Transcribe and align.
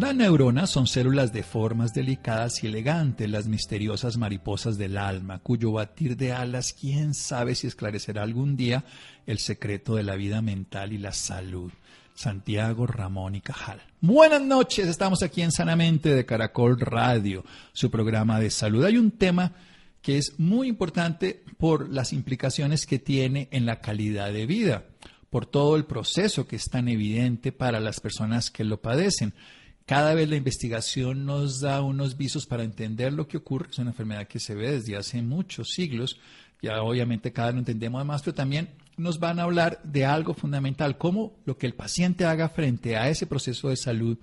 Las 0.00 0.16
neuronas 0.16 0.70
son 0.70 0.86
células 0.86 1.30
de 1.30 1.42
formas 1.42 1.92
delicadas 1.92 2.64
y 2.64 2.66
elegantes, 2.66 3.28
las 3.28 3.46
misteriosas 3.46 4.16
mariposas 4.16 4.78
del 4.78 4.96
alma, 4.96 5.40
cuyo 5.40 5.72
batir 5.72 6.16
de 6.16 6.32
alas 6.32 6.72
quién 6.72 7.12
sabe 7.12 7.54
si 7.54 7.66
esclarecerá 7.66 8.22
algún 8.22 8.56
día 8.56 8.82
el 9.26 9.38
secreto 9.38 9.94
de 9.96 10.02
la 10.02 10.16
vida 10.16 10.40
mental 10.40 10.94
y 10.94 10.98
la 10.98 11.12
salud. 11.12 11.70
Santiago 12.14 12.86
Ramón 12.86 13.34
y 13.34 13.42
Cajal. 13.42 13.82
Buenas 14.00 14.40
noches, 14.40 14.88
estamos 14.88 15.22
aquí 15.22 15.42
en 15.42 15.52
Sanamente 15.52 16.14
de 16.14 16.24
Caracol 16.24 16.80
Radio, 16.80 17.44
su 17.74 17.90
programa 17.90 18.40
de 18.40 18.50
salud. 18.50 18.82
Hay 18.86 18.96
un 18.96 19.10
tema 19.10 19.52
que 20.00 20.16
es 20.16 20.40
muy 20.40 20.68
importante 20.68 21.44
por 21.58 21.90
las 21.90 22.14
implicaciones 22.14 22.86
que 22.86 22.98
tiene 22.98 23.48
en 23.50 23.66
la 23.66 23.82
calidad 23.82 24.32
de 24.32 24.46
vida, 24.46 24.84
por 25.28 25.44
todo 25.44 25.76
el 25.76 25.84
proceso 25.84 26.48
que 26.48 26.56
es 26.56 26.70
tan 26.70 26.88
evidente 26.88 27.52
para 27.52 27.80
las 27.80 28.00
personas 28.00 28.50
que 28.50 28.64
lo 28.64 28.80
padecen. 28.80 29.34
Cada 29.90 30.14
vez 30.14 30.28
la 30.28 30.36
investigación 30.36 31.26
nos 31.26 31.58
da 31.58 31.82
unos 31.82 32.16
visos 32.16 32.46
para 32.46 32.62
entender 32.62 33.12
lo 33.12 33.26
que 33.26 33.38
ocurre. 33.38 33.70
Es 33.72 33.78
una 33.80 33.90
enfermedad 33.90 34.28
que 34.28 34.38
se 34.38 34.54
ve 34.54 34.70
desde 34.70 34.96
hace 34.96 35.20
muchos 35.20 35.70
siglos. 35.70 36.16
Ya 36.62 36.80
obviamente 36.80 37.32
cada 37.32 37.48
vez 37.48 37.54
lo 37.54 37.58
entendemos 37.58 38.06
más, 38.06 38.22
pero 38.22 38.36
también 38.36 38.68
nos 38.96 39.18
van 39.18 39.40
a 39.40 39.42
hablar 39.42 39.80
de 39.82 40.04
algo 40.04 40.32
fundamental, 40.32 40.96
cómo 40.96 41.32
lo 41.44 41.58
que 41.58 41.66
el 41.66 41.74
paciente 41.74 42.24
haga 42.24 42.48
frente 42.48 42.96
a 42.96 43.08
ese 43.08 43.26
proceso 43.26 43.68
de 43.68 43.76
salud, 43.76 44.16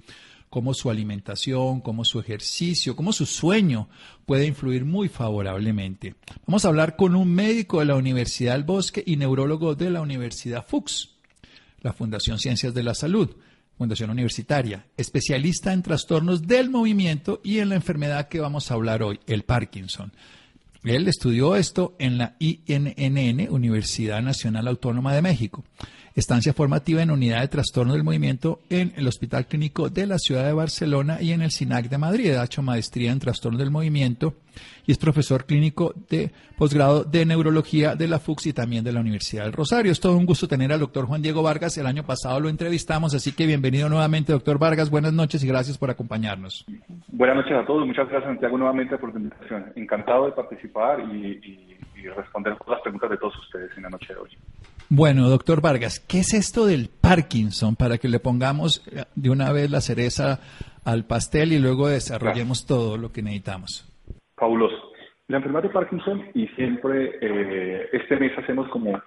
cómo 0.49 0.73
su 0.73 0.89
alimentación, 0.89 1.81
cómo 1.81 2.05
su 2.05 2.21
ejercicio, 2.21 2.95
cómo 2.95 3.11
su 3.11 3.25
sueño 3.25 3.89
puede 4.25 4.45
influir 4.45 4.85
muy 4.85 5.09
favorablemente. 5.09 6.15
Vamos 6.45 6.63
a 6.63 6.69
hablar 6.69 6.95
con 6.95 7.13
un 7.13 7.35
médico 7.35 7.79
de 7.79 7.87
la 7.87 7.95
Universidad 7.95 8.53
del 8.53 8.63
Bosque 8.63 9.03
y 9.05 9.17
neurólogo 9.17 9.75
de 9.75 9.89
la 9.89 9.99
Universidad 9.99 10.65
Fuchs, 10.65 11.09
la 11.81 11.91
Fundación 11.91 12.39
Ciencias 12.39 12.73
de 12.73 12.83
la 12.83 12.93
Salud. 12.93 13.35
Fundación 13.77 14.09
Universitaria, 14.09 14.85
especialista 14.97 15.71
en 15.71 15.83
trastornos 15.83 16.47
del 16.47 16.69
movimiento 16.69 17.41
y 17.43 17.59
en 17.59 17.69
la 17.69 17.75
enfermedad 17.75 18.27
que 18.27 18.39
vamos 18.39 18.71
a 18.71 18.73
hablar 18.73 19.03
hoy, 19.03 19.19
el 19.27 19.43
Parkinson. 19.43 20.11
Él 20.83 21.07
estudió 21.07 21.55
esto 21.55 21.95
en 21.99 22.17
la 22.17 22.35
INNN, 22.39 23.47
Universidad 23.51 24.21
Nacional 24.21 24.67
Autónoma 24.67 25.13
de 25.13 25.21
México. 25.21 25.63
Estancia 26.17 26.51
formativa 26.51 27.03
en 27.03 27.11
unidad 27.11 27.41
de 27.41 27.47
trastorno 27.47 27.93
del 27.93 28.03
movimiento 28.03 28.61
en 28.71 28.91
el 28.95 29.07
Hospital 29.07 29.45
Clínico 29.45 29.87
de 29.87 30.07
la 30.07 30.17
Ciudad 30.17 30.47
de 30.47 30.51
Barcelona 30.51 31.21
y 31.21 31.31
en 31.31 31.43
el 31.43 31.51
SINAC 31.51 31.89
de 31.89 31.99
Madrid. 31.99 32.33
Ha 32.33 32.43
hecho 32.43 32.63
maestría 32.63 33.11
en 33.11 33.19
trastorno 33.19 33.59
del 33.59 33.69
movimiento 33.69 34.33
y 34.87 34.93
es 34.93 34.97
profesor 34.97 35.45
clínico 35.45 35.93
de 36.09 36.31
posgrado 36.57 37.03
de 37.03 37.23
neurología 37.23 37.95
de 37.95 38.07
la 38.07 38.17
FUX 38.17 38.47
y 38.47 38.53
también 38.53 38.83
de 38.83 38.93
la 38.93 39.01
Universidad 39.01 39.43
del 39.43 39.53
Rosario. 39.53 39.91
Es 39.91 39.99
todo 39.99 40.17
un 40.17 40.25
gusto 40.25 40.47
tener 40.47 40.73
al 40.73 40.79
doctor 40.79 41.05
Juan 41.05 41.21
Diego 41.21 41.43
Vargas. 41.43 41.77
El 41.77 41.85
año 41.85 42.01
pasado 42.01 42.39
lo 42.39 42.49
entrevistamos, 42.49 43.13
así 43.13 43.35
que 43.35 43.45
bienvenido 43.45 43.87
nuevamente, 43.87 44.31
doctor 44.31 44.57
Vargas. 44.57 44.89
Buenas 44.89 45.13
noches 45.13 45.43
y 45.43 45.47
gracias 45.47 45.77
por 45.77 45.91
acompañarnos. 45.91 46.65
Buenas 47.09 47.35
noches 47.35 47.53
a 47.53 47.65
todos. 47.67 47.85
Muchas 47.85 48.09
gracias, 48.09 48.31
Santiago, 48.31 48.57
nuevamente 48.57 48.97
por 48.97 49.11
tu 49.11 49.19
invitación. 49.19 49.71
Encantado 49.75 50.25
de 50.25 50.31
participar 50.31 50.99
y, 51.13 51.77
responder 52.15 52.57
las 52.67 52.81
preguntas 52.81 53.09
de 53.11 53.17
todos 53.17 53.37
ustedes 53.37 53.69
en 53.77 53.83
la 53.83 53.89
noche 53.89 54.15
de 54.15 54.19
hoy. 54.19 54.29
Bueno, 54.89 55.27
doctor 55.27 55.61
Vargas, 55.61 55.99
¿qué 55.99 56.19
es 56.19 56.33
esto 56.33 56.65
del 56.65 56.89
Parkinson? 57.01 57.75
Para 57.75 57.97
que 57.97 58.07
le 58.07 58.19
pongamos 58.19 58.87
eh, 58.87 59.03
de 59.15 59.29
una 59.29 59.51
vez 59.51 59.69
la 59.69 59.81
cereza 59.81 60.39
al 60.85 61.05
pastel 61.05 61.51
y 61.51 61.59
luego 61.59 61.89
desarrollemos 61.89 62.65
todo 62.65 62.97
lo 62.97 63.11
que 63.11 63.21
necesitamos. 63.21 63.85
Fabuloso. 64.37 64.93
La 65.27 65.37
enfermedad 65.37 65.63
de 65.63 65.69
Parkinson, 65.71 66.23
y 66.33 66.47
siempre 66.55 67.19
eh, 67.21 67.89
este 67.91 68.15
mes 68.15 68.31
hacemos 68.37 68.69
como 68.69 68.97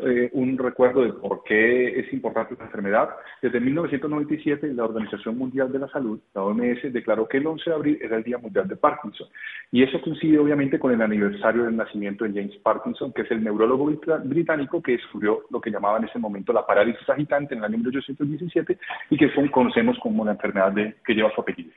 eh, 0.00 0.30
un 0.32 0.56
recuerdo 0.56 1.02
de 1.02 1.12
por 1.12 1.42
qué 1.44 2.00
es 2.00 2.12
importante 2.12 2.54
esta 2.54 2.66
enfermedad. 2.66 3.10
Desde 3.42 3.60
1997, 3.60 4.72
la 4.74 4.84
Organización 4.84 5.36
Mundial 5.36 5.72
de 5.72 5.80
la 5.80 5.88
Salud, 5.88 6.20
la 6.34 6.42
OMS, 6.42 6.92
declaró 6.92 7.26
que 7.26 7.38
el 7.38 7.46
11 7.46 7.70
de 7.70 7.76
abril 7.76 7.98
era 8.00 8.16
el 8.16 8.22
Día 8.22 8.38
Mundial 8.38 8.68
de 8.68 8.76
Parkinson. 8.76 9.28
Y 9.72 9.82
eso 9.82 10.00
coincide 10.00 10.38
obviamente 10.38 10.78
con 10.78 10.92
el 10.92 11.02
aniversario 11.02 11.64
del 11.64 11.76
nacimiento 11.76 12.24
de 12.24 12.30
James 12.30 12.56
Parkinson, 12.62 13.12
que 13.12 13.22
es 13.22 13.30
el 13.30 13.42
neurólogo 13.42 13.90
británico 14.24 14.82
que 14.82 14.92
descubrió 14.92 15.44
lo 15.50 15.60
que 15.60 15.70
llamaba 15.70 15.98
en 15.98 16.04
ese 16.04 16.18
momento 16.18 16.52
la 16.52 16.66
parálisis 16.66 17.08
agitante 17.08 17.54
en 17.54 17.58
el 17.60 17.64
año 17.64 17.78
1817 17.78 18.78
y 19.10 19.16
que 19.16 19.50
conocemos 19.50 19.98
como 20.00 20.24
la 20.24 20.32
enfermedad 20.32 20.72
de, 20.72 20.96
que 21.04 21.14
lleva 21.14 21.32
su 21.34 21.40
apellido. 21.40 21.72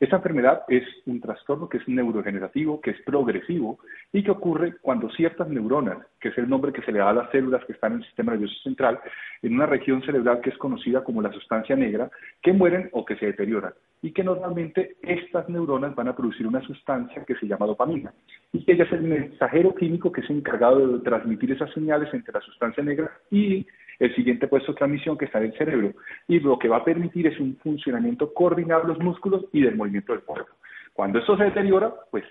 Esta 0.00 0.16
enfermedad 0.16 0.62
es 0.68 0.82
un 1.06 1.20
trastorno 1.20 1.68
que 1.68 1.78
es 1.78 1.88
neurodegenerativo, 1.88 2.80
que 2.80 2.90
es 2.90 3.00
progresivo 3.02 3.78
y 4.12 4.22
que 4.24 4.30
ocurre 4.30 4.76
cuando 4.80 5.10
ciertas 5.10 5.48
neuronas, 5.48 5.98
que 6.20 6.30
es 6.30 6.38
el 6.38 6.48
nombre 6.48 6.72
que 6.72 6.82
se 6.82 6.92
le 6.92 6.98
da 6.98 7.10
a 7.10 7.14
las 7.14 7.30
células 7.30 7.64
que 7.64 7.72
están 7.72 7.92
en 7.92 7.98
el 7.98 8.04
sistema 8.04 8.32
nervioso 8.32 8.54
central, 8.62 8.98
en 9.42 9.54
una 9.54 9.66
región 9.66 10.02
cerebral 10.02 10.40
que 10.40 10.50
es 10.50 10.58
conocida 10.58 11.04
como 11.04 11.22
la 11.22 11.32
sustancia 11.32 11.76
negra, 11.76 12.10
que 12.42 12.52
mueren 12.52 12.88
o 12.92 13.04
que 13.04 13.16
se 13.16 13.26
deterioran. 13.26 13.72
Y 14.02 14.12
que 14.12 14.24
normalmente 14.24 14.96
estas 15.00 15.48
neuronas 15.48 15.94
van 15.94 16.08
a 16.08 16.16
producir 16.16 16.46
una 16.46 16.60
sustancia 16.62 17.24
que 17.24 17.36
se 17.36 17.46
llama 17.46 17.66
dopamina. 17.66 18.12
Y 18.52 18.64
que 18.64 18.72
ella 18.72 18.84
es 18.84 18.92
el 18.92 19.02
mensajero 19.02 19.74
químico 19.74 20.12
que 20.12 20.20
es 20.20 20.30
encargado 20.30 20.86
de 20.86 21.04
transmitir 21.04 21.52
esas 21.52 21.72
señales 21.72 22.12
entre 22.12 22.34
la 22.34 22.40
sustancia 22.40 22.82
negra 22.82 23.10
y 23.30 23.66
el 23.98 24.14
siguiente 24.14 24.48
puesto 24.48 24.72
de 24.72 24.78
transmisión 24.78 25.16
que 25.18 25.26
está 25.26 25.38
en 25.38 25.46
el 25.46 25.58
cerebro. 25.58 25.92
Y 26.28 26.40
lo 26.40 26.58
que 26.58 26.68
va 26.68 26.78
a 26.78 26.84
permitir 26.84 27.26
es 27.26 27.38
un 27.40 27.56
funcionamiento 27.56 28.32
coordinado 28.32 28.82
de 28.82 28.88
los 28.88 28.98
músculos 28.98 29.44
y 29.52 29.62
del 29.62 29.76
movimiento 29.76 30.12
del 30.12 30.22
cuerpo. 30.22 30.52
Cuando 30.92 31.18
esto 31.18 31.36
se 31.36 31.44
deteriora, 31.44 31.92
pues 32.10 32.24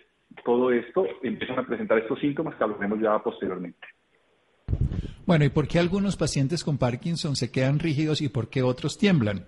todo 0.43 0.71
esto 0.71 1.05
empiezan 1.21 1.59
a 1.59 1.65
presentar 1.65 1.97
estos 1.99 2.19
síntomas 2.19 2.55
que 2.55 2.63
hablaremos 2.63 2.99
ya 2.99 3.19
posteriormente. 3.19 3.87
Bueno, 5.25 5.45
¿y 5.45 5.49
por 5.49 5.67
qué 5.67 5.79
algunos 5.79 6.17
pacientes 6.17 6.63
con 6.63 6.77
Parkinson 6.77 7.35
se 7.35 7.51
quedan 7.51 7.79
rígidos 7.79 8.21
y 8.21 8.29
por 8.29 8.49
qué 8.49 8.61
otros 8.61 8.97
tiemblan? 8.97 9.45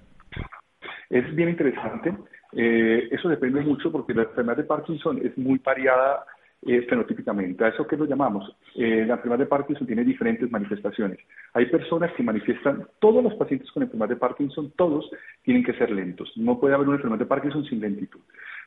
Es 1.10 1.36
bien 1.36 1.50
interesante. 1.50 2.16
Eh, 2.54 3.10
eso 3.12 3.28
depende 3.28 3.62
mucho 3.62 3.92
porque 3.92 4.14
la 4.14 4.24
enfermedad 4.24 4.58
de 4.58 4.64
Parkinson 4.64 5.20
es 5.26 5.38
muy 5.38 5.60
variada 5.60 6.26
eh, 6.66 6.82
fenotípicamente. 6.90 7.64
¿A 7.64 7.68
eso 7.68 7.86
qué 7.86 7.96
lo 7.96 8.06
llamamos? 8.06 8.52
Eh, 8.74 9.06
la 9.06 9.14
enfermedad 9.14 9.40
de 9.40 9.46
Parkinson 9.46 9.86
tiene 9.86 10.04
diferentes 10.04 10.50
manifestaciones. 10.50 11.20
Hay 11.54 11.68
personas 11.68 12.12
que 12.14 12.24
manifiestan, 12.24 12.88
todos 13.00 13.24
los 13.24 13.36
pacientes 13.36 13.72
con 13.72 13.84
enfermedad 13.84 14.10
de 14.10 14.16
Parkinson, 14.16 14.74
todos 14.76 15.10
tienen 15.44 15.64
que 15.64 15.74
ser 15.74 15.92
lentos. 15.92 16.32
No 16.36 16.60
puede 16.60 16.74
haber 16.74 16.88
una 16.88 16.98
enfermedad 16.98 17.20
de 17.20 17.28
Parkinson 17.28 17.66
sin 17.66 17.82
lentitud. 17.82 18.20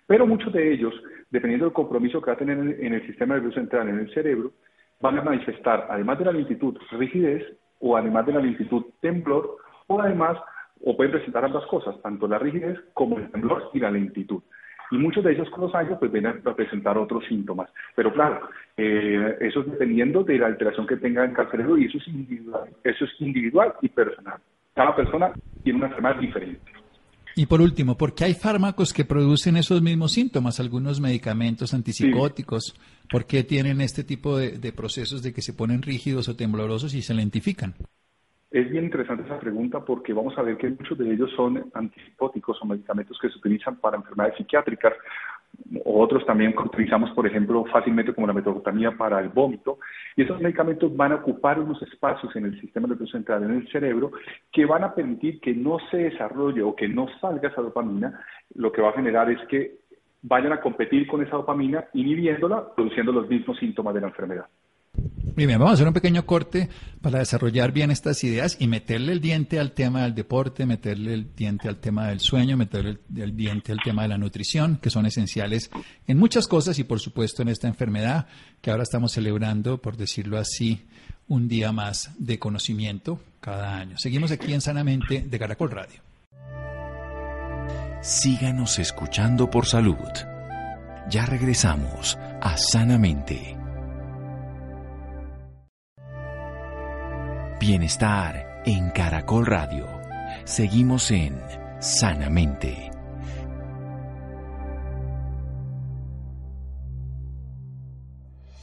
Pero 0.07 0.29
muchos 0.29 0.53
de 0.53 0.73
ellos, 0.73 0.95
dependiendo 1.31 1.67
del 1.67 1.75
compromiso 1.75 2.21
que 2.21 2.31
va 2.31 2.35
a 2.35 2.39
tener 2.39 2.59
en 2.59 2.95
el 2.95 3.05
sistema 3.07 3.35
nervioso 3.35 3.59
central, 3.59 3.89
en 3.89 3.99
el 3.99 4.15
cerebro, 4.15 4.53
van 5.01 5.19
a 5.19 5.23
manifestar, 5.23 5.89
además 5.91 6.21
de 6.21 6.25
la 6.27 6.33
lentitud, 6.33 6.79
rigidez, 6.93 7.45
o 7.81 7.97
además 7.97 8.27
de 8.27 8.33
la 8.33 8.41
lentitud, 8.41 8.85
temblor, 9.01 9.57
o 9.89 10.01
además, 10.01 10.39
o 10.85 10.97
pueden 10.97 11.13
presentar 11.13 11.45
ambas 11.45 11.67
cosas, 11.67 12.01
tanto 12.01 12.29
la 12.29 12.39
rigidez 12.39 12.79
como 12.95 13.19
el 13.19 13.29
temblor 13.31 13.71
y 13.75 13.81
la 13.81 13.91
lentitud 13.91 14.41
y 14.91 14.99
muchos 14.99 15.25
de 15.25 15.33
ellos 15.33 15.49
con 15.51 15.63
los 15.65 15.75
años 15.75 15.99
pues 15.99 16.11
vienen 16.11 16.41
a 16.45 16.55
presentar 16.55 16.97
otros 16.99 17.25
síntomas. 17.27 17.71
Pero 17.95 18.13
claro, 18.13 18.49
eh, 18.77 19.37
eso 19.41 19.61
es 19.61 19.67
dependiendo 19.67 20.23
de 20.25 20.39
la 20.39 20.47
alteración 20.47 20.87
que 20.87 20.97
tenga 20.97 21.25
en 21.25 21.37
el 21.37 21.51
cerebro 21.51 21.79
y 21.79 21.87
eso 21.87 21.99
es 21.99 22.09
individual, 22.09 22.69
eso 22.85 23.05
es 23.05 23.11
individual 23.21 23.75
y 23.83 23.89
personal. 23.89 24.39
Cada 24.75 24.95
persona 24.95 25.33
tiene 25.63 25.79
una 25.79 25.89
enfermedad 25.89 26.21
diferente. 26.21 26.73
Y 27.37 27.47
por 27.47 27.61
último, 27.61 27.97
¿por 27.97 28.15
qué 28.15 28.25
hay 28.25 28.35
fármacos 28.35 28.93
que 28.93 29.05
producen 29.05 29.57
esos 29.57 29.81
mismos 29.81 30.13
síntomas? 30.13 30.59
Algunos 30.59 31.01
medicamentos 31.01 31.73
antipsicóticos, 31.73 32.75
¿por 33.09 33.27
qué 33.27 33.45
tienen 33.45 33.81
este 33.81 34.03
tipo 34.03 34.37
de, 34.37 34.59
de 34.59 34.73
procesos 34.73 35.23
de 35.23 35.33
que 35.33 35.43
se 35.43 35.53
ponen 35.53 35.83
rígidos 35.83 36.29
o 36.29 36.35
temblorosos 36.35 36.95
y 36.95 37.03
se 37.03 37.15
lentifican? 37.15 37.75
Es 38.51 38.71
bien 38.71 38.85
interesante 38.85 39.25
esa 39.25 39.39
pregunta 39.39 39.85
porque 39.85 40.15
vamos 40.15 40.37
a 40.39 40.43
ver 40.43 40.57
que 40.57 40.71
muchos 40.71 40.97
de 40.97 41.13
ellos 41.13 41.31
son 41.37 41.71
antipsicóticos 41.75 42.59
o 42.63 42.67
medicamentos 42.67 43.19
que 43.21 43.29
se 43.29 43.37
utilizan 43.37 43.77
para 43.77 43.99
enfermedades 43.99 44.39
psiquiátricas. 44.39 44.95
Otros 45.85 46.25
también 46.25 46.53
que 46.53 46.63
utilizamos, 46.63 47.11
por 47.11 47.27
ejemplo, 47.27 47.67
fácilmente 47.67 48.15
como 48.15 48.27
la 48.27 48.33
metoclotamina 48.33 48.97
para 48.97 49.21
el 49.21 49.29
vómito. 49.29 49.79
Y 50.17 50.23
esos 50.23 50.41
medicamentos 50.41 50.97
van 50.97 51.13
a 51.13 51.17
ocupar 51.17 51.61
unos 51.61 51.83
espacios 51.83 52.35
en 52.37 52.47
el 52.47 52.59
sistema 52.59 52.89
nervioso 52.89 53.13
central, 53.13 53.43
en 53.43 53.51
el 53.51 53.69
cerebro, 53.71 54.13
que 54.51 54.65
van 54.65 54.83
a 54.83 54.95
permitir 54.95 55.41
que 55.41 55.53
no 55.53 55.79
se 55.91 55.99
desarrolle 55.99 56.63
o 56.63 56.75
que 56.75 56.89
no 56.89 57.07
salga 57.21 57.51
esa 57.51 57.61
dopamina. 57.61 58.19
Lo 58.55 58.73
que 58.73 58.81
va 58.81 58.91
a 58.91 58.95
generar 58.95 59.31
es 59.31 59.47
que 59.49 59.81
vayan 60.23 60.53
a 60.53 60.61
competir 60.61 61.07
con 61.07 61.23
esa 61.23 61.37
dopamina, 61.37 61.85
inhibiéndola, 61.93 62.75
produciendo 62.75 63.13
los 63.13 63.29
mismos 63.29 63.59
síntomas 63.59 63.93
de 63.93 64.01
la 64.01 64.07
enfermedad. 64.07 64.47
Bien, 64.93 65.51
vamos 65.51 65.71
a 65.71 65.75
hacer 65.75 65.87
un 65.87 65.95
pequeño 65.95 66.27
corte 66.27 66.69
para 67.01 67.21
desarrollar 67.21 67.71
bien 67.71 67.93
estas 67.93 68.25
ideas 68.25 68.57
y 68.59 68.67
meterle 68.67 69.13
el 69.13 69.21
diente 69.21 69.61
al 69.61 69.71
tema 69.71 70.03
del 70.03 70.15
deporte, 70.15 70.67
meterle 70.67 71.15
el 71.15 71.35
diente 71.37 71.69
al 71.69 71.77
tema 71.77 72.09
del 72.09 72.19
sueño, 72.19 72.57
meterle 72.57 72.99
el, 73.17 73.37
diente 73.37 73.71
al 73.71 73.79
tema 73.79 74.03
de 74.03 74.09
la 74.09 74.19
nutrición, 74.19 74.79
que 74.83 74.91
son 74.91 75.07
esenciales 75.07 75.71
en 76.09 76.19
muchas 76.19 76.49
cosas 76.49 76.79
y 76.81 76.85
por 76.85 76.99
supuesto 76.99 77.43
en 77.43 77.49
esta 77.49 77.69
enfermedad 77.69 78.27
que 78.61 78.73
ahora 78.73 78.83
estamos 78.83 79.13
celebrando, 79.13 79.81
por 79.81 79.97
decirlo 79.97 80.39
así, 80.39 80.87
un 81.29 81.47
día 81.47 81.71
más 81.71 82.11
de 82.19 82.41
conocimiento 82.41 83.21
cada 83.41 83.79
año. 83.79 83.97
Seguimos 83.97 84.33
aquí 84.33 84.53
en 84.53 84.61
Sanamente 84.61 85.21
de 85.21 85.39
Caracol 85.39 85.71
Radio. 85.71 86.01
Síganos 88.01 88.79
escuchando 88.79 89.51
por 89.51 89.67
salud. 89.67 89.97
Ya 91.11 91.27
regresamos 91.27 92.19
a 92.41 92.57
Sanamente. 92.57 93.58
Bienestar 97.61 98.63
en 98.67 98.91
Caracol 98.91 99.45
Radio. 99.45 99.89
Seguimos 100.45 101.11
en 101.11 101.37
Sanamente. 101.81 102.89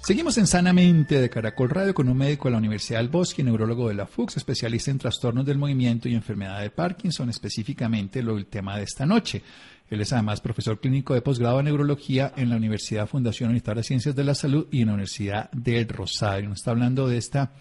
Seguimos 0.01 0.37
en 0.37 0.47
Sanamente 0.47 1.19
de 1.19 1.29
Caracol 1.29 1.71
Radio 1.71 1.93
con 1.93 2.07
un 2.07 2.15
médico 2.15 2.47
de 2.47 2.53
la 2.53 2.57
Universidad 2.59 2.99
del 2.99 3.09
Bosque, 3.09 3.43
neurólogo 3.43 3.89
de 3.89 3.95
la 3.95 4.07
FUX, 4.07 4.37
especialista 4.37 4.91
en 4.91 4.99
trastornos 4.99 5.45
del 5.45 5.57
movimiento 5.57 6.07
y 6.07 6.15
enfermedad 6.15 6.61
de 6.61 6.69
Parkinson, 6.69 7.29
específicamente 7.29 8.23
lo 8.23 8.37
el 8.37 8.45
tema 8.45 8.77
de 8.77 8.83
esta 8.83 9.05
noche. 9.05 9.41
Él 9.89 9.99
es 9.99 10.13
además 10.13 10.39
profesor 10.39 10.79
clínico 10.79 11.13
de 11.13 11.21
posgrado 11.21 11.59
en 11.59 11.65
neurología 11.65 12.31
en 12.37 12.49
la 12.49 12.55
Universidad 12.55 13.07
Fundación 13.07 13.49
Unitaria 13.49 13.81
de 13.81 13.87
Ciencias 13.87 14.15
de 14.15 14.23
la 14.23 14.35
Salud 14.35 14.67
y 14.71 14.81
en 14.81 14.87
la 14.87 14.93
Universidad 14.93 15.51
del 15.51 15.89
Rosario. 15.89 16.47
Nos 16.47 16.59
está 16.59 16.71
hablando 16.71 17.09
de 17.09 17.17
esta 17.17 17.51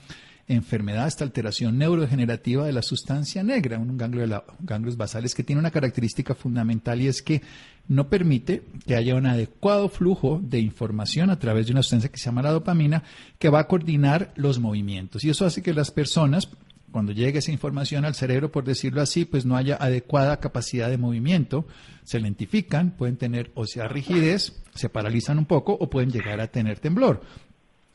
enfermedad, 0.46 1.06
esta 1.06 1.24
alteración 1.24 1.78
neurodegenerativa 1.78 2.66
de 2.66 2.72
la 2.72 2.82
sustancia 2.82 3.42
negra, 3.42 3.78
un 3.78 3.96
ganglio 3.96 4.22
de 4.22 4.28
la, 4.28 4.44
ganglios 4.60 4.96
basales 4.96 5.34
que 5.34 5.42
tiene 5.42 5.60
una 5.60 5.70
característica 5.70 6.34
fundamental 6.34 7.00
y 7.00 7.08
es 7.08 7.22
que 7.22 7.42
no 7.88 8.08
permite 8.08 8.62
que 8.86 8.96
haya 8.96 9.14
un 9.14 9.26
adecuado 9.26 9.88
flujo 9.88 10.40
de 10.42 10.60
información 10.60 11.30
a 11.30 11.38
través 11.38 11.66
de 11.66 11.72
una 11.72 11.82
sustancia 11.82 12.10
que 12.10 12.18
se 12.18 12.26
llama 12.26 12.42
la 12.42 12.52
dopamina 12.52 13.02
que 13.38 13.48
va 13.48 13.60
a 13.60 13.68
coordinar 13.68 14.32
los 14.36 14.58
movimientos. 14.58 15.24
Y 15.24 15.30
eso 15.30 15.46
hace 15.46 15.62
que 15.62 15.74
las 15.74 15.90
personas, 15.90 16.48
cuando 16.92 17.12
llegue 17.12 17.38
esa 17.38 17.52
información 17.52 18.04
al 18.04 18.14
cerebro, 18.14 18.52
por 18.52 18.64
decirlo 18.64 19.00
así, 19.00 19.24
pues 19.24 19.46
no 19.46 19.56
haya 19.56 19.76
adecuada 19.76 20.40
capacidad 20.40 20.90
de 20.90 20.98
movimiento, 20.98 21.66
se 22.04 22.20
lentifican, 22.20 22.90
pueden 22.90 23.16
tener 23.16 23.50
o 23.54 23.66
sea 23.66 23.88
rigidez, 23.88 24.62
se 24.74 24.88
paralizan 24.88 25.38
un 25.38 25.46
poco 25.46 25.72
o 25.78 25.88
pueden 25.88 26.10
llegar 26.10 26.40
a 26.40 26.48
tener 26.48 26.80
temblor 26.80 27.22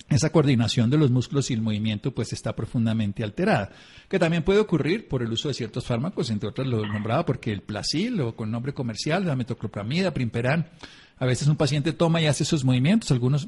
esa 0.10 0.32
coordinación 0.32 0.90
de 0.90 0.98
los 0.98 1.12
músculos 1.12 1.50
y 1.52 1.54
el 1.54 1.62
movimiento 1.62 2.12
pues 2.12 2.34
está 2.34 2.56
profundamente 2.56 3.24
alterada, 3.24 3.72
que 4.08 4.20
también 4.20 4.44
puede 4.44 4.60
ocurrir 4.60 5.08
por 5.08 5.22
el 5.22 5.32
uso 5.32 5.48
de 5.48 5.54
ciertos 5.54 5.86
fármacos, 5.86 6.30
entre 6.30 6.50
otros 6.50 6.68
lo 6.68 6.86
nombraba 6.86 7.26
porque 7.26 7.52
el 7.52 7.62
Placil 7.62 8.20
o 8.22 8.36
con 8.36 8.52
nombre 8.52 8.74
comercial, 8.74 9.26
la 9.26 9.36
metoclopramida, 9.36 10.14
Primperan, 10.14 10.68
a 11.20 11.26
veces 11.26 11.50
un 11.50 11.58
paciente 11.58 11.92
toma 11.92 12.22
y 12.22 12.28
hace 12.28 12.44
esos 12.44 12.64
movimientos, 12.64 13.12
algunos 13.12 13.48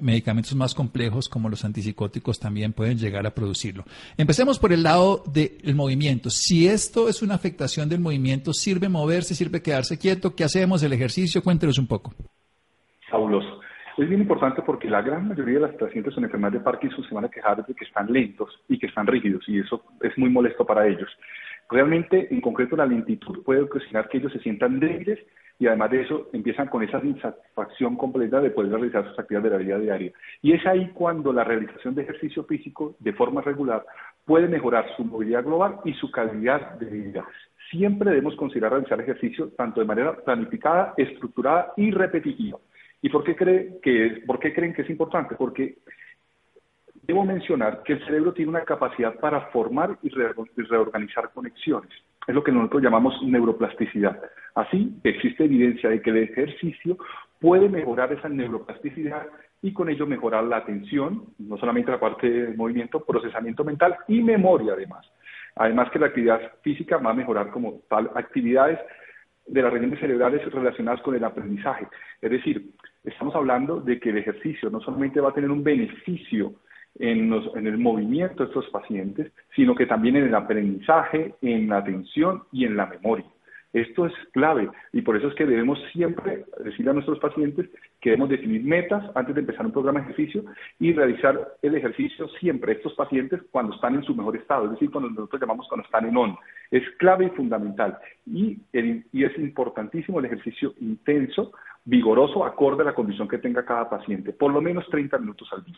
medicamentos 0.00 0.54
más 0.56 0.74
complejos 0.74 1.28
como 1.28 1.48
los 1.48 1.64
antipsicóticos 1.64 2.40
también 2.40 2.72
pueden 2.72 2.98
llegar 2.98 3.24
a 3.24 3.34
producirlo. 3.34 3.84
Empecemos 4.16 4.58
por 4.58 4.72
el 4.72 4.82
lado 4.82 5.22
del 5.32 5.76
movimiento. 5.76 6.28
Si 6.28 6.66
esto 6.66 7.08
es 7.08 7.22
una 7.22 7.36
afectación 7.36 7.88
del 7.88 8.00
movimiento, 8.00 8.52
¿sirve 8.52 8.88
moverse, 8.88 9.36
sirve 9.36 9.62
quedarse 9.62 9.96
quieto? 9.96 10.34
¿Qué 10.34 10.42
hacemos? 10.42 10.82
¿El 10.82 10.92
ejercicio? 10.92 11.40
Cuéntenos 11.40 11.78
un 11.78 11.86
poco. 11.86 12.12
Fabuloso. 13.08 13.60
Es 13.98 14.08
bien 14.08 14.20
importante 14.20 14.62
porque 14.62 14.88
la 14.88 15.02
gran 15.02 15.26
mayoría 15.26 15.54
de 15.54 15.66
las 15.66 15.74
pacientes 15.74 16.14
con 16.14 16.22
enfermedad 16.22 16.52
de 16.52 16.60
Parkinson 16.60 17.02
se 17.02 17.12
van 17.12 17.24
a 17.24 17.28
quejar 17.28 17.66
de 17.66 17.74
que 17.74 17.84
están 17.84 18.12
lentos 18.12 18.62
y 18.68 18.78
que 18.78 18.86
están 18.86 19.08
rígidos 19.08 19.42
y 19.48 19.58
eso 19.58 19.82
es 20.00 20.16
muy 20.16 20.30
molesto 20.30 20.64
para 20.64 20.86
ellos. 20.86 21.10
Realmente, 21.68 22.32
en 22.32 22.40
concreto, 22.40 22.76
la 22.76 22.86
lentitud 22.86 23.42
puede 23.42 23.62
ocasionar 23.62 24.08
que 24.08 24.18
ellos 24.18 24.32
se 24.32 24.38
sientan 24.38 24.78
débiles 24.78 25.18
y 25.58 25.66
además 25.66 25.90
de 25.90 26.02
eso 26.02 26.30
empiezan 26.32 26.68
con 26.68 26.84
esa 26.84 27.04
insatisfacción 27.04 27.96
completa 27.96 28.40
de 28.40 28.50
poder 28.50 28.70
realizar 28.70 29.04
sus 29.08 29.18
actividades 29.18 29.50
de 29.50 29.58
la 29.58 29.64
vida 29.64 29.78
diaria. 29.80 30.12
Y 30.42 30.52
es 30.52 30.64
ahí 30.64 30.92
cuando 30.94 31.32
la 31.32 31.42
realización 31.42 31.96
de 31.96 32.02
ejercicio 32.02 32.44
físico 32.44 32.94
de 33.00 33.12
forma 33.14 33.40
regular 33.40 33.84
puede 34.24 34.46
mejorar 34.46 34.86
su 34.96 35.04
movilidad 35.04 35.42
global 35.42 35.80
y 35.84 35.92
su 35.94 36.08
calidad 36.12 36.78
de 36.78 36.86
vida. 36.86 37.26
Siempre 37.72 38.10
debemos 38.10 38.36
considerar 38.36 38.70
realizar 38.70 39.00
ejercicio 39.00 39.48
tanto 39.56 39.80
de 39.80 39.86
manera 39.86 40.14
planificada, 40.14 40.94
estructurada 40.96 41.72
y 41.76 41.90
repetitiva. 41.90 42.58
¿Y 43.02 43.08
por 43.10 43.24
qué, 43.24 43.36
cree 43.36 43.78
que, 43.82 44.22
por 44.26 44.38
qué 44.38 44.52
creen 44.52 44.74
que 44.74 44.82
es 44.82 44.90
importante? 44.90 45.34
Porque 45.36 45.78
debo 47.02 47.24
mencionar 47.24 47.82
que 47.84 47.94
el 47.94 48.04
cerebro 48.04 48.32
tiene 48.32 48.50
una 48.50 48.64
capacidad 48.64 49.18
para 49.18 49.42
formar 49.52 49.98
y 50.02 50.10
reorganizar 50.10 51.30
conexiones. 51.32 51.90
Es 52.26 52.34
lo 52.34 52.44
que 52.44 52.52
nosotros 52.52 52.82
llamamos 52.82 53.14
neuroplasticidad. 53.22 54.20
Así, 54.54 54.94
existe 55.04 55.44
evidencia 55.44 55.88
de 55.88 56.02
que 56.02 56.10
el 56.10 56.18
ejercicio 56.18 56.98
puede 57.40 57.68
mejorar 57.68 58.12
esa 58.12 58.28
neuroplasticidad 58.28 59.26
y 59.62 59.72
con 59.72 59.88
ello 59.88 60.06
mejorar 60.06 60.44
la 60.44 60.58
atención, 60.58 61.24
no 61.38 61.56
solamente 61.56 61.90
la 61.90 62.00
parte 62.00 62.28
de 62.28 62.56
movimiento, 62.56 63.04
procesamiento 63.04 63.64
mental 63.64 63.96
y 64.06 64.22
memoria 64.22 64.74
además. 64.74 65.06
Además 65.56 65.90
que 65.90 65.98
la 65.98 66.06
actividad 66.06 66.40
física 66.62 66.98
va 66.98 67.10
a 67.10 67.14
mejorar 67.14 67.50
como 67.50 67.80
tal 67.88 68.10
actividades 68.14 68.78
de 69.46 69.62
las 69.62 69.72
regiones 69.72 69.98
cerebrales 69.98 70.44
relacionadas 70.52 71.00
con 71.02 71.14
el 71.14 71.24
aprendizaje. 71.24 71.88
Es 72.20 72.30
decir, 72.30 72.70
estamos 73.08 73.34
hablando 73.34 73.80
de 73.80 73.98
que 73.98 74.10
el 74.10 74.18
ejercicio 74.18 74.70
no 74.70 74.80
solamente 74.80 75.20
va 75.20 75.30
a 75.30 75.34
tener 75.34 75.50
un 75.50 75.64
beneficio 75.64 76.54
en, 76.98 77.32
en, 77.32 77.66
el 77.66 77.78
movimiento 77.78 78.42
de 78.42 78.48
estos 78.48 78.68
pacientes, 78.70 79.32
sino 79.54 79.74
que 79.74 79.86
también 79.86 80.16
en 80.16 80.24
el 80.24 80.34
aprendizaje, 80.34 81.34
en 81.42 81.68
la 81.68 81.78
atención 81.78 82.42
y 82.52 82.64
en 82.64 82.76
la 82.76 82.86
memoria. 82.86 83.26
Esto 83.72 84.06
es 84.06 84.14
clave 84.32 84.70
y 84.94 85.02
por 85.02 85.16
eso 85.16 85.28
es 85.28 85.34
que 85.34 85.44
debemos 85.44 85.78
siempre 85.92 86.46
decirle 86.64 86.90
a 86.90 86.94
nuestros 86.94 87.18
pacientes 87.18 87.68
que 88.00 88.10
debemos 88.10 88.30
definir 88.30 88.64
metas 88.64 89.04
antes 89.14 89.34
de 89.34 89.42
empezar 89.42 89.66
un 89.66 89.72
programa 89.72 90.00
de 90.00 90.06
ejercicio 90.06 90.44
y 90.80 90.94
realizar 90.94 91.56
el 91.60 91.74
ejercicio 91.74 92.28
siempre 92.40 92.72
estos 92.72 92.94
pacientes 92.94 93.42
cuando 93.50 93.74
están 93.74 93.94
en 93.94 94.04
su 94.04 94.14
mejor 94.14 94.36
estado, 94.36 94.64
es 94.64 94.70
decir, 94.72 94.90
cuando 94.90 95.10
nosotros 95.10 95.40
llamamos 95.40 95.68
cuando 95.68 95.84
están 95.84 96.06
en 96.06 96.16
on. 96.16 96.36
Es 96.70 96.82
clave 96.98 97.26
y 97.26 97.36
fundamental 97.36 97.98
y, 98.24 98.58
y 98.72 99.24
es 99.24 99.38
importantísimo 99.38 100.18
el 100.18 100.26
ejercicio 100.26 100.72
intenso, 100.80 101.52
vigoroso, 101.88 102.44
acorde 102.44 102.82
a 102.82 102.86
la 102.86 102.94
condición 102.94 103.26
que 103.26 103.38
tenga 103.38 103.64
cada 103.64 103.88
paciente, 103.88 104.32
por 104.32 104.52
lo 104.52 104.60
menos 104.60 104.84
30 104.90 105.18
minutos 105.18 105.48
al 105.52 105.64
día 105.64 105.76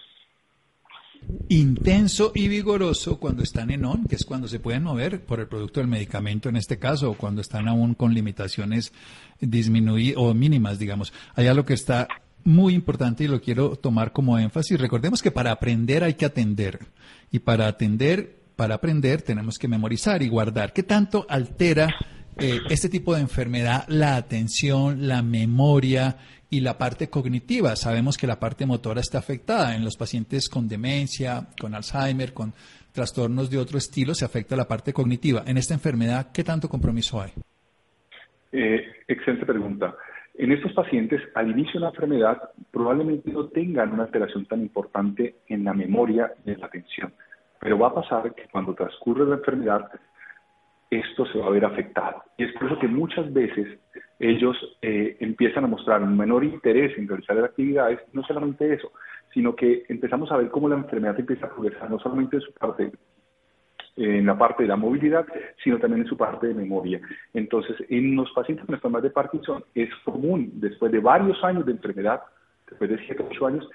intenso 1.48 2.32
y 2.34 2.48
vigoroso 2.48 3.20
cuando 3.20 3.42
están 3.42 3.70
en 3.70 3.84
on, 3.84 4.06
que 4.06 4.14
es 4.14 4.24
cuando 4.24 4.48
se 4.48 4.58
pueden 4.58 4.84
mover 4.84 5.22
por 5.24 5.38
el 5.38 5.48
producto 5.48 5.80
del 5.80 5.88
medicamento 5.88 6.48
en 6.48 6.56
este 6.56 6.78
caso, 6.78 7.10
o 7.10 7.14
cuando 7.14 7.42
están 7.42 7.68
aún 7.68 7.94
con 7.94 8.14
limitaciones 8.14 8.92
disminuidas 9.38 10.16
o 10.16 10.32
mínimas, 10.32 10.78
digamos. 10.78 11.12
Hay 11.34 11.46
algo 11.46 11.66
que 11.66 11.74
está 11.74 12.08
muy 12.42 12.74
importante 12.74 13.24
y 13.24 13.28
lo 13.28 13.40
quiero 13.40 13.76
tomar 13.76 14.12
como 14.12 14.38
énfasis. 14.38 14.80
Recordemos 14.80 15.22
que 15.22 15.30
para 15.30 15.52
aprender 15.52 16.02
hay 16.04 16.14
que 16.14 16.24
atender 16.24 16.80
y 17.30 17.40
para 17.40 17.66
atender, 17.66 18.38
para 18.56 18.76
aprender 18.76 19.22
tenemos 19.22 19.58
que 19.58 19.68
memorizar 19.68 20.22
y 20.22 20.28
guardar. 20.28 20.72
¿Qué 20.72 20.82
tanto 20.82 21.26
altera 21.28 21.94
eh, 22.40 22.60
este 22.70 22.88
tipo 22.88 23.14
de 23.14 23.20
enfermedad 23.20 23.84
la 23.88 24.16
atención, 24.16 25.06
la 25.08 25.22
memoria 25.22 26.16
y 26.48 26.60
la 26.60 26.78
parte 26.78 27.08
cognitiva. 27.08 27.76
Sabemos 27.76 28.16
que 28.16 28.26
la 28.26 28.40
parte 28.40 28.66
motora 28.66 29.00
está 29.00 29.18
afectada. 29.18 29.76
En 29.76 29.84
los 29.84 29.96
pacientes 29.96 30.48
con 30.48 30.68
demencia, 30.68 31.46
con 31.60 31.74
Alzheimer, 31.74 32.32
con 32.32 32.52
trastornos 32.92 33.50
de 33.50 33.58
otro 33.58 33.78
estilo, 33.78 34.14
se 34.14 34.24
afecta 34.24 34.56
la 34.56 34.66
parte 34.66 34.92
cognitiva. 34.92 35.44
En 35.46 35.56
esta 35.56 35.74
enfermedad, 35.74 36.32
¿qué 36.32 36.42
tanto 36.42 36.68
compromiso 36.68 37.20
hay? 37.20 37.30
Eh, 38.52 38.84
excelente 39.06 39.46
pregunta. 39.46 39.94
En 40.34 40.52
estos 40.52 40.72
pacientes, 40.72 41.20
al 41.34 41.50
inicio 41.50 41.74
de 41.74 41.80
la 41.80 41.88
enfermedad, 41.90 42.38
probablemente 42.70 43.30
no 43.30 43.46
tengan 43.48 43.92
una 43.92 44.04
alteración 44.04 44.46
tan 44.46 44.62
importante 44.62 45.36
en 45.48 45.64
la 45.64 45.74
memoria 45.74 46.32
y 46.44 46.50
en 46.50 46.60
la 46.60 46.66
atención. 46.66 47.12
Pero 47.60 47.78
va 47.78 47.88
a 47.88 47.94
pasar 47.94 48.34
que 48.34 48.48
cuando 48.50 48.74
transcurre 48.74 49.26
la 49.26 49.36
enfermedad, 49.36 49.90
esto 50.90 51.24
se 51.26 51.38
va 51.38 51.46
a 51.46 51.50
ver 51.50 51.64
afectado. 51.64 52.22
Y 52.36 52.44
es 52.44 52.52
por 52.54 52.66
eso 52.66 52.78
que 52.78 52.88
muchas 52.88 53.32
veces 53.32 53.78
ellos 54.18 54.56
eh, 54.82 55.16
empiezan 55.20 55.64
a 55.64 55.68
mostrar 55.68 56.02
un 56.02 56.16
menor 56.16 56.44
interés 56.44 56.96
en 56.98 57.08
realizar 57.08 57.36
las 57.36 57.46
actividades, 57.46 58.00
no 58.12 58.22
solamente 58.24 58.74
eso, 58.74 58.92
sino 59.32 59.54
que 59.54 59.84
empezamos 59.88 60.30
a 60.32 60.36
ver 60.36 60.50
cómo 60.50 60.68
la 60.68 60.76
enfermedad 60.76 61.18
empieza 61.18 61.46
a 61.46 61.50
progresar, 61.50 61.90
no 61.90 61.98
solamente 61.98 62.36
en 62.36 62.42
su 62.42 62.52
parte 62.52 62.92
en 63.96 64.24
la 64.24 64.38
parte 64.38 64.62
de 64.62 64.68
la 64.68 64.76
movilidad, 64.76 65.26
sino 65.62 65.78
también 65.78 66.02
en 66.02 66.08
su 66.08 66.16
parte 66.16 66.46
de 66.46 66.54
memoria. 66.54 67.00
Entonces, 67.34 67.76
en 67.88 68.16
los 68.16 68.30
pacientes 68.32 68.64
con 68.64 68.74
enfermedad 68.74 69.02
de 69.02 69.10
Parkinson 69.10 69.64
es 69.74 69.90
común, 70.04 70.52
después 70.54 70.90
de 70.90 71.00
varios 71.00 71.42
años 71.44 71.66
de 71.66 71.72
enfermedad, 71.72 72.22
después 72.68 72.88
de 72.88 72.98
7 73.04 73.22
o 73.22 73.26
8 73.30 73.46
años, 73.46 73.68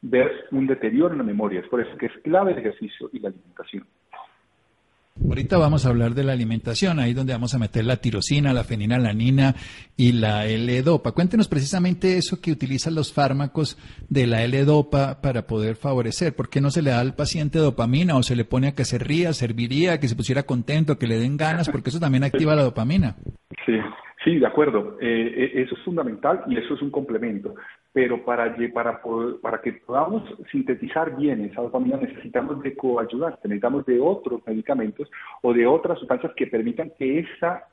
ver 0.00 0.46
un 0.50 0.66
deterioro 0.66 1.12
en 1.12 1.18
la 1.18 1.24
memoria. 1.24 1.60
Es 1.60 1.68
por 1.68 1.80
eso 1.80 1.96
que 1.96 2.06
es 2.06 2.12
clave 2.24 2.52
el 2.52 2.58
ejercicio 2.58 3.08
y 3.12 3.20
la 3.20 3.28
alimentación. 3.28 3.86
Ahorita 5.26 5.58
vamos 5.58 5.84
a 5.84 5.88
hablar 5.88 6.14
de 6.14 6.24
la 6.24 6.32
alimentación, 6.32 7.00
ahí 7.00 7.12
donde 7.12 7.32
vamos 7.32 7.54
a 7.54 7.58
meter 7.58 7.84
la 7.84 7.96
tirosina, 7.96 8.52
la 8.52 8.64
fenilalanina 8.64 9.54
y 9.96 10.12
la 10.12 10.46
L-dopa. 10.46 11.12
Cuéntenos 11.12 11.48
precisamente 11.48 12.16
eso 12.16 12.40
que 12.40 12.52
utilizan 12.52 12.94
los 12.94 13.12
fármacos 13.12 13.76
de 14.08 14.26
la 14.26 14.42
L-dopa 14.44 15.20
para 15.20 15.46
poder 15.46 15.76
favorecer. 15.76 16.34
¿Por 16.34 16.48
qué 16.48 16.60
no 16.60 16.70
se 16.70 16.82
le 16.82 16.90
da 16.90 17.00
al 17.00 17.14
paciente 17.14 17.58
dopamina 17.58 18.16
o 18.16 18.22
se 18.22 18.36
le 18.36 18.44
pone 18.44 18.68
a 18.68 18.74
que 18.74 18.84
se 18.84 18.98
ría, 18.98 19.32
serviría, 19.32 20.00
que 20.00 20.08
se 20.08 20.16
pusiera 20.16 20.44
contento, 20.44 20.98
que 20.98 21.06
le 21.06 21.18
den 21.18 21.36
ganas? 21.36 21.68
Porque 21.68 21.90
eso 21.90 22.00
también 22.00 22.24
activa 22.24 22.54
la 22.54 22.62
dopamina. 22.62 23.16
Sí, 23.66 23.74
sí, 24.28 24.38
de 24.38 24.46
acuerdo. 24.46 24.98
Eh, 25.00 25.32
eh, 25.36 25.62
eso 25.62 25.74
es 25.74 25.82
fundamental 25.82 26.44
y 26.48 26.56
eso 26.56 26.74
es 26.74 26.82
un 26.82 26.90
complemento 26.90 27.54
pero 27.92 28.24
para, 28.24 28.54
para, 28.72 29.00
para 29.42 29.60
que 29.60 29.72
podamos 29.72 30.22
sintetizar 30.52 31.16
bien 31.16 31.46
esa 31.46 31.62
dopamina 31.62 31.96
necesitamos 31.96 32.62
de 32.62 32.76
coayudantes, 32.76 33.42
necesitamos 33.42 33.84
de 33.86 33.98
otros 33.98 34.40
medicamentos 34.46 35.10
o 35.42 35.52
de 35.52 35.66
otras 35.66 35.98
sustancias 35.98 36.32
que 36.36 36.46
permitan 36.46 36.92
que 36.96 37.20
esa 37.20 37.64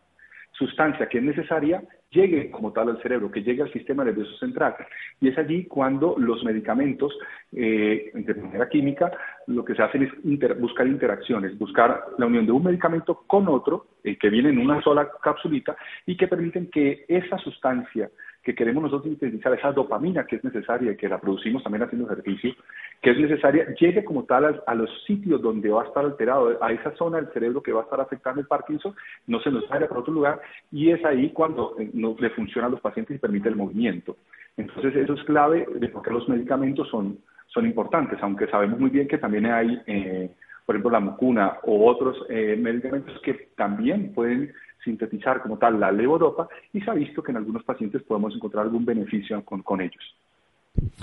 sustancia 0.58 1.08
que 1.08 1.18
es 1.18 1.24
necesaria 1.24 1.84
llegue 2.12 2.50
como 2.50 2.72
tal 2.72 2.90
al 2.90 3.02
cerebro, 3.02 3.30
que 3.30 3.44
llegue 3.44 3.62
al 3.62 3.74
sistema 3.74 4.04
nervioso 4.04 4.36
central. 4.38 4.76
Y 5.20 5.28
es 5.28 5.38
allí 5.38 5.66
cuando 5.66 6.16
los 6.18 6.44
medicamentos, 6.44 7.14
eh, 7.52 8.12
de 8.14 8.34
manera 8.36 8.70
química, 8.70 9.12
lo 9.48 9.66
que 9.66 9.76
se 9.76 9.84
hace 9.84 9.98
es 10.04 10.60
buscar 10.60 10.88
interacciones, 10.88 11.58
buscar 11.58 12.06
la 12.18 12.26
unión 12.26 12.46
de 12.46 12.54
un 12.54 12.64
medicamento 12.64 13.24
con 13.28 13.48
otro, 13.48 13.88
que 14.04 14.30
viene 14.30 14.50
en 14.50 14.60
una 14.60 14.82
sola 14.82 15.10
capsulita, 15.22 15.76
y 16.06 16.16
que 16.16 16.28
permiten 16.28 16.70
que 16.70 17.06
esa 17.08 17.38
sustancia 17.40 18.10
que 18.46 18.54
queremos 18.54 18.84
nosotros 18.84 19.10
sintetizar, 19.10 19.54
esa 19.56 19.72
dopamina 19.72 20.28
que 20.28 20.36
es 20.36 20.44
necesaria 20.44 20.92
y 20.92 20.96
que 20.96 21.10
la 21.10 21.20
producimos 21.20 21.64
también 21.64 21.82
haciendo 21.82 22.06
ejercicio, 22.06 22.54
que 23.02 23.10
es 23.10 23.18
necesaria, 23.18 23.74
llegue 23.74 24.06
como 24.06 24.24
tal 24.26 24.62
a, 24.66 24.76
los 24.76 24.90
sitios 25.06 25.42
donde 25.42 25.70
va 25.70 25.82
a 25.82 25.86
estar 25.88 26.06
alterado, 26.06 26.56
a 26.64 26.72
esa 26.72 26.96
zona 26.96 27.18
del 27.18 27.34
cerebro 27.34 27.64
que 27.64 27.74
va 27.74 27.82
a 27.82 27.84
estar 27.86 28.00
afectando 28.00 28.42
el 28.42 28.48
Parkinson, 28.48 28.96
no 29.26 29.40
se 29.42 29.50
nos 29.50 29.68
vaya 29.68 29.88
para 29.88 30.00
otro 30.00 30.14
lugar, 30.14 30.40
y 30.72 30.92
es 30.92 31.04
ahí 31.04 31.32
cuando 31.32 31.76
eh, 31.80 31.90
no 31.94 32.16
le 32.20 32.30
funciona 32.30 32.68
a 32.68 32.72
los 32.72 32.82
pacientes 32.82 33.16
y 33.16 33.20
permite 33.20 33.50
el 33.50 33.56
movimiento. 33.56 34.16
Entonces, 34.58 34.96
eso 34.96 35.14
es 35.14 35.24
clave 35.24 35.66
de 35.80 35.90
por 35.90 36.04
qué 36.04 36.12
los 36.12 36.30
medicamentos 36.30 36.88
son, 36.90 37.18
son 37.48 37.66
importantes, 37.66 38.20
aunque 38.22 38.46
sabemos 38.46 38.80
muy 38.80 38.92
bien 38.92 39.08
que 39.08 39.18
también 39.18 39.48
hay, 39.48 39.82
eh, 39.88 40.30
por 40.68 40.76
ejemplo, 40.76 40.92
la 40.92 41.00
mucuna 41.00 41.58
o 41.64 41.90
otros 41.90 42.16
eh, 42.30 42.56
medicamentos 42.60 43.20
que 43.22 43.50
también 43.56 44.14
pueden 44.14 44.54
sintetizar 44.86 45.42
como 45.42 45.58
tal 45.58 45.80
la 45.80 45.92
levodopa 45.92 46.48
y 46.72 46.80
se 46.80 46.90
ha 46.90 46.94
visto 46.94 47.22
que 47.22 47.32
en 47.32 47.38
algunos 47.38 47.64
pacientes 47.64 48.02
podemos 48.04 48.34
encontrar 48.34 48.66
algún 48.66 48.86
beneficio 48.86 49.44
con, 49.44 49.62
con 49.64 49.82
ellos, 49.82 50.16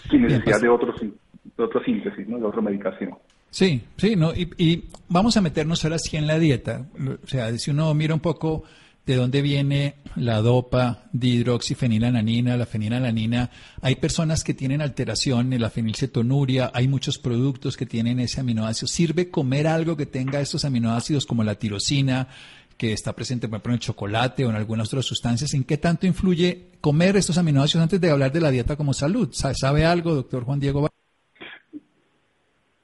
sin 0.09 0.23
necesidad 0.23 0.45
pues 0.45 0.63
de, 0.63 0.69
otros, 0.71 1.01
de 1.01 1.63
otro 1.63 1.85
síntesis, 1.85 2.27
¿no? 2.27 2.39
de 2.39 2.45
otra 2.47 2.63
medicación. 2.63 3.15
Sí, 3.51 3.83
sí, 3.99 4.17
no, 4.17 4.33
y, 4.33 4.49
y, 4.57 4.85
vamos 5.11 5.37
a 5.37 5.43
meternos 5.43 5.85
ahora 5.85 5.99
sí 5.99 6.17
en 6.17 6.27
la 6.27 6.39
dieta. 6.39 6.87
O 7.23 7.27
sea, 7.27 7.53
si 7.59 7.71
uno 7.71 7.93
mira 7.93 8.15
un 8.15 8.21
poco 8.21 8.65
de 9.05 9.17
dónde 9.17 9.43
viene 9.43 9.97
la 10.15 10.41
dopa, 10.41 11.05
dihidroxifenilananina, 11.13 12.57
la 12.57 12.67
fenilalanina. 12.67 13.51
Hay 13.81 13.97
personas 13.97 14.45
que 14.45 14.55
tienen 14.55 14.81
alteración 14.81 15.53
en 15.53 15.61
la 15.61 15.71
fenilcetonuria, 15.71 16.71
hay 16.73 16.87
muchos 16.87 17.19
productos 17.19 17.77
que 17.77 17.87
tienen 17.87 18.21
ese 18.21 18.41
aminoácido. 18.41 18.87
¿Sirve 18.87 19.31
comer 19.31 19.67
algo 19.67 19.97
que 19.97 20.07
tenga 20.07 20.41
estos 20.41 20.65
aminoácidos 20.65 21.27
como 21.27 21.43
la 21.43 21.57
tirosina, 21.57 22.29
que 22.77 22.93
está 22.93 23.13
presente, 23.13 23.49
por 23.49 23.57
ejemplo, 23.57 23.73
en 23.73 23.75
el 23.75 23.81
chocolate 23.81 24.45
o 24.45 24.51
en 24.51 24.57
algunas 24.57 24.89
otras 24.89 25.05
sustancias, 25.05 25.55
¿en 25.55 25.65
qué 25.65 25.77
tanto 25.77 26.07
influye 26.07 26.73
comer 26.81 27.17
estos 27.17 27.39
aminoácidos 27.39 27.85
antes 27.85 28.01
de 28.01 28.11
hablar 28.11 28.33
de 28.33 28.41
la 28.41 28.51
dieta 28.51 28.77
como 28.77 28.93
salud? 28.93 29.29
¿Sabe 29.33 29.85
algo, 29.85 30.15
doctor 30.15 30.45
Juan 30.45 30.61
Diego? 30.61 30.89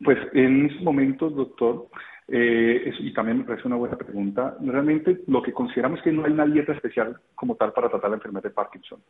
Pues 0.02 0.18
en 0.32 0.66
estos 0.66 0.82
momentos, 0.82 1.34
doctor, 1.34 1.88
eh, 2.28 2.92
y 2.98 3.12
también 3.12 3.38
me 3.38 3.44
parece 3.44 3.66
una 3.66 3.76
buena 3.76 3.96
pregunta, 3.96 4.56
realmente 4.60 5.22
lo 5.26 5.42
que 5.42 5.52
consideramos 5.52 5.98
es 5.98 6.04
que 6.04 6.12
no 6.12 6.24
hay 6.24 6.32
una 6.32 6.46
dieta 6.46 6.72
especial 6.72 7.18
como 7.34 7.56
tal 7.56 7.72
para 7.72 7.88
tratar 7.88 8.10
la 8.10 8.16
enfermedad 8.16 8.44
de 8.44 8.50
Parkinson. 8.50 9.00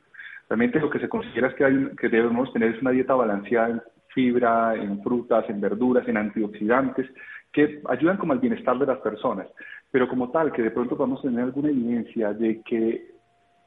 Realmente 0.49 0.81
lo 0.81 0.89
que 0.89 1.01
se 1.01 1.09
considera 1.09 1.49
es 1.49 1.55
que, 1.55 1.65
hay, 1.65 1.91
que 2.01 2.09
debemos 2.09 2.53
tener 2.53 2.79
una 2.81 2.93
dieta 2.93 3.15
balanceada 3.15 3.71
en 3.71 3.83
fibra, 4.15 4.75
en 4.75 5.03
frutas, 5.03 5.45
en 5.51 5.61
verduras, 5.61 6.09
en 6.09 6.17
antioxidantes, 6.17 7.07
que 7.53 7.83
ayudan 7.89 8.19
como 8.19 8.33
al 8.33 8.39
bienestar 8.39 8.79
de 8.79 8.87
las 8.87 8.99
personas 8.99 9.47
pero 9.91 10.09
como 10.09 10.31
tal, 10.31 10.53
que 10.53 10.63
de 10.63 10.71
pronto 10.71 10.97
podamos 10.97 11.23
tener 11.23 11.41
alguna 11.45 11.71
evidencia 11.71 12.33
de 12.33 12.63
que 12.63 13.19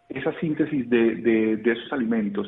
esa 0.09 0.37
síntesis 0.39 0.89
de, 0.89 1.15
de, 1.15 1.71
esos 1.71 1.91
alimentos 1.93 2.47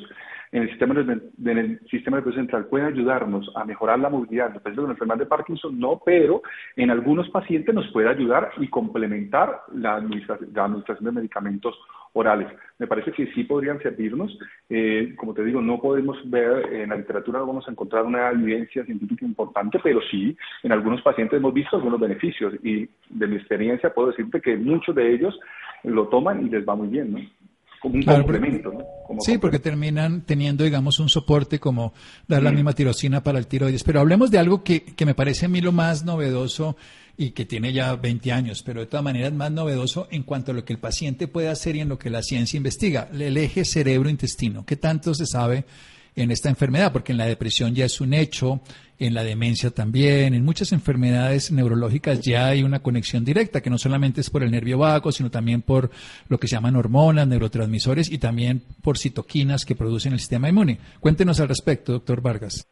en 0.52 0.64
el 0.64 0.70
sistema, 0.70 0.94
en 1.00 1.58
el 1.58 1.80
sistema 1.90 2.18
nervioso 2.18 2.38
central 2.38 2.66
puede 2.66 2.86
ayudarnos 2.86 3.50
a 3.56 3.66
mejorar 3.66 3.98
la 4.00 4.10
movilidad. 4.10 4.56
En 4.56 4.76
de 4.76 4.82
la 4.82 4.90
enfermedad 4.90 5.20
de 5.20 5.26
Parkinson 5.26 5.80
no, 5.80 6.00
pero 6.06 6.44
en 6.76 6.92
algunos 6.92 7.30
pacientes 7.30 7.74
nos 7.74 7.92
puede 7.92 8.10
ayudar 8.10 8.52
y 8.58 8.68
complementar 8.68 9.62
la 9.74 9.94
la 9.94 10.66
administración 10.66 11.06
de 11.06 11.12
medicamentos 11.12 11.76
orales. 12.14 12.48
Me 12.80 12.88
parece 12.88 13.12
que 13.12 13.32
sí 13.34 13.44
podrían 13.44 13.82
servirnos. 13.82 14.38
Eh, 14.70 15.14
como 15.18 15.34
te 15.34 15.44
digo, 15.44 15.62
no 15.62 15.80
podemos 15.82 16.18
ver 16.30 16.74
en 16.74 16.90
la 16.90 16.96
literatura, 16.96 17.40
no 17.40 17.48
vamos 17.48 17.68
a 17.68 17.72
encontrar 17.72 18.06
una 18.06 18.30
evidencia 18.32 18.86
científica 18.86 19.26
importante, 19.26 19.80
pero 19.84 20.00
sí 20.10 20.36
en 20.64 20.72
algunos 20.72 21.02
pacientes 21.02 21.38
hemos 21.38 21.54
visto 21.54 21.76
algunos 21.76 22.00
beneficios 22.00 22.54
y 22.64 22.88
de 23.10 23.28
mi 23.28 23.36
experiencia 23.36 23.94
puedo 23.94 24.10
decirte 24.10 24.42
que 24.42 24.56
muchos 24.58 24.96
de 24.96 25.14
ellos 25.14 25.38
lo 25.84 26.08
toman 26.08 26.46
y 26.46 26.50
les 26.50 26.68
va 26.68 26.76
muy 26.76 26.88
bien, 26.88 27.12
¿no? 27.12 27.20
como 27.84 27.96
un 27.96 28.04
complemento, 28.04 28.72
¿no? 28.72 29.20
sí, 29.20 29.38
porque 29.38 29.60
terminan 29.60 30.22
teniendo, 30.22 30.64
digamos, 30.64 31.02
un 31.02 31.10
soporte 31.10 31.60
como 31.60 31.92
dar 32.30 32.42
la 32.42 32.50
misma 32.50 32.72
tirosina 32.72 33.22
para 33.22 33.40
el 33.40 33.48
tiroides. 33.48 33.84
Pero 33.84 34.00
hablemos 34.00 34.32
de 34.32 34.40
algo 34.40 34.64
que, 34.64 34.86
que 34.86 35.06
me 35.06 35.14
parece 35.14 35.48
a 35.48 35.50
mí 35.50 35.60
lo 35.60 35.74
más 35.74 36.06
novedoso 36.06 36.78
y 37.18 37.32
que 37.32 37.46
tiene 37.46 37.74
ya 37.74 37.96
20 37.96 38.32
años, 38.32 38.64
pero 38.64 38.82
de 38.82 38.88
todas 38.88 39.04
maneras 39.04 39.34
más 39.34 39.52
novedoso 39.52 40.08
en 40.12 40.24
cuanto 40.24 40.52
a 40.52 40.56
lo 40.56 40.66
que 40.66 40.74
el 40.74 40.80
paciente 40.80 41.28
puede 41.28 41.50
hacer 41.50 41.76
y 41.76 41.82
en 41.82 41.90
lo 41.90 42.00
que 42.00 42.10
la 42.10 42.24
ciencia 42.24 42.58
investiga. 42.58 43.10
El 43.14 43.38
eje 43.38 43.66
cerebro-intestino. 43.66 44.66
¿Qué 44.66 44.78
tanto 44.78 45.14
se 45.14 45.28
sabe 45.28 45.66
en 46.16 46.32
esta 46.32 46.50
enfermedad? 46.50 46.92
Porque 46.92 47.12
en 47.12 47.20
la 47.20 47.28
depresión 47.28 47.76
ya 47.76 47.86
es 47.86 48.02
un 48.02 48.14
hecho, 48.14 48.62
en 48.98 49.14
la 49.14 49.24
demencia 49.24 49.70
también, 49.70 50.34
en 50.34 50.44
muchas 50.44 50.72
enfermedades 50.72 51.52
neurológicas 51.52 52.22
ya 52.22 52.48
hay 52.48 52.64
una 52.64 52.82
conexión 52.82 53.24
directa, 53.26 53.62
que 53.62 53.70
no 53.70 53.78
solamente 53.78 54.22
es 54.22 54.30
por 54.30 54.44
el 54.44 54.52
nervio 54.52 54.80
vago, 54.80 55.12
sino 55.12 55.30
también 55.30 55.62
por 55.62 55.92
lo 56.30 56.40
que 56.40 56.48
se 56.48 56.56
llaman 56.56 56.76
hormonas, 56.76 57.28
neurotransmisores 57.28 58.12
y 58.12 58.18
también 58.18 58.64
por 58.82 58.98
citoquinas 58.98 59.66
que 59.66 59.76
producen 59.76 60.14
el 60.14 60.20
sistema 60.20 60.50
inmune. 60.50 60.80
Cuéntenos 61.00 61.40
al 61.40 61.50
respecto, 61.50 61.92
doctor 61.92 62.22
Vargas. 62.22 62.68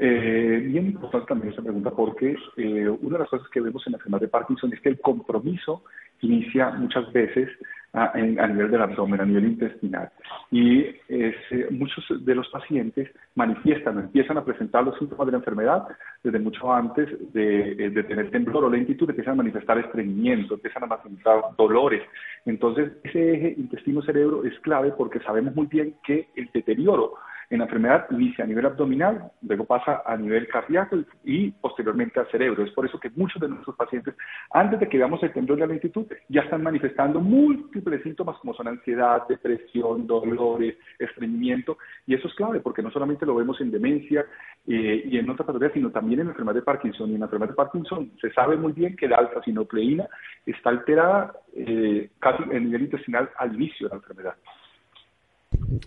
Eh, 0.00 0.37
bien 0.68 0.86
importante 0.86 1.26
también 1.26 1.52
esa 1.52 1.62
pregunta 1.62 1.90
porque 1.90 2.36
eh, 2.56 2.88
una 2.88 3.16
de 3.16 3.18
las 3.20 3.28
cosas 3.28 3.48
que 3.48 3.60
vemos 3.60 3.86
en 3.86 3.92
la 3.92 3.98
enfermedad 3.98 4.20
de 4.20 4.28
Parkinson 4.28 4.72
es 4.72 4.80
que 4.80 4.90
el 4.90 5.00
compromiso 5.00 5.82
inicia 6.20 6.70
muchas 6.70 7.12
veces 7.12 7.48
a, 7.92 8.16
nivel 8.46 8.70
del 8.70 8.82
abdomen, 8.82 9.20
a 9.20 9.24
nivel 9.24 9.46
intestinal. 9.46 10.10
Y 10.50 10.84
eh, 11.08 11.34
muchos 11.70 12.04
de 12.20 12.34
los 12.34 12.48
pacientes 12.48 13.10
manifiestan, 13.34 13.98
empiezan 13.98 14.36
a 14.36 14.44
presentar 14.44 14.84
los 14.84 14.98
síntomas 14.98 15.26
de 15.26 15.32
la 15.32 15.38
enfermedad 15.38 15.88
desde 16.22 16.38
mucho 16.38 16.72
antes 16.72 17.08
de, 17.32 17.72
eh, 17.72 17.90
de 17.90 18.02
tener 18.04 18.30
temblor 18.30 18.64
o 18.64 18.70
lentitud, 18.70 19.08
empiezan 19.08 19.34
a 19.34 19.42
manifestar 19.42 19.78
estreñimiento, 19.78 20.54
empiezan 20.54 20.84
a 20.84 20.86
manifestar 20.86 21.40
dolores. 21.56 22.02
Entonces, 22.44 22.92
ese 23.04 23.34
eje 23.34 23.54
intestino-cerebro 23.56 24.44
es 24.44 24.58
clave 24.60 24.92
porque 24.92 25.20
sabemos 25.20 25.54
muy 25.54 25.66
bien 25.66 25.94
que 26.04 26.28
el 26.36 26.50
deterioro 26.52 27.14
en 27.50 27.58
la 27.58 27.64
enfermedad 27.64 28.06
inicia 28.10 28.44
a 28.44 28.46
nivel 28.46 28.66
abdominal, 28.66 29.30
luego 29.42 29.64
pasa 29.64 30.02
a 30.04 30.16
nivel 30.16 30.48
cardíaco 30.48 30.98
y 31.24 31.50
posteriormente 31.52 32.20
al 32.20 32.30
cerebro. 32.30 32.62
Es 32.62 32.72
por 32.72 32.84
eso 32.84 33.00
que 33.00 33.10
muchos 33.10 33.40
de 33.40 33.48
nuestros 33.48 33.74
pacientes, 33.74 34.14
antes 34.50 34.78
de 34.80 34.88
que 34.88 34.98
veamos 34.98 35.22
el 35.22 35.32
temblor 35.32 35.56
de 35.56 35.66
la 35.66 35.72
lentitud, 35.72 36.06
ya 36.28 36.42
están 36.42 36.62
manifestando 36.62 37.20
múltiples 37.20 38.02
síntomas 38.02 38.36
como 38.38 38.52
son 38.54 38.68
ansiedad, 38.68 39.26
depresión, 39.28 40.06
dolores, 40.06 40.76
estreñimiento. 40.98 41.78
Y 42.06 42.14
eso 42.14 42.28
es 42.28 42.34
clave 42.34 42.60
porque 42.60 42.82
no 42.82 42.90
solamente 42.90 43.24
lo 43.24 43.34
vemos 43.34 43.58
en 43.60 43.70
demencia 43.70 44.26
eh, 44.66 45.02
y 45.06 45.16
en 45.16 45.30
otras 45.30 45.46
patologías, 45.46 45.72
sino 45.72 45.90
también 45.90 46.20
en 46.20 46.26
la 46.26 46.32
enfermedad 46.32 46.56
de 46.56 46.62
Parkinson. 46.62 47.10
Y 47.10 47.14
en 47.14 47.20
la 47.20 47.26
enfermedad 47.26 47.50
de 47.50 47.56
Parkinson 47.56 48.12
se 48.20 48.30
sabe 48.32 48.56
muy 48.56 48.72
bien 48.72 48.94
que 48.94 49.08
la 49.08 49.16
alfa-sinocleína 49.16 50.06
está 50.44 50.68
alterada 50.68 51.32
eh, 51.56 52.10
casi 52.18 52.42
en 52.50 52.64
nivel 52.64 52.82
intestinal 52.82 53.30
al 53.38 53.54
inicio 53.54 53.88
de 53.88 53.94
la 53.94 53.96
enfermedad. 53.96 54.34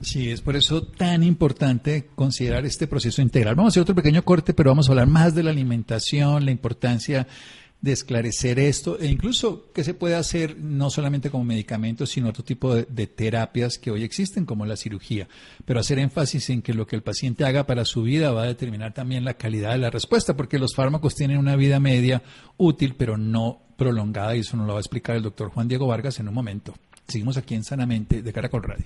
Sí, 0.01 0.29
es 0.29 0.41
por 0.41 0.55
eso 0.55 0.83
tan 0.83 1.23
importante 1.23 2.09
considerar 2.15 2.65
este 2.65 2.87
proceso 2.87 3.21
integral. 3.21 3.55
Vamos 3.55 3.71
a 3.71 3.73
hacer 3.73 3.81
otro 3.81 3.95
pequeño 3.95 4.23
corte, 4.23 4.53
pero 4.53 4.71
vamos 4.71 4.87
a 4.87 4.91
hablar 4.91 5.07
más 5.07 5.33
de 5.33 5.43
la 5.43 5.51
alimentación, 5.51 6.45
la 6.45 6.51
importancia 6.51 7.27
de 7.81 7.91
esclarecer 7.91 8.59
esto 8.59 8.99
e 8.99 9.07
incluso 9.07 9.71
qué 9.73 9.83
se 9.83 9.95
puede 9.95 10.13
hacer 10.13 10.57
no 10.59 10.91
solamente 10.91 11.31
como 11.31 11.43
medicamentos, 11.43 12.11
sino 12.11 12.29
otro 12.29 12.43
tipo 12.43 12.75
de, 12.75 13.07
terapias 13.07 13.79
que 13.79 13.89
hoy 13.89 14.03
existen, 14.03 14.45
como 14.45 14.67
la 14.67 14.77
cirugía. 14.77 15.27
Pero 15.65 15.79
hacer 15.79 15.97
énfasis 15.97 16.51
en 16.51 16.61
que 16.61 16.75
lo 16.75 16.85
que 16.85 16.95
el 16.95 17.01
paciente 17.01 17.43
haga 17.43 17.65
para 17.65 17.85
su 17.85 18.03
vida 18.03 18.31
va 18.31 18.43
a 18.43 18.47
determinar 18.47 18.93
también 18.93 19.25
la 19.25 19.33
calidad 19.33 19.71
de 19.71 19.79
la 19.79 19.89
respuesta, 19.89 20.37
porque 20.37 20.59
los 20.59 20.75
fármacos 20.75 21.15
tienen 21.15 21.39
una 21.39 21.55
vida 21.55 21.79
media 21.79 22.21
útil, 22.57 22.93
pero 22.95 23.17
no 23.17 23.63
prolongada, 23.77 24.35
y 24.35 24.41
eso 24.41 24.57
nos 24.57 24.67
lo 24.67 24.73
va 24.73 24.79
a 24.79 24.81
explicar 24.81 25.15
el 25.15 25.23
doctor 25.23 25.49
Juan 25.49 25.67
Diego 25.67 25.87
Vargas 25.87 26.19
en 26.19 26.27
un 26.27 26.35
momento. 26.35 26.75
Seguimos 27.07 27.37
aquí 27.37 27.55
en 27.55 27.63
Sanamente 27.63 28.21
de 28.21 28.31
Caracol 28.31 28.61
Radio 28.63 28.85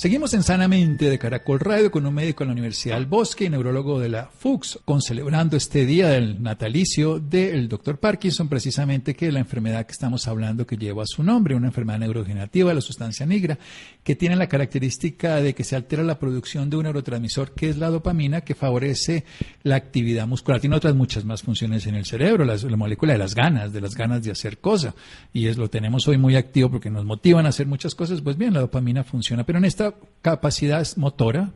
Seguimos 0.00 0.32
en 0.32 0.42
Sanamente 0.42 1.10
de 1.10 1.18
Caracol 1.18 1.60
Radio 1.60 1.90
con 1.90 2.06
un 2.06 2.14
médico 2.14 2.42
de 2.42 2.46
la 2.46 2.52
Universidad 2.52 2.94
del 2.94 3.04
Bosque 3.04 3.44
y 3.44 3.50
neurólogo 3.50 4.00
de 4.00 4.08
la 4.08 4.30
FUX, 4.30 4.78
con 4.86 5.02
celebrando 5.02 5.58
este 5.58 5.84
día 5.84 6.08
del 6.08 6.42
natalicio 6.42 7.20
del 7.20 7.68
doctor 7.68 7.98
Parkinson, 7.98 8.48
precisamente 8.48 9.14
que 9.14 9.30
la 9.30 9.40
enfermedad 9.40 9.84
que 9.84 9.92
estamos 9.92 10.26
hablando 10.26 10.66
que 10.66 10.78
lleva 10.78 11.04
su 11.04 11.22
nombre, 11.22 11.54
una 11.54 11.66
enfermedad 11.66 11.98
neurodegenerativa 11.98 12.70
de 12.70 12.76
la 12.76 12.80
sustancia 12.80 13.26
negra, 13.26 13.58
que 14.02 14.16
tiene 14.16 14.36
la 14.36 14.48
característica 14.48 15.36
de 15.42 15.54
que 15.54 15.64
se 15.64 15.76
altera 15.76 16.02
la 16.02 16.18
producción 16.18 16.70
de 16.70 16.78
un 16.78 16.84
neurotransmisor 16.84 17.52
que 17.52 17.68
es 17.68 17.76
la 17.76 17.90
dopamina, 17.90 18.40
que 18.40 18.54
favorece 18.54 19.26
la 19.62 19.76
actividad 19.76 20.26
muscular. 20.26 20.60
Tiene 20.60 20.76
otras 20.76 20.94
muchas 20.94 21.24
más 21.24 21.42
funciones 21.42 21.86
en 21.86 21.94
el 21.94 22.06
cerebro, 22.06 22.44
la, 22.44 22.56
la 22.56 22.76
molécula 22.76 23.12
de 23.12 23.18
las 23.18 23.34
ganas, 23.34 23.72
de 23.72 23.80
las 23.80 23.94
ganas 23.94 24.22
de 24.22 24.30
hacer 24.30 24.58
cosas, 24.58 24.94
y 25.32 25.46
es 25.46 25.58
lo 25.58 25.68
tenemos 25.68 26.08
hoy 26.08 26.18
muy 26.18 26.36
activo 26.36 26.70
porque 26.70 26.90
nos 26.90 27.04
motivan 27.04 27.46
a 27.46 27.50
hacer 27.50 27.66
muchas 27.66 27.94
cosas, 27.94 28.20
pues 28.20 28.36
bien, 28.36 28.54
la 28.54 28.60
dopamina 28.60 29.04
funciona, 29.04 29.44
pero 29.44 29.58
en 29.58 29.64
esta 29.64 29.94
capacidad 30.22 30.86
motora 30.96 31.52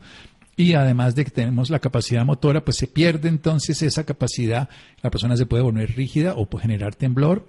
y 0.57 0.75
además 0.75 1.15
de 1.15 1.25
que 1.25 1.31
tenemos 1.31 1.71
la 1.71 1.81
capacidad 1.81 2.25
motora, 2.25 2.65
pues 2.65 2.77
se 2.77 2.87
pierde 2.87 3.29
entonces 3.29 3.83
esa 3.83 4.05
capacidad, 4.05 4.69
la 5.03 5.11
persona 5.11 5.37
se 5.37 5.47
puede 5.47 5.63
volver 5.63 5.97
rígida 5.97 6.35
o 6.35 6.47
puede 6.47 6.63
generar 6.63 6.95
temblor, 6.95 7.47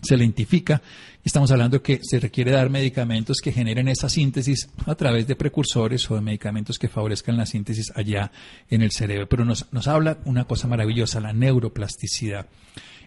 se 0.00 0.16
le 0.16 0.24
identifica. 0.24 0.80
Estamos 1.24 1.50
hablando 1.50 1.82
que 1.82 2.00
se 2.02 2.20
requiere 2.20 2.52
dar 2.52 2.70
medicamentos 2.70 3.38
que 3.42 3.52
generen 3.52 3.88
esa 3.88 4.08
síntesis 4.08 4.68
a 4.86 4.94
través 4.94 5.26
de 5.26 5.36
precursores 5.36 6.10
o 6.10 6.14
de 6.14 6.20
medicamentos 6.20 6.78
que 6.78 6.88
favorezcan 6.88 7.36
la 7.36 7.46
síntesis 7.46 7.92
allá 7.94 8.32
en 8.70 8.82
el 8.82 8.92
cerebro. 8.92 9.28
Pero 9.28 9.44
nos, 9.44 9.72
nos 9.72 9.88
habla 9.88 10.18
una 10.24 10.44
cosa 10.44 10.68
maravillosa, 10.68 11.20
la 11.20 11.32
neuroplasticidad 11.32 12.46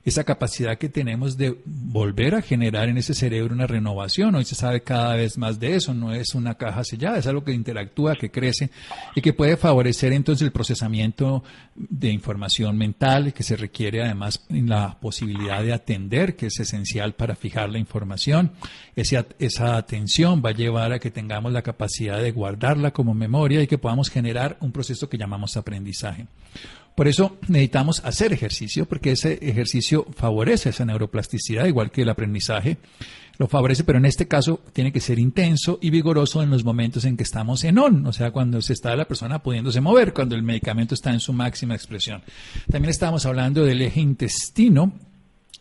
esa 0.03 0.23
capacidad 0.23 0.77
que 0.77 0.89
tenemos 0.89 1.37
de 1.37 1.57
volver 1.65 2.35
a 2.35 2.41
generar 2.41 2.89
en 2.89 2.97
ese 2.97 3.13
cerebro 3.13 3.53
una 3.53 3.67
renovación. 3.67 4.33
Hoy 4.35 4.45
se 4.45 4.55
sabe 4.55 4.81
cada 4.81 5.15
vez 5.15 5.37
más 5.37 5.59
de 5.59 5.75
eso, 5.75 5.93
no 5.93 6.13
es 6.13 6.33
una 6.33 6.55
caja 6.55 6.83
sellada, 6.83 7.19
es 7.19 7.27
algo 7.27 7.43
que 7.43 7.53
interactúa, 7.53 8.15
que 8.15 8.31
crece 8.31 8.71
y 9.15 9.21
que 9.21 9.33
puede 9.33 9.57
favorecer 9.57 10.13
entonces 10.13 10.45
el 10.45 10.51
procesamiento 10.51 11.43
de 11.75 12.09
información 12.09 12.77
mental 12.77 13.33
que 13.33 13.43
se 13.43 13.55
requiere 13.55 14.03
además 14.03 14.43
en 14.49 14.69
la 14.69 14.99
posibilidad 14.99 15.63
de 15.63 15.73
atender, 15.73 16.35
que 16.35 16.47
es 16.47 16.59
esencial 16.59 17.13
para 17.13 17.35
fijar 17.35 17.69
la 17.69 17.77
información. 17.77 18.51
Esa, 18.95 19.25
esa 19.39 19.77
atención 19.77 20.41
va 20.43 20.49
a 20.49 20.53
llevar 20.53 20.93
a 20.93 20.99
que 20.99 21.11
tengamos 21.11 21.51
la 21.51 21.61
capacidad 21.61 22.21
de 22.21 22.31
guardarla 22.31 22.91
como 22.91 23.13
memoria 23.13 23.61
y 23.61 23.67
que 23.67 23.77
podamos 23.77 24.09
generar 24.09 24.57
un 24.61 24.71
proceso 24.71 25.09
que 25.09 25.17
llamamos 25.17 25.57
aprendizaje. 25.57 26.25
Por 26.95 27.07
eso 27.07 27.37
necesitamos 27.47 28.03
hacer 28.05 28.33
ejercicio, 28.33 28.85
porque 28.85 29.11
ese 29.11 29.39
ejercicio 29.41 30.05
favorece 30.15 30.69
esa 30.69 30.85
neuroplasticidad, 30.85 31.65
igual 31.65 31.91
que 31.91 32.01
el 32.01 32.09
aprendizaje 32.09 32.77
lo 33.37 33.47
favorece, 33.47 33.83
pero 33.83 33.97
en 33.97 34.05
este 34.05 34.27
caso 34.27 34.61
tiene 34.71 34.91
que 34.91 34.99
ser 34.99 35.17
intenso 35.17 35.79
y 35.81 35.89
vigoroso 35.89 36.43
en 36.43 36.51
los 36.51 36.63
momentos 36.63 37.05
en 37.05 37.17
que 37.17 37.23
estamos 37.23 37.63
en 37.63 37.79
on, 37.79 38.05
o 38.05 38.13
sea, 38.13 38.31
cuando 38.31 38.61
se 38.61 38.73
está 38.73 38.95
la 38.95 39.07
persona 39.07 39.41
pudiéndose 39.41 39.81
mover, 39.81 40.13
cuando 40.13 40.35
el 40.35 40.43
medicamento 40.43 40.93
está 40.93 41.11
en 41.11 41.19
su 41.19 41.33
máxima 41.33 41.73
expresión. 41.73 42.21
También 42.69 42.91
estamos 42.91 43.25
hablando 43.25 43.65
del 43.65 43.81
eje 43.81 43.99
intestino, 43.99 44.93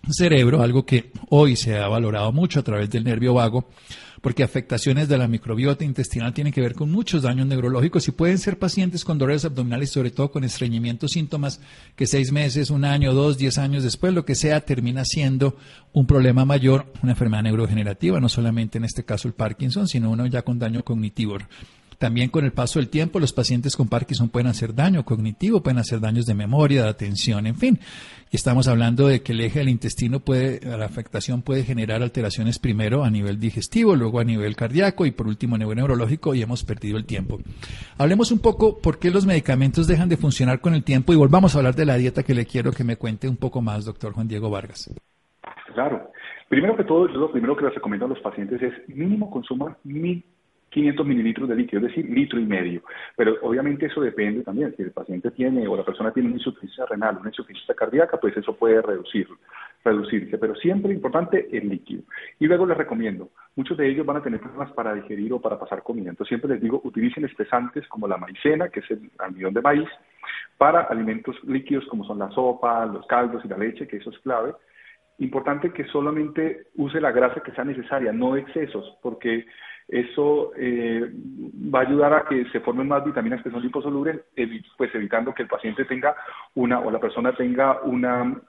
cerebro, 0.09 0.63
algo 0.63 0.85
que 0.85 1.13
hoy 1.29 1.57
se 1.57 1.77
ha 1.77 1.89
valorado 1.89 2.33
mucho 2.33 2.61
a 2.61 2.63
través 2.63 2.91
del 2.91 3.05
nervio 3.05 3.35
vago, 3.35 3.69
porque 4.21 4.43
afectaciones 4.43 5.09
de 5.09 5.17
la 5.17 5.29
microbiota 5.29 5.85
intestinal 5.85 6.35
tienen 6.35 6.53
que 6.53 6.61
ver 6.61 6.75
con 6.75 6.91
muchos 6.91 7.23
daños 7.23 7.47
neurológicos 7.47 8.07
y 8.09 8.13
pueden 8.13 8.39
ser 8.39 8.59
pacientes 8.59 9.05
con 9.05 9.19
dolores 9.19 9.45
abdominales, 9.45 9.91
sobre 9.91 10.11
todo 10.11 10.31
con 10.31 10.45
estreñimiento, 10.45 11.09
síntomas 11.09 11.61
que 11.97 12.07
seis 12.07 12.31
meses, 12.33 12.71
un 12.71 12.85
año, 12.85 13.15
dos, 13.15 13.39
diez 13.39 13.59
años 13.59 13.83
después, 13.83 14.13
lo 14.13 14.25
que 14.25 14.35
sea, 14.35 14.61
termina 14.61 15.05
siendo 15.05 15.57
un 15.93 16.07
problema 16.07 16.45
mayor, 16.45 16.93
una 17.03 17.13
enfermedad 17.13 17.45
neurodegenerativa, 17.45 18.21
no 18.21 18.29
solamente 18.29 18.79
en 18.79 18.85
este 18.85 19.05
caso 19.05 19.29
el 19.29 19.35
Parkinson, 19.35 19.89
sino 19.89 20.11
uno 20.11 20.27
ya 20.27 20.43
con 20.43 20.59
daño 20.59 20.85
cognitivo. 20.85 21.39
También 22.01 22.31
con 22.31 22.47
el 22.47 22.53
paso 22.53 22.79
del 22.79 22.89
tiempo, 22.89 23.21
los 23.21 23.35
pacientes 23.35 23.77
con 23.77 23.87
Parkinson 23.87 24.31
pueden 24.31 24.47
hacer 24.47 24.75
daño 24.75 25.05
cognitivo, 25.05 25.63
pueden 25.63 25.77
hacer 25.77 26.01
daños 26.01 26.25
de 26.25 26.33
memoria, 26.33 26.83
de 26.85 26.89
atención, 26.89 27.47
en 27.47 27.57
fin. 27.57 27.79
Y 28.31 28.37
estamos 28.37 28.69
hablando 28.69 29.07
de 29.07 29.21
que 29.21 29.33
el 29.33 29.43
eje 29.43 29.59
del 29.59 29.69
intestino 29.69 30.19
puede, 30.19 30.61
la 30.65 30.87
afectación 30.87 31.43
puede 31.43 31.63
generar 31.63 32.01
alteraciones 32.01 32.59
primero 32.59 33.05
a 33.05 33.11
nivel 33.11 33.39
digestivo, 33.39 33.97
luego 33.97 34.19
a 34.19 34.25
nivel 34.25 34.57
cardíaco 34.57 35.05
y 35.05 35.11
por 35.11 35.27
último 35.27 35.57
a 35.57 35.59
nivel 35.59 35.77
neurológico 35.77 36.35
y 36.35 36.41
hemos 36.41 36.65
perdido 36.65 36.97
el 36.97 37.05
tiempo. 37.05 37.39
Hablemos 37.99 38.33
un 38.33 38.39
poco 38.39 38.79
por 38.79 38.99
qué 38.99 39.11
los 39.11 39.27
medicamentos 39.27 39.87
dejan 39.87 40.09
de 40.09 40.17
funcionar 40.17 40.63
con 40.63 40.73
el 40.73 40.83
tiempo 40.83 41.13
y 41.13 41.17
volvamos 41.17 41.55
a 41.55 41.59
hablar 41.59 41.75
de 41.75 41.85
la 41.85 41.99
dieta 41.99 42.23
que 42.23 42.33
le 42.33 42.47
quiero 42.47 42.73
que 42.73 42.83
me 42.83 42.97
cuente 42.97 43.29
un 43.29 43.37
poco 43.37 43.61
más, 43.61 43.85
doctor 43.85 44.15
Juan 44.15 44.27
Diego 44.27 44.49
Vargas. 44.49 44.91
Claro. 45.75 46.11
Primero 46.49 46.79
que 46.79 46.85
todo, 46.85 47.09
yo 47.09 47.21
lo 47.21 47.31
primero 47.31 47.55
que 47.59 47.67
les 47.67 47.75
recomiendo 47.75 48.07
a 48.07 48.09
los 48.09 48.21
pacientes 48.21 48.63
es 48.63 48.89
mínimo 48.89 49.31
consumar 49.31 49.77
mil 49.85 50.25
500 50.71 51.07
mililitros 51.07 51.49
de 51.49 51.57
líquido, 51.57 51.81
es 51.81 51.89
decir, 51.89 52.09
litro 52.09 52.39
y 52.41 52.47
medio. 52.47 52.83
Pero 53.17 53.37
obviamente 53.43 53.87
eso 53.87 54.01
depende 54.01 54.43
también. 54.43 54.75
Si 54.77 54.83
el 54.83 54.93
paciente 54.93 55.31
tiene 55.33 55.67
o 55.67 55.77
la 55.77 55.85
persona 55.85 56.13
tiene 56.13 56.29
una 56.29 56.39
insuficiencia 56.39 56.87
renal, 56.87 57.19
una 57.19 57.29
insuficiencia 57.29 57.75
cardíaca, 57.75 58.19
pues 58.19 58.37
eso 58.37 58.57
puede 58.57 58.81
reducir, 58.81 59.29
reducirse. 59.85 60.39
Pero 60.39 60.55
siempre 60.55 60.93
importante 60.93 61.49
el 61.53 61.69
líquido. 61.69 62.03
Y 62.39 62.47
luego 62.47 62.67
les 62.67 62.77
recomiendo, 62.77 63.31
muchos 63.57 63.77
de 63.77 63.89
ellos 63.89 64.07
van 64.07 64.19
a 64.19 64.23
tener 64.23 64.41
problemas 64.41 64.73
para 64.73 64.95
digerir 64.95 65.33
o 65.33 65.41
para 65.41 65.59
pasar 65.59 65.83
comida. 65.83 66.11
Entonces 66.11 66.29
siempre 66.29 66.51
les 66.51 66.63
digo, 66.63 66.81
utilicen 66.85 67.25
espesantes 67.25 67.87
como 67.89 68.07
la 68.07 68.17
maicena, 68.17 68.69
que 68.69 68.81
es 68.81 68.91
el 68.91 69.11
almidón 69.19 69.55
de 69.55 69.63
maíz, 69.63 69.89
para 70.57 70.83
alimentos 70.83 71.37
líquidos 71.45 71.87
como 71.87 72.05
son 72.05 72.19
la 72.19 72.31
sopa, 72.31 72.87
los 72.87 73.07
caldos 73.07 73.45
y 73.45 73.49
la 73.49 73.59
leche, 73.59 73.89
que 73.89 73.97
eso 73.97 74.11
es 74.11 74.19
clave. 74.21 74.53
Importante 75.19 75.73
que 75.73 75.85
solamente 75.87 76.69
use 76.77 77.01
la 77.01 77.13
grasa 77.13 77.43
que 77.43 77.53
sea 77.53 77.65
necesaria, 77.65 78.13
no 78.13 78.37
excesos, 78.37 78.97
porque 79.03 79.47
eso 79.91 80.53
eh, 80.57 81.11
va 81.75 81.81
a 81.81 81.83
ayudar 81.83 82.15
a 82.15 82.25
que 82.25 82.45
se 82.51 82.61
formen 82.61 82.87
más 82.87 83.05
vitaminas 83.05 83.43
que 83.43 83.51
son 83.51 83.61
liposolubles, 83.61 84.21
pues 84.77 84.95
evitando 84.95 85.35
que 85.35 85.43
el 85.43 85.49
paciente 85.49 85.85
tenga 85.85 86.15
una 86.55 86.79
o 86.79 86.91
la 86.91 87.01
persona 87.01 87.35
tenga 87.35 87.81
una, 87.83 88.41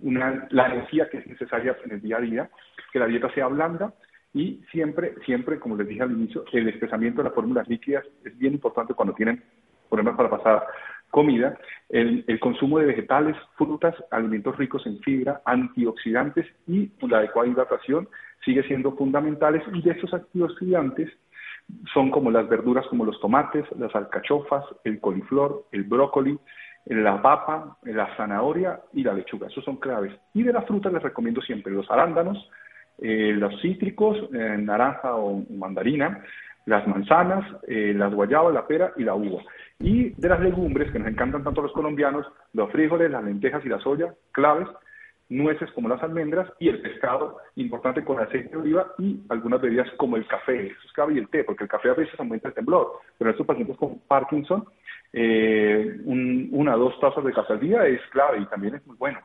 una 0.00 0.46
la 0.50 0.66
energía 0.66 1.08
que 1.08 1.18
es 1.18 1.26
necesaria 1.26 1.76
en 1.84 1.92
el 1.92 2.02
día 2.02 2.18
a 2.18 2.20
día, 2.20 2.50
que 2.92 2.98
la 2.98 3.06
dieta 3.06 3.32
sea 3.32 3.46
blanda 3.46 3.94
y 4.34 4.62
siempre, 4.70 5.14
siempre, 5.24 5.58
como 5.58 5.76
les 5.76 5.88
dije 5.88 6.02
al 6.02 6.12
inicio, 6.12 6.44
el 6.52 6.68
espesamiento 6.68 7.22
de 7.22 7.28
las 7.28 7.34
fórmulas 7.34 7.66
líquidas 7.68 8.04
es 8.22 8.36
bien 8.36 8.52
importante 8.52 8.92
cuando 8.92 9.14
tienen 9.14 9.42
problemas 9.88 10.16
para 10.16 10.28
pasar 10.28 10.66
comida, 11.10 11.56
el, 11.88 12.22
el, 12.26 12.38
consumo 12.38 12.78
de 12.78 12.86
vegetales, 12.86 13.34
frutas, 13.56 13.94
alimentos 14.10 14.56
ricos 14.58 14.84
en 14.86 14.98
fibra, 14.98 15.40
antioxidantes 15.46 16.46
y 16.66 16.90
la 17.08 17.18
adecuada 17.18 17.48
hidratación 17.48 18.08
sigue 18.46 18.62
siendo 18.62 18.92
fundamentales 18.92 19.62
y 19.74 19.82
de 19.82 19.90
estos 19.90 20.14
antioxidantes 20.14 21.10
son 21.92 22.10
como 22.10 22.30
las 22.30 22.48
verduras 22.48 22.86
como 22.86 23.04
los 23.04 23.20
tomates, 23.20 23.64
las 23.76 23.94
alcachofas, 23.94 24.64
el 24.84 25.00
coliflor, 25.00 25.64
el 25.72 25.82
brócoli, 25.82 26.38
la 26.86 27.20
papa, 27.20 27.76
la 27.82 28.16
zanahoria 28.16 28.80
y 28.92 29.02
la 29.02 29.12
lechuga. 29.12 29.48
Esos 29.48 29.64
son 29.64 29.76
claves. 29.76 30.12
Y 30.32 30.44
de 30.44 30.52
las 30.52 30.64
frutas 30.64 30.92
les 30.92 31.02
recomiendo 31.02 31.42
siempre 31.42 31.72
los 31.72 31.90
arándanos, 31.90 32.48
eh, 32.98 33.34
los 33.36 33.60
cítricos, 33.60 34.16
eh, 34.32 34.56
naranja 34.58 35.16
o 35.16 35.44
mandarina, 35.50 36.22
las 36.66 36.86
manzanas, 36.86 37.44
eh, 37.66 37.92
las 37.94 38.14
guayabas, 38.14 38.54
la 38.54 38.66
pera 38.66 38.92
y 38.96 39.02
la 39.02 39.14
uva. 39.14 39.42
Y 39.80 40.10
de 40.10 40.28
las 40.28 40.40
legumbres, 40.40 40.92
que 40.92 40.98
nos 40.98 41.08
encantan 41.08 41.42
tanto 41.42 41.62
los 41.62 41.72
colombianos, 41.72 42.26
los 42.52 42.70
frijoles, 42.70 43.10
las 43.10 43.24
lentejas 43.24 43.64
y 43.64 43.68
la 43.68 43.80
soya, 43.80 44.14
claves, 44.32 44.68
nueces 45.28 45.70
como 45.72 45.88
las 45.88 46.02
almendras 46.02 46.50
y 46.58 46.68
el 46.68 46.80
pescado, 46.80 47.38
importante 47.56 48.04
con 48.04 48.20
aceite 48.20 48.50
de 48.50 48.56
oliva 48.56 48.92
y 48.98 49.20
algunas 49.28 49.60
bebidas 49.60 49.88
como 49.96 50.16
el 50.16 50.26
café, 50.26 50.68
eso 50.68 50.80
es 50.84 50.92
clave, 50.92 51.14
y 51.14 51.18
el 51.18 51.28
té, 51.28 51.44
porque 51.44 51.64
el 51.64 51.70
café 51.70 51.90
a 51.90 51.94
veces 51.94 52.18
aumenta 52.18 52.48
el 52.48 52.54
temblor, 52.54 53.00
pero 53.18 53.30
en 53.30 53.34
estos 53.34 53.46
pacientes 53.46 53.76
con 53.76 53.98
Parkinson, 54.06 54.64
eh, 55.12 56.00
una 56.04 56.76
o 56.76 56.78
dos 56.78 57.00
tazas 57.00 57.24
de 57.24 57.32
café 57.32 57.54
al 57.54 57.60
día 57.60 57.86
es 57.86 58.00
clave 58.10 58.40
y 58.40 58.46
también 58.46 58.76
es 58.76 58.86
muy 58.86 58.96
bueno. 58.96 59.18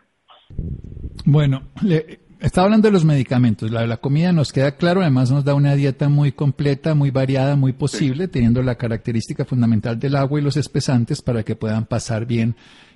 Bueno, 1.25 1.61
le, 1.83 2.19
Estaba 2.41 2.65
hablando 2.65 2.87
de 2.87 2.93
los 2.93 3.05
medicamentos. 3.05 3.69
La, 3.69 3.85
la 3.85 3.97
comida 3.97 4.31
nos 4.31 4.51
queda 4.51 4.71
claro, 4.75 5.01
además 5.01 5.29
nos 5.29 5.45
da 5.45 5.53
una 5.53 5.75
dieta 5.75 6.09
muy 6.09 6.31
completa, 6.31 6.95
muy 6.95 7.11
variada, 7.11 7.55
muy 7.55 7.71
posible, 7.71 8.27
teniendo 8.27 8.63
la 8.63 8.75
característica 8.75 9.45
fundamental 9.45 9.99
del 9.99 10.15
agua 10.15 10.39
y 10.39 10.43
los 10.43 10.57
espesantes 10.57 11.21
para 11.21 11.43
que 11.43 11.55
puedan 11.55 11.85
pasar 11.85 12.25
bien 12.25 12.55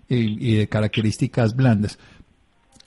y, 0.10 0.56
de 0.56 0.68
características 0.68 1.56
blandas. 1.56 2.00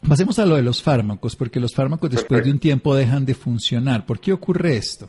Pasemos 0.06 0.38
a 0.38 0.46
lo 0.46 0.56
de 0.56 0.62
los 0.62 0.82
fármacos, 0.82 1.37
porque 1.37 1.61
los 1.61 1.74
fármacos 1.74 2.11
después 2.11 2.44
de 2.44 2.50
un 2.50 2.58
tiempo 2.58 2.94
dejan 2.94 3.24
de 3.24 3.34
funcionar. 3.34 4.06
¿Por 4.06 4.20
qué 4.20 4.32
ocurre 4.32 4.76
esto? 4.76 5.08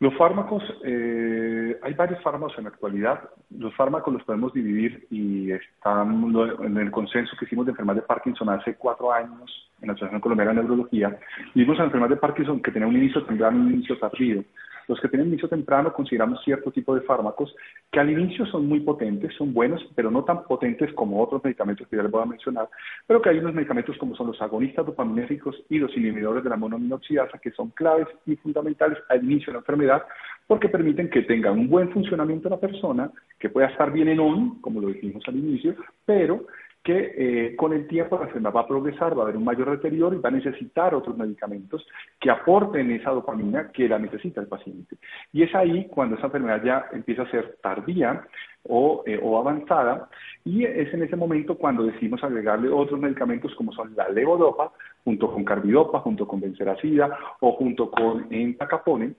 Los 0.00 0.16
fármacos, 0.16 0.62
eh, 0.82 1.78
hay 1.82 1.92
varios 1.92 2.22
fármacos 2.22 2.56
en 2.56 2.64
la 2.64 2.70
actualidad. 2.70 3.20
Los 3.50 3.74
fármacos 3.74 4.14
los 4.14 4.22
podemos 4.24 4.50
dividir 4.54 5.06
y 5.10 5.50
están 5.52 6.32
en 6.62 6.76
el 6.78 6.90
consenso 6.90 7.36
que 7.38 7.44
hicimos 7.44 7.66
de 7.66 7.72
enfermedad 7.72 7.96
de 7.96 8.06
Parkinson 8.06 8.48
hace 8.48 8.76
cuatro 8.76 9.12
años 9.12 9.70
en 9.82 9.88
la 9.88 9.92
Asociación 9.92 10.22
Colombiana 10.22 10.52
de 10.52 10.60
Neurología. 10.60 11.18
Vimos 11.54 11.78
a 11.78 11.84
enfermedad 11.84 12.14
de 12.14 12.16
Parkinson 12.16 12.62
que 12.62 12.70
tenía 12.70 12.88
un 12.88 12.96
inicio 12.96 13.22
temprano 13.26 13.58
y 13.58 13.60
un 13.60 13.72
inicio 13.74 13.98
tardío. 13.98 14.42
Los 14.90 14.98
que 14.98 15.06
tienen 15.06 15.28
inicio 15.28 15.48
temprano 15.48 15.92
consideramos 15.92 16.42
cierto 16.42 16.72
tipo 16.72 16.96
de 16.96 17.02
fármacos 17.02 17.54
que 17.92 18.00
al 18.00 18.10
inicio 18.10 18.44
son 18.46 18.66
muy 18.66 18.80
potentes, 18.80 19.32
son 19.36 19.54
buenos, 19.54 19.80
pero 19.94 20.10
no 20.10 20.24
tan 20.24 20.42
potentes 20.42 20.92
como 20.94 21.22
otros 21.22 21.44
medicamentos 21.44 21.86
que 21.86 21.96
ya 21.96 22.02
les 22.02 22.10
voy 22.10 22.22
a 22.22 22.26
mencionar, 22.26 22.68
pero 23.06 23.22
que 23.22 23.28
hay 23.28 23.38
unos 23.38 23.54
medicamentos 23.54 23.96
como 23.98 24.16
son 24.16 24.26
los 24.26 24.42
agonistas 24.42 24.84
dopaminérgicos 24.84 25.62
y 25.68 25.78
los 25.78 25.96
inhibidores 25.96 26.42
de 26.42 26.50
la 26.50 26.56
monoaminoxidasa 26.56 27.38
que 27.38 27.52
son 27.52 27.70
claves 27.70 28.08
y 28.26 28.34
fundamentales 28.34 28.98
al 29.08 29.22
inicio 29.22 29.46
de 29.46 29.52
la 29.52 29.58
enfermedad 29.60 30.02
porque 30.48 30.68
permiten 30.68 31.08
que 31.08 31.22
tenga 31.22 31.52
un 31.52 31.68
buen 31.68 31.92
funcionamiento 31.92 32.48
la 32.48 32.58
persona, 32.58 33.12
que 33.38 33.48
pueda 33.48 33.68
estar 33.68 33.92
bien 33.92 34.08
en 34.08 34.18
ON, 34.18 34.60
como 34.60 34.80
lo 34.80 34.88
dijimos 34.88 35.22
al 35.28 35.36
inicio, 35.36 35.76
pero 36.04 36.46
que 36.82 37.12
eh, 37.16 37.56
con 37.56 37.72
el 37.74 37.86
tiempo 37.86 38.16
la 38.18 38.24
enfermedad 38.24 38.54
va 38.54 38.60
a 38.62 38.66
progresar, 38.66 39.16
va 39.16 39.22
a 39.22 39.24
haber 39.24 39.36
un 39.36 39.44
mayor 39.44 39.70
deterioro 39.70 40.16
y 40.16 40.20
va 40.20 40.30
a 40.30 40.32
necesitar 40.32 40.94
otros 40.94 41.16
medicamentos 41.16 41.86
que 42.18 42.30
aporten 42.30 42.90
esa 42.90 43.10
dopamina 43.10 43.70
que 43.70 43.88
la 43.88 43.98
necesita 43.98 44.40
el 44.40 44.46
paciente. 44.46 44.96
Y 45.32 45.42
es 45.42 45.54
ahí 45.54 45.88
cuando 45.88 46.16
esa 46.16 46.26
enfermedad 46.26 46.62
ya 46.64 46.86
empieza 46.92 47.22
a 47.22 47.30
ser 47.30 47.58
tardía 47.62 48.24
o, 48.62 49.02
eh, 49.06 49.20
o 49.22 49.38
avanzada 49.38 50.08
y 50.44 50.64
es 50.64 50.92
en 50.94 51.02
ese 51.02 51.16
momento 51.16 51.56
cuando 51.56 51.84
decidimos 51.84 52.24
agregarle 52.24 52.70
otros 52.70 52.98
medicamentos 52.98 53.54
como 53.54 53.72
son 53.72 53.94
la 53.94 54.08
levodopa, 54.08 54.72
junto 55.04 55.30
con 55.30 55.44
carbidopa, 55.44 56.00
junto 56.00 56.26
con 56.26 56.40
benseracida 56.40 57.16
o 57.40 57.52
junto 57.52 57.90
con 57.90 58.26
entacapone. 58.30 59.14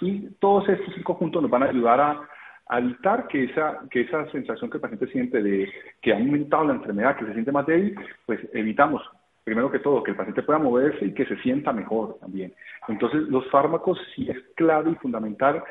Y 0.00 0.28
todos 0.38 0.68
estos 0.68 0.94
cinco 0.94 1.14
juntos 1.14 1.40
nos 1.40 1.50
van 1.50 1.62
a 1.62 1.66
ayudar 1.66 2.00
a 2.00 2.28
evitar 2.70 3.28
que 3.28 3.44
esa, 3.44 3.80
que 3.90 4.02
esa 4.02 4.30
sensación 4.30 4.70
que 4.70 4.78
el 4.78 4.80
paciente 4.80 5.06
siente 5.08 5.42
de 5.42 5.68
que 6.00 6.12
ha 6.12 6.16
aumentado 6.16 6.64
la 6.64 6.74
enfermedad, 6.74 7.16
que 7.16 7.26
se 7.26 7.32
siente 7.32 7.52
más 7.52 7.66
débil, 7.66 7.94
pues 8.26 8.40
evitamos, 8.52 9.02
primero 9.44 9.70
que 9.70 9.80
todo, 9.80 10.02
que 10.02 10.12
el 10.12 10.16
paciente 10.16 10.42
pueda 10.42 10.58
moverse 10.58 11.04
y 11.04 11.12
que 11.12 11.26
se 11.26 11.36
sienta 11.38 11.72
mejor 11.72 12.18
también. 12.20 12.54
Entonces, 12.88 13.22
los 13.28 13.48
fármacos 13.50 13.98
sí 14.14 14.28
es 14.30 14.38
clave 14.54 14.92
y 14.92 14.94
fundamental 14.96 15.62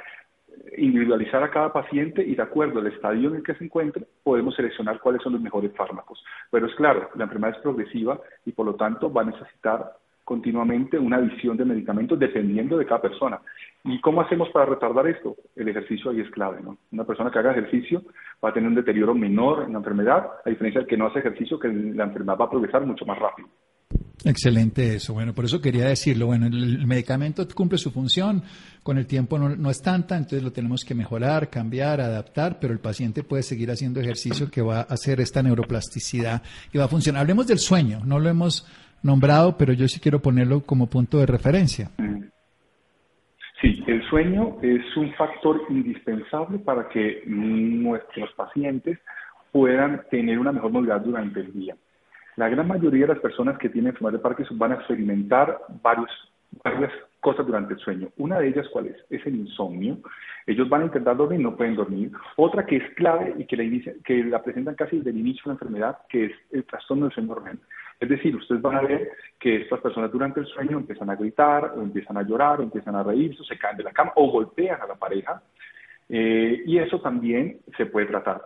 eh, 0.47 0.75
individualizar 0.77 1.41
a 1.41 1.49
cada 1.49 1.73
paciente 1.73 2.23
y 2.23 2.35
de 2.35 2.43
acuerdo 2.43 2.79
al 2.79 2.87
estadio 2.87 3.29
en 3.29 3.37
el 3.37 3.43
que 3.43 3.55
se 3.55 3.63
encuentre, 3.63 4.05
podemos 4.23 4.55
seleccionar 4.55 4.99
cuáles 4.99 5.23
son 5.23 5.33
los 5.33 5.41
mejores 5.41 5.75
fármacos. 5.75 6.23
Pero 6.51 6.67
es 6.67 6.75
claro, 6.75 7.09
la 7.15 7.23
enfermedad 7.23 7.55
es 7.55 7.61
progresiva 7.63 8.19
y 8.45 8.51
por 8.51 8.67
lo 8.67 8.75
tanto 8.75 9.11
va 9.11 9.23
a 9.23 9.25
necesitar 9.25 9.93
continuamente 10.23 10.97
una 10.97 11.17
adición 11.17 11.57
de 11.57 11.65
medicamentos 11.65 12.17
dependiendo 12.17 12.77
de 12.77 12.85
cada 12.85 13.01
persona. 13.01 13.41
¿Y 13.85 13.99
cómo 13.99 14.21
hacemos 14.21 14.49
para 14.49 14.65
retardar 14.65 15.07
esto? 15.07 15.35
El 15.55 15.67
ejercicio 15.67 16.11
ahí 16.11 16.21
es 16.21 16.29
clave, 16.31 16.61
¿no? 16.61 16.77
Una 16.91 17.03
persona 17.03 17.29
que 17.29 17.39
haga 17.39 17.51
ejercicio 17.51 18.01
va 18.43 18.49
a 18.49 18.53
tener 18.53 18.69
un 18.69 18.75
deterioro 18.75 19.13
menor 19.13 19.63
en 19.63 19.73
la 19.73 19.79
enfermedad, 19.79 20.25
a 20.45 20.49
diferencia 20.49 20.79
del 20.79 20.87
que 20.87 20.95
no 20.95 21.07
hace 21.07 21.19
ejercicio, 21.19 21.59
que 21.59 21.67
la 21.67 22.05
enfermedad 22.05 22.37
va 22.39 22.45
a 22.45 22.49
progresar 22.49 22.85
mucho 22.85 23.05
más 23.05 23.19
rápido. 23.19 23.49
Excelente 24.23 24.95
eso. 24.95 25.13
Bueno, 25.13 25.33
por 25.33 25.43
eso 25.43 25.59
quería 25.59 25.85
decirlo. 25.85 26.27
Bueno, 26.27 26.47
el, 26.47 26.87
medicamento 26.87 27.45
cumple 27.53 27.77
su 27.77 27.91
función, 27.91 28.41
con 28.83 28.97
el 28.97 29.05
tiempo 29.05 29.37
no, 29.37 29.49
no, 29.49 29.69
es 29.69 29.81
tanta, 29.81 30.15
entonces 30.15 30.43
lo 30.43 30.53
tenemos 30.53 30.85
que 30.85 30.95
mejorar, 30.95 31.49
cambiar, 31.49 31.99
adaptar, 31.99 32.59
pero 32.61 32.71
el 32.71 32.79
paciente 32.79 33.23
puede 33.23 33.43
seguir 33.43 33.69
haciendo 33.69 33.99
ejercicio 33.99 34.49
que 34.49 34.61
va 34.61 34.79
a 34.79 34.83
hacer 34.83 35.19
esta 35.19 35.43
neuroplasticidad 35.43 36.41
y 36.71 36.77
va 36.77 36.85
a 36.85 36.87
funcionar. 36.87 37.21
Hablemos 37.21 37.47
del 37.47 37.59
sueño, 37.59 37.99
no 38.05 38.17
lo 38.17 38.29
hemos 38.29 38.65
nombrado, 39.01 39.57
pero 39.57 39.73
yo 39.73 39.89
sí 39.89 39.99
quiero 39.99 40.21
ponerlo 40.21 40.61
como 40.61 40.87
punto 40.87 41.17
de 41.17 41.25
referencia. 41.25 41.91
Sí, 43.63 43.81
el 43.87 44.03
sueño 44.09 44.57
es 44.61 44.81
un 44.97 45.13
factor 45.13 45.61
indispensable 45.69 46.59
para 46.59 46.89
que 46.89 47.23
nuestros 47.25 48.29
pacientes 48.33 48.99
puedan 49.53 50.03
tener 50.11 50.37
una 50.37 50.51
mejor 50.51 50.73
movilidad 50.73 50.99
durante 50.99 51.39
el 51.39 51.53
día. 51.53 51.77
La 52.35 52.49
gran 52.49 52.67
mayoría 52.67 53.07
de 53.07 53.13
las 53.13 53.21
personas 53.21 53.57
que 53.57 53.69
tienen 53.69 53.91
enfermedad 53.91 54.17
de 54.17 54.23
Parkinson 54.23 54.59
van 54.59 54.73
a 54.73 54.75
experimentar 54.75 55.59
varios, 55.81 56.09
varias 56.61 56.91
cosas 57.21 57.47
durante 57.47 57.75
el 57.75 57.79
sueño. 57.79 58.09
Una 58.17 58.37
de 58.39 58.49
ellas, 58.49 58.67
¿cuál 58.67 58.87
es? 58.87 58.97
Es 59.09 59.25
el 59.25 59.35
insomnio. 59.37 59.97
Ellos 60.45 60.67
van 60.67 60.81
a 60.81 60.85
intentar 60.87 61.15
dormir, 61.15 61.39
no 61.39 61.55
pueden 61.55 61.77
dormir. 61.77 62.11
Otra 62.35 62.65
que 62.65 62.75
es 62.75 62.93
clave 62.95 63.33
y 63.37 63.45
que 63.45 63.55
la, 63.55 63.63
inicia, 63.63 63.93
que 64.03 64.25
la 64.25 64.43
presentan 64.43 64.75
casi 64.75 64.97
desde 64.97 65.11
el 65.11 65.19
inicio 65.19 65.43
de 65.45 65.47
la 65.47 65.53
enfermedad, 65.53 65.97
que 66.09 66.25
es 66.25 66.31
el 66.51 66.65
trastorno 66.65 67.05
del 67.05 67.13
sueño 67.13 67.35
REM. 67.35 67.59
Es 68.03 68.09
decir, 68.09 68.35
ustedes 68.35 68.61
van 68.61 68.75
a 68.75 68.81
ver 68.81 69.11
que 69.39 69.61
estas 69.61 69.79
personas 69.79 70.11
durante 70.11 70.41
el 70.41 70.45
sueño 70.47 70.77
empiezan 70.77 71.09
a 71.09 71.15
gritar, 71.15 71.73
o 71.77 71.81
empiezan 71.81 72.17
a 72.17 72.23
llorar, 72.23 72.59
o 72.59 72.63
empiezan 72.63 72.95
a 72.95 73.03
reírse, 73.03 73.41
o 73.41 73.45
se 73.45 73.57
caen 73.57 73.77
de 73.77 73.83
la 73.83 73.93
cama, 73.93 74.11
o 74.15 74.29
golpean 74.29 74.81
a 74.81 74.87
la 74.87 74.95
pareja. 74.95 75.41
Eh, 76.09 76.63
y 76.65 76.79
eso 76.79 76.99
también 76.99 77.59
se 77.77 77.85
puede 77.85 78.07
tratar. 78.07 78.41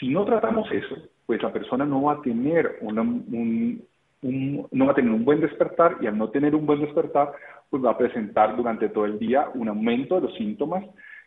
Si 0.00 0.08
no 0.08 0.24
tratamos 0.24 0.68
eso, 0.72 0.96
pues 1.26 1.40
la 1.40 1.52
persona 1.52 1.84
no 1.84 2.02
va 2.02 2.14
a 2.14 2.22
tener 2.22 2.78
un, 2.80 3.84
no 4.20 4.86
va 4.86 4.90
a 4.90 4.96
tener 4.96 5.12
un 5.12 5.24
buen 5.24 5.40
despertar 5.40 5.98
y 6.00 6.08
al 6.08 6.18
no 6.18 6.30
tener 6.30 6.56
un 6.56 6.66
buen 6.66 6.80
despertar, 6.80 7.30
pues 7.70 7.84
va 7.84 7.92
a 7.92 7.98
presentar 7.98 8.56
durante 8.56 8.88
todo 8.88 9.04
el 9.04 9.20
día 9.20 9.46
un 9.54 9.68
aumento 9.68 10.16
de 10.16 10.22
los 10.22 10.34
síntomas 10.34 10.84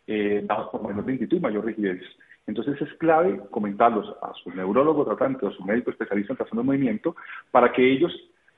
eh, 0.07 0.43
dados 0.45 0.71
por 0.71 0.85
menor 0.85 1.07
lentitud 1.07 1.37
y 1.37 1.39
mayor 1.39 1.65
rigidez. 1.65 2.01
Entonces 2.47 2.79
es 2.81 2.93
clave 2.99 3.39
comentarlos 3.49 4.15
a 4.21 4.33
su 4.43 4.51
neurólogo 4.51 5.05
tratante 5.05 5.45
o 5.45 5.49
a 5.49 5.53
su 5.53 5.63
médico 5.63 5.91
especialista 5.91 6.33
en 6.33 6.37
trastorno 6.37 6.61
de 6.61 6.67
movimiento 6.67 7.15
para 7.51 7.71
que 7.71 7.91
ellos 7.91 8.11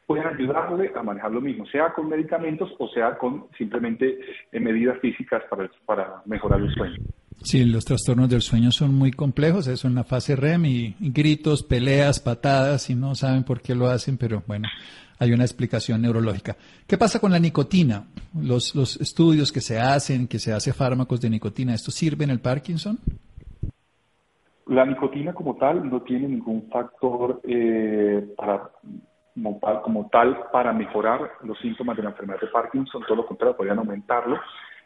puedan 0.05 0.33
ayudarle 0.33 0.91
a 0.95 1.03
manejar 1.03 1.31
lo 1.31 1.41
mismo, 1.41 1.65
sea 1.67 1.93
con 1.93 2.07
medicamentos 2.07 2.73
o 2.79 2.87
sea 2.89 3.17
con 3.17 3.47
simplemente 3.57 4.19
eh, 4.51 4.59
medidas 4.59 4.99
físicas 4.99 5.43
para, 5.49 5.69
para 5.85 6.21
mejorar 6.25 6.61
el 6.61 6.73
sueño. 6.73 6.95
Sí, 7.43 7.63
los 7.65 7.85
trastornos 7.85 8.29
del 8.29 8.41
sueño 8.41 8.71
son 8.71 8.95
muy 8.95 9.11
complejos, 9.11 9.67
eso 9.67 9.87
en 9.87 9.95
la 9.95 10.03
fase 10.03 10.35
REM 10.35 10.65
y, 10.65 10.95
gritos, 10.99 11.61
peleas, 11.61 12.19
patadas 12.19 12.89
y 12.89 12.95
no 12.95 13.15
saben 13.15 13.43
por 13.43 13.61
qué 13.61 13.75
lo 13.75 13.87
hacen, 13.87 14.17
pero 14.17 14.43
bueno, 14.47 14.67
hay 15.19 15.33
una 15.33 15.43
explicación 15.43 16.01
neurológica. 16.01 16.57
¿Qué 16.87 16.97
pasa 16.97 17.19
con 17.19 17.31
la 17.31 17.39
nicotina? 17.39 18.07
Los, 18.33 18.73
los 18.75 18.99
estudios 18.99 19.51
que 19.51 19.61
se 19.61 19.79
hacen, 19.79 20.27
que 20.27 20.39
se 20.39 20.51
hace 20.51 20.73
fármacos 20.73 21.21
de 21.21 21.29
nicotina, 21.29 21.75
¿esto 21.75 21.91
sirve 21.91 22.23
en 22.23 22.31
el 22.31 22.39
Parkinson? 22.39 22.97
La 24.69 24.85
nicotina 24.85 25.33
como 25.33 25.55
tal 25.55 25.89
no 25.89 26.01
tiene 26.01 26.27
ningún 26.27 26.69
factor 26.69 27.39
eh, 27.43 28.33
para, 28.35 28.69
como, 29.81 30.09
tal 30.09 30.49
para 30.51 30.73
mejorar 30.73 31.31
los 31.43 31.57
síntomas 31.59 31.95
de 31.95 32.03
la 32.03 32.09
enfermedad 32.09 32.41
de 32.41 32.47
Parkinson, 32.47 33.03
todo 33.07 33.17
lo 33.17 33.25
contrario, 33.25 33.55
podrían 33.55 33.79
aumentarlo. 33.79 34.37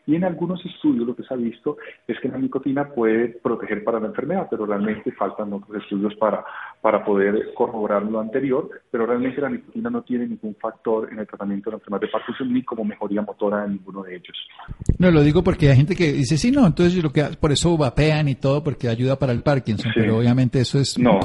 Y 0.07 0.15
en 0.15 0.23
algunos 0.23 0.63
estudios 0.65 1.05
lo 1.05 1.15
que 1.15 1.23
se 1.23 1.33
ha 1.33 1.37
visto 1.37 1.77
es 2.07 2.19
que 2.19 2.27
la 2.27 2.37
nicotina 2.37 2.89
puede 2.89 3.27
proteger 3.27 3.83
para 3.83 3.99
la 3.99 4.07
enfermedad, 4.07 4.47
pero 4.49 4.65
realmente 4.65 5.11
faltan 5.11 5.53
otros 5.53 5.83
estudios 5.83 6.15
para, 6.15 6.43
para 6.81 7.05
poder 7.05 7.53
corroborar 7.53 8.03
lo 8.03 8.19
anterior, 8.19 8.69
pero 8.89 9.05
realmente 9.05 9.41
la 9.41 9.49
nicotina 9.49 9.89
no 9.89 10.01
tiene 10.01 10.27
ningún 10.27 10.55
factor 10.55 11.09
en 11.11 11.19
el 11.19 11.27
tratamiento 11.27 11.69
de 11.69 11.75
la 11.75 11.77
enfermedad 11.77 12.01
de 12.01 12.07
Parkinson 12.07 12.53
ni 12.53 12.63
como 12.63 12.83
mejoría 12.83 13.21
motora 13.21 13.65
en 13.65 13.73
ninguno 13.73 14.03
de 14.03 14.15
ellos. 14.15 14.47
No, 14.97 15.11
lo 15.11 15.21
digo 15.21 15.43
porque 15.43 15.69
hay 15.69 15.77
gente 15.77 15.95
que 15.95 16.11
dice, 16.13 16.37
sí, 16.37 16.51
no, 16.51 16.65
entonces 16.65 17.01
lo 17.03 17.11
que 17.11 17.23
por 17.39 17.51
eso 17.51 17.77
vapean 17.77 18.27
y 18.27 18.35
todo 18.35 18.63
porque 18.63 18.87
ayuda 18.87 19.17
para 19.17 19.33
el 19.33 19.43
Parkinson, 19.43 19.91
pero 19.95 20.17
obviamente 20.17 20.59
eso 20.59 20.79
es... 20.79 20.97
No, 20.97 21.19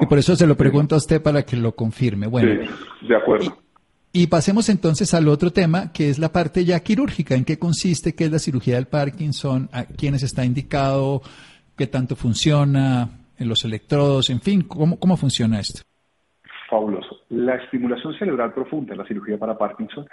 y 0.00 0.06
por 0.06 0.18
eso 0.18 0.34
se 0.36 0.46
lo 0.46 0.56
pregunto 0.56 0.94
a 0.94 0.98
usted 0.98 1.22
para 1.22 1.42
que 1.42 1.56
lo 1.56 1.72
confirme. 1.72 2.26
Bueno, 2.26 2.64
sí, 3.00 3.06
de 3.08 3.16
acuerdo. 3.16 3.65
Y 4.18 4.28
pasemos 4.28 4.70
entonces 4.70 5.12
al 5.12 5.28
otro 5.28 5.50
tema, 5.50 5.92
que 5.92 6.08
es 6.08 6.18
la 6.18 6.32
parte 6.32 6.64
ya 6.64 6.80
quirúrgica. 6.80 7.34
¿En 7.34 7.44
qué 7.44 7.58
consiste? 7.58 8.14
¿Qué 8.14 8.24
es 8.24 8.32
la 8.32 8.38
cirugía 8.38 8.76
del 8.76 8.86
Parkinson? 8.86 9.68
¿A 9.74 9.84
quiénes 9.84 10.22
está 10.22 10.42
indicado? 10.42 11.20
¿Qué 11.76 11.86
tanto 11.86 12.16
funciona? 12.16 13.10
¿En 13.38 13.46
los 13.46 13.62
electrodos? 13.66 14.30
En 14.30 14.40
fin, 14.40 14.62
¿cómo, 14.62 14.98
cómo 14.98 15.18
funciona 15.18 15.60
esto? 15.60 15.82
Fabuloso. 16.70 17.24
La 17.28 17.56
estimulación 17.56 18.14
cerebral 18.18 18.54
profunda 18.54 18.96
la 18.96 19.06
cirugía 19.06 19.36
para 19.36 19.58
Parkinson 19.58 20.06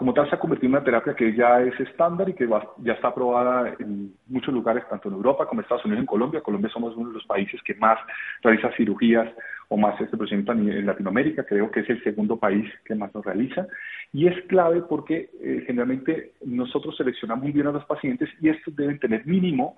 como 0.00 0.14
tal 0.14 0.28
se 0.30 0.34
ha 0.34 0.38
convertido 0.38 0.68
en 0.68 0.76
una 0.76 0.84
terapia 0.84 1.14
que 1.14 1.34
ya 1.34 1.60
es 1.60 1.78
estándar 1.78 2.26
y 2.28 2.32
que 2.32 2.48
ya 2.78 2.92
está 2.94 3.08
aprobada 3.08 3.74
en 3.78 4.14
muchos 4.28 4.54
lugares, 4.54 4.82
tanto 4.88 5.08
en 5.08 5.14
Europa 5.14 5.44
como 5.46 5.60
en 5.60 5.64
Estados 5.64 5.84
Unidos 5.84 6.00
en 6.00 6.06
Colombia. 6.06 6.40
Colombia 6.40 6.70
somos 6.72 6.96
uno 6.96 7.08
de 7.08 7.16
los 7.16 7.26
países 7.26 7.60
que 7.62 7.74
más 7.74 7.98
realiza 8.42 8.70
cirugías 8.78 9.28
o 9.72 9.76
más 9.76 9.98
este 10.00 10.16
procedimiento 10.16 10.50
en 10.50 10.84
Latinoamérica, 10.84 11.44
creo 11.44 11.70
que 11.70 11.80
es 11.80 11.90
el 11.90 12.02
segundo 12.02 12.36
país 12.36 12.68
que 12.84 12.96
más 12.96 13.14
lo 13.14 13.22
realiza. 13.22 13.68
Y 14.12 14.26
es 14.26 14.34
clave 14.46 14.82
porque 14.82 15.30
eh, 15.40 15.62
generalmente 15.64 16.32
nosotros 16.44 16.96
seleccionamos 16.96 17.44
muy 17.44 17.52
bien 17.52 17.68
a 17.68 17.72
los 17.72 17.84
pacientes 17.84 18.28
y 18.40 18.48
estos 18.48 18.74
deben 18.74 18.98
tener 18.98 19.24
mínimo 19.26 19.76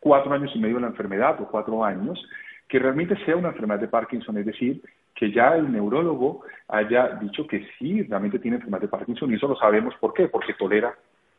cuatro 0.00 0.32
años 0.32 0.50
y 0.54 0.58
medio 0.58 0.76
de 0.76 0.82
la 0.82 0.86
enfermedad 0.88 1.38
o 1.42 1.48
cuatro 1.48 1.84
años, 1.84 2.18
que 2.66 2.78
realmente 2.78 3.22
sea 3.26 3.36
una 3.36 3.48
enfermedad 3.48 3.80
de 3.80 3.88
Parkinson, 3.88 4.38
es 4.38 4.46
decir, 4.46 4.80
que 5.14 5.30
ya 5.30 5.56
el 5.56 5.70
neurólogo 5.70 6.40
haya 6.68 7.08
dicho 7.20 7.46
que 7.46 7.66
sí, 7.78 8.02
realmente 8.02 8.38
tiene 8.38 8.56
enfermedad 8.56 8.80
de 8.80 8.88
Parkinson 8.88 9.30
y 9.30 9.34
eso 9.34 9.46
lo 9.46 9.56
sabemos 9.56 9.94
por 10.00 10.14
qué, 10.14 10.28
porque 10.28 10.54
tolera 10.54 10.94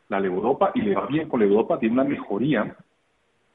la 0.09 0.19
levodopa 0.19 0.71
y 0.75 0.81
le 0.81 0.93
va 0.93 1.07
bien 1.07 1.27
con 1.27 1.39
levodopa, 1.39 1.79
tiene 1.79 1.93
una 1.93 2.03
mejoría. 2.03 2.75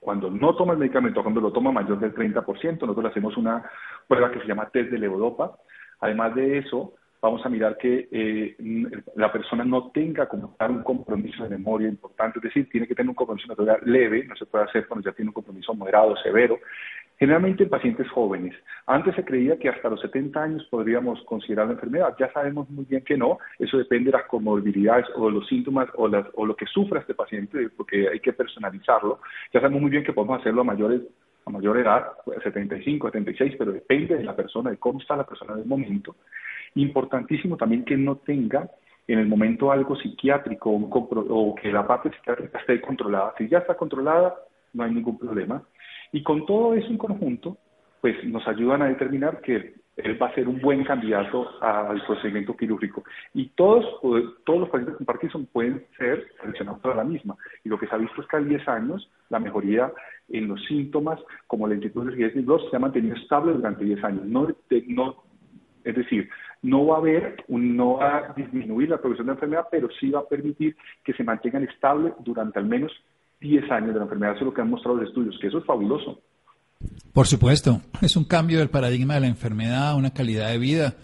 Cuando 0.01 0.31
no 0.31 0.57
toma 0.57 0.73
el 0.73 0.79
medicamento, 0.79 1.23
cuando 1.23 1.43
lo 1.43 1.53
toma 1.53 1.71
mayor 1.71 2.01
del 2.01 2.15
30%, 2.15 2.81
nosotros 2.81 3.05
le 3.05 3.11
hacemos 3.11 3.37
una 3.37 3.71
prueba 4.09 4.31
que 4.31 4.41
se 4.41 4.47
llama 4.47 4.71
test 4.71 4.91
de 4.91 4.99
levodopa. 4.99 5.59
Además 6.01 6.35
de 6.35 6.59
eso, 6.59 6.95
vamos 7.21 7.45
a 7.45 7.49
mirar 7.49 7.77
que 7.77 8.09
eh, 8.11 8.57
la 9.17 9.31
persona 9.31 9.65
no 9.65 9.91
tenga 9.91 10.27
como 10.27 10.55
tal 10.59 10.71
un 10.71 10.83
compromiso 10.83 11.43
de 11.45 11.51
memoria 11.51 11.89
importante, 11.89 12.39
es 12.39 12.45
decir, 12.45 12.69
tiene 12.71 12.87
que 12.87 12.95
tener 12.95 13.11
un 13.11 13.15
compromiso 13.15 13.49
de 13.49 13.57
memoria 13.57 13.81
leve, 13.85 14.25
no 14.25 14.37
se 14.37 14.47
puede 14.47 14.65
hacer 14.65 14.87
cuando 14.87 15.09
ya 15.09 15.15
tiene 15.15 15.29
un 15.29 15.35
compromiso 15.35 15.75
moderado, 15.75 16.17
severo, 16.17 16.59
generalmente 17.19 17.65
en 17.65 17.71
pacientes 17.71 18.09
jóvenes. 18.09 18.55
Antes 18.87 19.15
se 19.15 19.25
creía 19.25 19.59
que 19.59 19.69
hasta 19.69 19.91
los 19.91 20.01
70 20.01 20.43
años 20.43 20.67
podríamos 20.71 21.23
considerar 21.25 21.67
la 21.67 21.75
enfermedad, 21.75 22.17
ya 22.19 22.33
sabemos 22.33 22.71
muy 22.71 22.87
bien 22.87 23.05
que 23.05 23.19
no, 23.19 23.39
eso 23.59 23.77
depende 23.77 24.11
de 24.11 24.17
las 24.17 24.27
comorbilidades 24.27 25.07
o 25.15 25.29
los 25.31 25.47
síntomas 25.47 25.89
o, 25.97 26.09
las, 26.09 26.27
o 26.35 26.47
lo 26.47 26.57
que 26.57 26.67
sufra 26.67 27.01
este 27.01 27.15
paciente, 27.15 27.69
porque 27.77 28.09
hay 28.09 28.21
que 28.21 28.33
personalizarlo, 28.33 29.21
ya 29.53 29.61
sabemos 29.61 29.83
muy 29.83 29.91
bien 29.91 30.05
que 30.05 30.15
podemos 30.15 30.41
hacerlo 30.41 30.63
a 30.63 30.65
mayores 30.65 31.03
a 31.47 31.51
mayor 31.51 31.79
edad, 31.79 32.07
75, 32.43 33.09
76, 33.09 33.55
pero 33.59 33.73
depende 33.73 34.17
de 34.17 34.25
la 34.25 34.37
persona, 34.37 34.71
de 34.71 34.77
cómo 34.77 35.01
está 35.01 35.17
la 35.17 35.27
persona 35.27 35.55
en 35.55 35.61
el 35.61 35.67
momento. 35.67 36.17
Importantísimo 36.75 37.57
también 37.57 37.85
que 37.85 37.97
no 37.97 38.17
tenga 38.17 38.71
en 39.07 39.19
el 39.19 39.27
momento 39.27 39.73
algo 39.73 39.97
psiquiátrico 39.97 40.71
o 40.71 41.55
que 41.55 41.73
la 41.73 41.87
parte 41.87 42.11
psiquiátrica 42.11 42.59
esté 42.59 42.81
controlada. 42.81 43.35
Si 43.39 43.49
ya 43.49 43.59
está 43.59 43.77
controlada, 43.77 44.35
no 44.73 44.85
hay 44.85 44.93
ningún 44.93 45.19
problema. 45.19 45.63
Y 46.13 46.23
con 46.23 46.47
todo 46.47 46.75
eso 46.75 46.89
en 46.89 46.99
conjunto, 46.99 47.57
pues 48.01 48.23
nos 48.25 48.47
ayudan 48.47 48.83
a 48.83 48.89
determinar 48.89 49.41
que 49.41 49.75
él 49.97 50.21
va 50.21 50.29
a 50.29 50.35
ser 50.35 50.49
un 50.49 50.61
buen 50.61 50.85
candidato 50.85 51.61
al 51.63 52.03
procedimiento 52.07 52.57
quirúrgico. 52.57 53.05
Y 53.35 53.49
todos, 53.49 53.85
todos 54.45 54.61
los 54.61 54.69
pacientes 54.69 54.97
con 54.97 55.07
Parkinson 55.07 55.47
pueden 55.47 55.85
ser 55.99 56.27
seleccionados 56.41 56.81
para 56.81 56.97
la 56.97 57.05
misma. 57.05 57.37
Y 57.65 57.69
lo 57.69 57.79
que 57.79 57.87
se 57.87 57.95
ha 57.95 57.99
visto 57.99 58.23
es 58.23 58.29
que 58.29 58.37
a 58.37 58.41
10 58.41 58.69
años 58.69 59.11
la 59.29 59.39
mejoría 59.39 59.93
en 60.29 60.49
los 60.49 60.65
síntomas, 60.67 61.21
como 61.47 61.67
lentitud 61.67 62.05
de 62.05 62.13
rigidez 62.13 62.33
se 62.71 62.77
ha 62.77 62.79
mantenido 62.79 63.17
estable 63.17 63.53
durante 63.53 63.85
10 63.85 64.05
años. 64.05 64.25
No, 64.27 64.49
es 65.85 65.97
decir, 65.97 66.29
no 66.63 66.87
va 66.87 66.97
a 66.97 66.99
haber, 66.99 67.45
no 67.49 67.95
va 67.95 68.17
a 68.19 68.33
disminuir 68.35 68.91
la 68.91 68.99
progresión 68.99 69.27
de 69.27 69.33
la 69.33 69.37
enfermedad, 69.37 69.67
pero 69.71 69.89
sí 69.99 70.11
va 70.11 70.21
a 70.21 70.29
permitir 70.29 70.77
que 71.05 71.13
se 71.15 71.25
mantengan 71.25 71.65
estables 71.65 72.13
durante 72.21 72.59
al 72.59 72.67
menos 72.67 72.93
10 73.41 73.71
años 73.71 73.95
de 73.95 73.99
la 73.99 74.05
enfermedad. 74.05 74.35
Eso 74.35 74.41
es 74.41 74.47
lo 74.47 74.55
que 74.55 74.61
han 74.61 74.71
mostrado 74.71 74.99
los 74.99 75.09
estudios, 75.09 75.39
que 75.41 75.49
eso 75.49 75.59
es 75.59 75.65
fabuloso. 75.65 76.21
Por 77.13 77.27
supuesto, 77.27 77.81
es 78.01 78.17
un 78.17 78.25
cambio 78.25 78.59
del 78.59 78.71
paradigma 78.71 79.15
de 79.15 79.21
la 79.21 79.27
enfermedad, 79.27 79.97
una 79.97 80.13
calidad 80.13 80.51
de 80.51 80.59
vida. 80.59 80.95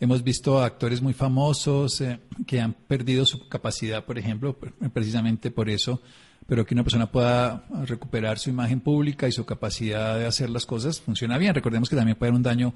Hemos 0.00 0.22
visto 0.22 0.62
actores 0.62 1.02
muy 1.02 1.12
famosos 1.12 2.00
eh, 2.00 2.20
que 2.46 2.60
han 2.60 2.72
perdido 2.72 3.26
su 3.26 3.48
capacidad, 3.48 4.04
por 4.04 4.18
ejemplo, 4.18 4.56
precisamente 4.92 5.50
por 5.50 5.68
eso, 5.68 6.00
pero 6.46 6.64
que 6.64 6.74
una 6.74 6.84
persona 6.84 7.10
pueda 7.10 7.64
recuperar 7.84 8.38
su 8.38 8.48
imagen 8.48 8.80
pública 8.80 9.26
y 9.26 9.32
su 9.32 9.44
capacidad 9.44 10.18
de 10.18 10.26
hacer 10.26 10.50
las 10.50 10.66
cosas 10.66 11.00
funciona 11.00 11.36
bien. 11.36 11.54
Recordemos 11.54 11.90
que 11.90 11.96
también 11.96 12.16
puede 12.16 12.30
haber 12.30 12.36
un 12.36 12.42
daño 12.44 12.72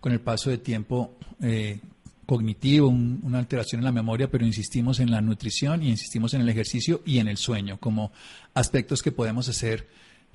con 0.00 0.12
el 0.12 0.20
paso 0.20 0.50
de 0.50 0.58
tiempo 0.58 1.16
eh, 1.42 1.80
cognitivo, 2.26 2.88
una 2.88 3.38
alteración 3.38 3.80
en 3.80 3.84
la 3.84 3.92
memoria, 3.92 4.28
pero 4.28 4.44
insistimos 4.44 5.00
en 5.00 5.10
la 5.10 5.20
nutrición 5.20 5.82
y 5.82 5.90
insistimos 5.90 6.34
en 6.34 6.42
el 6.42 6.48
ejercicio 6.48 7.00
y 7.06 7.18
en 7.18 7.28
el 7.28 7.36
sueño 7.36 7.78
como 7.78 8.12
aspectos 8.54 9.02
que 9.02 9.12
podemos 9.12 9.48
hacer 9.48 9.86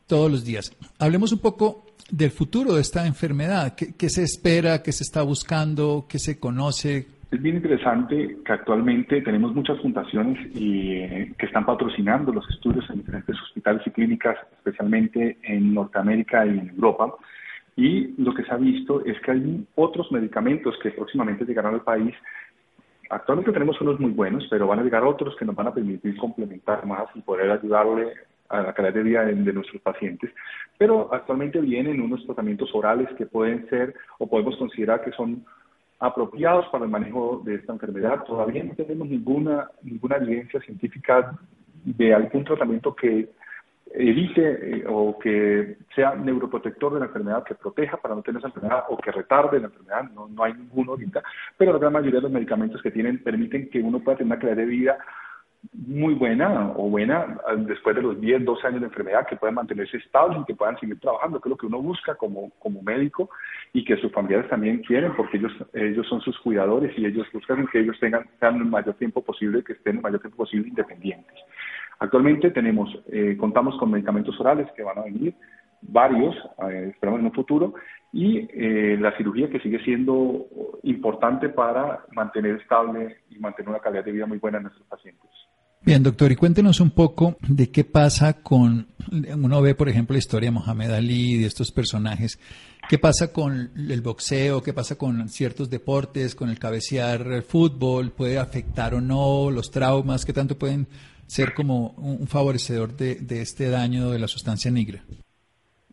todos 0.07 0.31
los 0.31 0.43
días. 0.45 0.75
Hablemos 0.99 1.31
un 1.31 1.39
poco 1.39 1.85
del 2.09 2.31
futuro 2.31 2.73
de 2.73 2.81
esta 2.81 3.05
enfermedad. 3.05 3.75
¿Qué, 3.75 4.09
se 4.09 4.23
espera? 4.23 4.81
¿Qué 4.83 4.91
se 4.91 5.03
está 5.03 5.21
buscando? 5.21 6.05
¿Qué 6.09 6.19
se 6.19 6.39
conoce? 6.39 7.07
Es 7.31 7.41
bien 7.41 7.55
interesante 7.55 8.37
que 8.45 8.51
actualmente 8.51 9.21
tenemos 9.21 9.55
muchas 9.55 9.79
fundaciones 9.79 10.37
y, 10.53 10.91
eh, 10.95 11.33
que 11.37 11.45
están 11.45 11.65
patrocinando 11.65 12.33
los 12.33 12.49
estudios 12.49 12.89
en 12.89 12.97
diferentes 12.97 13.37
hospitales 13.41 13.81
y 13.85 13.91
clínicas, 13.91 14.35
especialmente 14.57 15.37
en 15.43 15.73
Norteamérica 15.73 16.45
y 16.45 16.49
en 16.49 16.69
Europa. 16.69 17.15
Y 17.75 18.13
lo 18.21 18.33
que 18.33 18.43
se 18.43 18.51
ha 18.51 18.57
visto 18.57 19.03
es 19.05 19.19
que 19.21 19.31
hay 19.31 19.65
otros 19.75 20.11
medicamentos 20.11 20.77
que 20.81 20.91
próximamente 20.91 21.45
llegarán 21.45 21.75
al 21.75 21.81
país. 21.81 22.13
Actualmente 23.09 23.51
tenemos 23.51 23.79
unos 23.81 23.99
muy 23.99 24.11
buenos, 24.11 24.45
pero 24.49 24.67
van 24.67 24.79
a 24.79 24.83
llegar 24.83 25.03
otros 25.03 25.35
que 25.37 25.45
nos 25.45 25.55
van 25.55 25.67
a 25.67 25.73
permitir 25.73 26.15
complementar 26.17 26.85
más 26.85 27.05
y 27.15 27.21
poder 27.21 27.51
ayudarle 27.51 28.13
a 28.49 28.61
la 28.61 28.73
calidad 28.73 28.93
de 28.93 29.03
vida 29.03 29.25
de, 29.25 29.53
nuestros 29.53 29.81
pacientes. 29.81 30.29
Pero 30.77 31.13
actualmente 31.13 31.59
vienen 31.61 32.01
unos 32.01 32.25
tratamientos 32.25 32.69
orales 32.73 33.07
que 33.17 33.25
pueden 33.25 33.67
ser 33.69 33.95
o 34.19 34.27
podemos 34.27 34.57
considerar 34.57 35.01
que 35.03 35.11
son 35.11 35.45
apropiados 35.99 36.67
para 36.67 36.83
el 36.83 36.91
manejo 36.91 37.41
de 37.45 37.55
esta 37.55 37.73
enfermedad. 37.73 38.23
Todavía 38.25 38.63
no 38.63 38.73
tenemos 38.75 39.07
ninguna, 39.07 39.69
ninguna 39.83 40.17
evidencia 40.17 40.59
científica 40.61 41.37
de 41.85 42.13
algún 42.13 42.43
tratamiento 42.43 42.93
que 42.95 43.29
evite 43.93 44.79
eh, 44.79 44.83
o 44.87 45.17
que 45.19 45.77
sea 45.95 46.15
neuroprotector 46.15 46.93
de 46.93 46.99
la 46.99 47.05
enfermedad, 47.07 47.43
que 47.43 47.55
proteja 47.55 47.97
para 47.97 48.15
no 48.15 48.21
tener 48.21 48.39
esa 48.39 48.47
enfermedad 48.47 48.85
o 48.89 48.97
que 48.97 49.11
retarde 49.11 49.59
la 49.59 49.67
enfermedad, 49.67 50.03
no, 50.13 50.27
no 50.27 50.43
hay 50.43 50.53
ninguno 50.53 50.91
ahorita, 50.91 51.23
pero 51.57 51.73
la 51.73 51.79
gran 51.79 51.93
mayoría 51.93 52.19
de 52.19 52.23
los 52.23 52.31
medicamentos 52.31 52.81
que 52.81 52.91
tienen 52.91 53.23
permiten 53.23 53.69
que 53.69 53.79
uno 53.79 53.99
pueda 53.99 54.17
tener 54.17 54.33
una 54.33 54.39
calidad 54.39 54.57
de 54.57 54.65
vida 54.65 54.97
muy 55.73 56.15
buena 56.15 56.71
o 56.75 56.89
buena 56.89 57.39
ah, 57.47 57.55
después 57.55 57.95
de 57.95 58.01
los 58.01 58.19
10, 58.19 58.45
12 58.45 58.67
años 58.67 58.81
de 58.81 58.87
enfermedad, 58.87 59.27
que 59.27 59.35
puedan 59.35 59.55
mantenerse 59.55 59.97
estables 59.97 60.39
y 60.41 60.45
que 60.45 60.55
puedan 60.55 60.77
seguir 60.79 60.99
trabajando, 60.99 61.39
que 61.39 61.49
es 61.49 61.51
lo 61.51 61.57
que 61.57 61.67
uno 61.67 61.81
busca 61.81 62.15
como, 62.15 62.51
como 62.59 62.81
médico 62.81 63.29
y 63.73 63.85
que 63.85 63.97
sus 63.97 64.11
familiares 64.11 64.49
también 64.49 64.79
quieren 64.79 65.15
porque 65.15 65.37
ellos, 65.37 65.53
ellos 65.73 66.07
son 66.07 66.21
sus 66.21 66.37
cuidadores 66.39 66.97
y 66.97 67.05
ellos 67.05 67.27
buscan 67.31 67.67
que 67.67 67.79
ellos 67.79 67.97
tengan, 67.99 68.27
sean 68.39 68.55
el 68.55 68.65
mayor 68.65 68.95
tiempo 68.95 69.23
posible, 69.23 69.63
que 69.63 69.73
estén 69.73 69.97
el 69.97 70.01
mayor 70.01 70.19
tiempo 70.19 70.37
posible 70.37 70.67
independientes. 70.67 71.35
Actualmente 72.01 72.49
tenemos, 72.49 72.89
eh, 73.11 73.37
contamos 73.37 73.77
con 73.77 73.91
medicamentos 73.91 74.37
orales 74.39 74.67
que 74.75 74.81
van 74.81 74.97
a 74.97 75.03
venir, 75.03 75.35
varios, 75.83 76.35
eh, 76.67 76.89
esperamos 76.91 77.19
en 77.19 77.27
un 77.27 77.31
futuro, 77.31 77.75
y 78.11 78.39
eh, 78.39 78.97
la 78.99 79.15
cirugía 79.17 79.51
que 79.51 79.59
sigue 79.59 79.77
siendo 79.83 80.47
importante 80.81 81.49
para 81.49 82.03
mantener 82.15 82.55
estable 82.55 83.17
y 83.29 83.37
mantener 83.37 83.69
una 83.69 83.79
calidad 83.79 84.03
de 84.03 84.13
vida 84.13 84.25
muy 84.25 84.39
buena 84.39 84.57
en 84.57 84.63
nuestros 84.63 84.87
pacientes. 84.87 85.29
Bien, 85.83 86.01
doctor, 86.01 86.31
y 86.31 86.35
cuéntenos 86.35 86.79
un 86.79 86.89
poco 86.89 87.37
de 87.47 87.69
qué 87.69 87.83
pasa 87.83 88.41
con, 88.41 88.87
uno 89.37 89.61
ve, 89.61 89.75
por 89.75 89.87
ejemplo, 89.87 90.15
la 90.15 90.19
historia 90.19 90.49
de 90.49 90.55
Mohamed 90.55 90.91
Ali, 90.91 91.37
de 91.37 91.45
estos 91.45 91.71
personajes, 91.71 92.39
qué 92.89 92.97
pasa 92.97 93.31
con 93.31 93.71
el 93.75 94.01
boxeo, 94.01 94.63
qué 94.63 94.73
pasa 94.73 94.97
con 94.97 95.29
ciertos 95.29 95.69
deportes, 95.69 96.33
con 96.33 96.49
el 96.49 96.57
cabecear 96.57 97.21
el 97.27 97.43
fútbol, 97.43 98.09
puede 98.11 98.39
afectar 98.39 98.95
o 98.95 99.01
no 99.01 99.51
los 99.51 99.69
traumas, 99.69 100.25
qué 100.25 100.33
tanto 100.33 100.57
pueden 100.57 100.87
ser 101.31 101.53
como 101.53 101.91
un 101.91 102.27
favorecedor 102.27 102.89
de, 102.97 103.41
este 103.41 103.69
daño 103.69 104.11
de 104.11 104.19
la 104.19 104.27
sustancia 104.27 104.69
negra? 104.69 104.99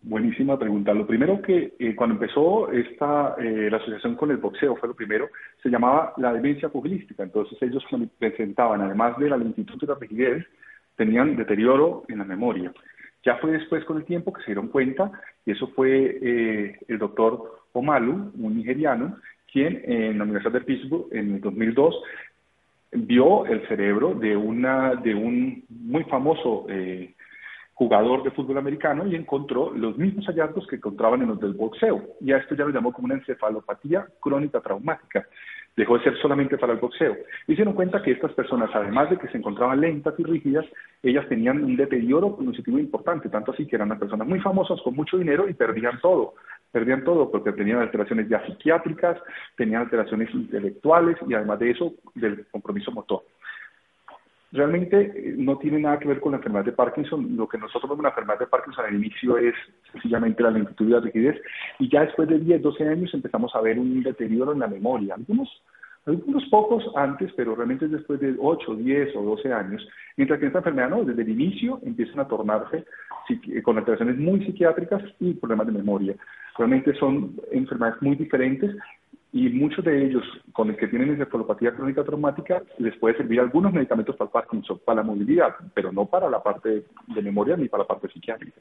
Buenísima 0.02 0.58
pregunta. 0.58 0.92
Lo 0.92 1.06
primero 1.06 1.40
que 1.40 1.74
eh, 1.78 1.94
cuando 1.94 2.14
empezó 2.14 2.72
esta 2.72 3.36
eh, 3.38 3.68
la 3.70 3.76
asociación 3.76 4.16
con 4.16 4.32
el 4.32 4.38
boxeo 4.38 4.74
fue 4.74 4.88
lo 4.88 4.96
primero, 4.96 5.28
se 5.62 5.68
llamaba 5.68 6.12
la 6.16 6.32
demencia 6.32 6.70
pugilística. 6.70 7.22
Entonces 7.22 7.56
ellos 7.62 7.84
presentaban, 8.18 8.80
además 8.80 9.16
de 9.18 9.28
la 9.30 9.36
lentitud 9.36 9.78
y 9.80 9.86
la 9.86 9.94
rigidez, 9.94 10.44
tenían 10.96 11.36
deterioro 11.36 12.02
en 12.08 12.18
la 12.18 12.24
memoria. 12.24 12.72
Ya 13.24 13.36
fue 13.36 13.52
después 13.52 13.84
con 13.84 13.98
el 13.98 14.04
tiempo 14.04 14.32
que 14.32 14.40
se 14.40 14.46
dieron 14.46 14.66
cuenta, 14.66 15.12
y 15.46 15.52
eso 15.52 15.68
fue 15.68 16.18
eh, 16.20 16.78
el 16.88 16.98
doctor 16.98 17.62
Omalu, 17.74 18.32
un 18.36 18.56
nigeriano, 18.56 19.18
quien 19.52 19.82
en 19.84 20.18
la 20.18 20.24
Universidad 20.24 20.52
de 20.52 20.60
Pittsburgh 20.62 21.06
en 21.12 21.34
el 21.34 21.40
2002 21.40 21.94
vio 22.92 23.46
el 23.46 23.66
cerebro 23.68 24.14
de, 24.14 24.36
una, 24.36 24.94
de 24.94 25.14
un 25.14 25.64
muy 25.68 26.04
famoso 26.04 26.66
eh, 26.68 27.14
jugador 27.74 28.22
de 28.22 28.30
fútbol 28.32 28.58
americano 28.58 29.06
y 29.06 29.14
encontró 29.14 29.72
los 29.72 29.96
mismos 29.96 30.26
hallazgos 30.26 30.66
que 30.66 30.76
encontraban 30.76 31.22
en 31.22 31.28
los 31.28 31.40
del 31.40 31.52
boxeo. 31.52 32.02
Y 32.20 32.32
a 32.32 32.38
esto 32.38 32.54
ya 32.54 32.64
lo 32.64 32.70
llamó 32.70 32.92
como 32.92 33.06
una 33.06 33.14
encefalopatía 33.14 34.06
crónica 34.20 34.60
traumática. 34.60 35.26
Dejó 35.76 35.96
de 35.96 36.02
ser 36.02 36.18
solamente 36.20 36.58
para 36.58 36.72
el 36.72 36.80
boxeo. 36.80 37.16
Y 37.46 37.52
se 37.52 37.56
dieron 37.56 37.74
cuenta 37.74 38.02
que 38.02 38.10
estas 38.10 38.32
personas, 38.32 38.68
además 38.74 39.10
de 39.10 39.16
que 39.16 39.28
se 39.28 39.38
encontraban 39.38 39.80
lentas 39.80 40.14
y 40.18 40.24
rígidas, 40.24 40.66
ellas 41.04 41.28
tenían 41.28 41.62
un 41.62 41.76
deterioro 41.76 42.34
cognitivo 42.34 42.80
importante, 42.80 43.28
tanto 43.28 43.52
así 43.52 43.64
que 43.64 43.76
eran 43.76 43.86
unas 43.86 44.00
personas 44.00 44.26
muy 44.26 44.40
famosas 44.40 44.80
con 44.82 44.96
mucho 44.96 45.16
dinero 45.16 45.48
y 45.48 45.54
perdían 45.54 46.00
todo 46.00 46.34
perdían 46.70 47.04
todo 47.04 47.30
porque 47.30 47.52
tenían 47.52 47.78
alteraciones 47.78 48.28
ya 48.28 48.44
psiquiátricas, 48.46 49.18
tenían 49.56 49.82
alteraciones 49.82 50.32
intelectuales 50.34 51.16
y 51.26 51.34
además 51.34 51.58
de 51.58 51.70
eso 51.70 51.94
del 52.14 52.46
compromiso 52.50 52.90
motor. 52.92 53.22
Realmente 54.50 55.12
eh, 55.14 55.34
no 55.36 55.58
tiene 55.58 55.78
nada 55.78 55.98
que 55.98 56.08
ver 56.08 56.20
con 56.20 56.32
la 56.32 56.38
enfermedad 56.38 56.64
de 56.64 56.72
Parkinson. 56.72 57.36
Lo 57.36 57.46
que 57.46 57.58
nosotros 57.58 57.82
vemos 57.82 57.98
en 57.98 58.04
la 58.04 58.08
enfermedad 58.10 58.38
de 58.38 58.46
Parkinson 58.46 58.86
al 58.86 58.94
inicio 58.94 59.36
es 59.36 59.54
sencillamente 59.92 60.42
la 60.42 60.50
lentitud 60.50 60.88
y 60.88 60.90
la 60.90 61.00
rigidez 61.00 61.36
y 61.78 61.90
ya 61.90 62.02
después 62.02 62.28
de 62.28 62.38
10, 62.38 62.62
12 62.62 62.88
años 62.88 63.12
empezamos 63.12 63.54
a 63.54 63.60
ver 63.60 63.78
un 63.78 64.02
deterioro 64.02 64.52
en 64.52 64.60
la 64.60 64.66
memoria. 64.66 65.14
Algunos 65.14 65.48
algunos 66.08 66.44
pocos 66.46 66.84
antes, 66.96 67.30
pero 67.36 67.54
realmente 67.54 67.84
es 67.84 67.90
después 67.90 68.18
de 68.20 68.34
8, 68.38 68.76
10 68.76 69.16
o 69.16 69.22
12 69.22 69.52
años, 69.52 69.86
mientras 70.16 70.40
que 70.40 70.46
esta 70.46 70.58
enfermedad 70.58 70.88
no, 70.88 71.04
desde 71.04 71.20
el 71.20 71.28
inicio 71.28 71.80
empiezan 71.82 72.20
a 72.20 72.28
tornarse 72.28 72.86
con 73.62 73.76
alteraciones 73.76 74.16
muy 74.16 74.42
psiquiátricas 74.44 75.02
y 75.20 75.34
problemas 75.34 75.66
de 75.66 75.74
memoria. 75.74 76.16
Realmente 76.58 76.94
son 76.98 77.36
enfermedades 77.52 78.02
muy 78.02 78.16
diferentes 78.16 78.74
y 79.32 79.48
muchos 79.50 79.84
de 79.84 80.06
ellos 80.06 80.24
con 80.52 80.70
el 80.70 80.76
que 80.76 80.88
tienen 80.88 81.10
encefalopatía 81.10 81.74
crónica 81.74 82.02
traumática 82.02 82.62
les 82.78 82.96
puede 82.96 83.16
servir 83.16 83.40
algunos 83.40 83.72
medicamentos 83.72 84.16
para 84.16 84.30
Parkinson, 84.30 84.80
para 84.84 84.96
la 84.96 85.02
movilidad, 85.04 85.54
pero 85.74 85.92
no 85.92 86.06
para 86.06 86.28
la 86.28 86.42
parte 86.42 86.84
de 87.06 87.22
memoria 87.22 87.56
ni 87.56 87.68
para 87.68 87.84
la 87.84 87.86
parte 87.86 88.08
psiquiátrica. 88.08 88.60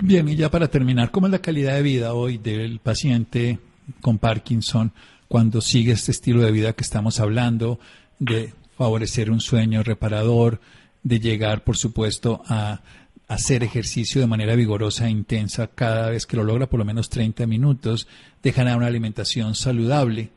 Bien, 0.00 0.28
y 0.28 0.36
ya 0.36 0.48
para 0.48 0.68
terminar, 0.68 1.10
¿cómo 1.10 1.26
es 1.26 1.32
la 1.32 1.40
calidad 1.40 1.74
de 1.74 1.82
vida 1.82 2.14
hoy 2.14 2.38
del 2.38 2.78
paciente 2.78 3.58
con 4.00 4.18
Parkinson? 4.18 4.92
cuando 5.28 5.60
sigue 5.60 5.92
este 5.92 6.10
estilo 6.10 6.42
de 6.42 6.50
vida 6.50 6.72
que 6.72 6.82
estamos 6.82 7.20
hablando, 7.20 7.78
de 8.18 8.52
favorecer 8.76 9.30
un 9.30 9.40
sueño 9.40 9.82
reparador, 9.82 10.58
de 11.02 11.20
llegar, 11.20 11.62
por 11.62 11.76
supuesto, 11.76 12.42
a 12.48 12.80
hacer 13.28 13.62
ejercicio 13.62 14.20
de 14.20 14.26
manera 14.26 14.56
vigorosa 14.56 15.06
e 15.06 15.10
intensa 15.10 15.68
cada 15.74 16.10
vez 16.10 16.26
que 16.26 16.36
lo 16.36 16.44
logra, 16.44 16.66
por 16.66 16.78
lo 16.78 16.84
menos 16.84 17.10
30 17.10 17.46
minutos, 17.46 18.08
de 18.42 18.52
generar 18.52 18.78
una 18.78 18.86
alimentación 18.86 19.54
saludable. 19.54 20.30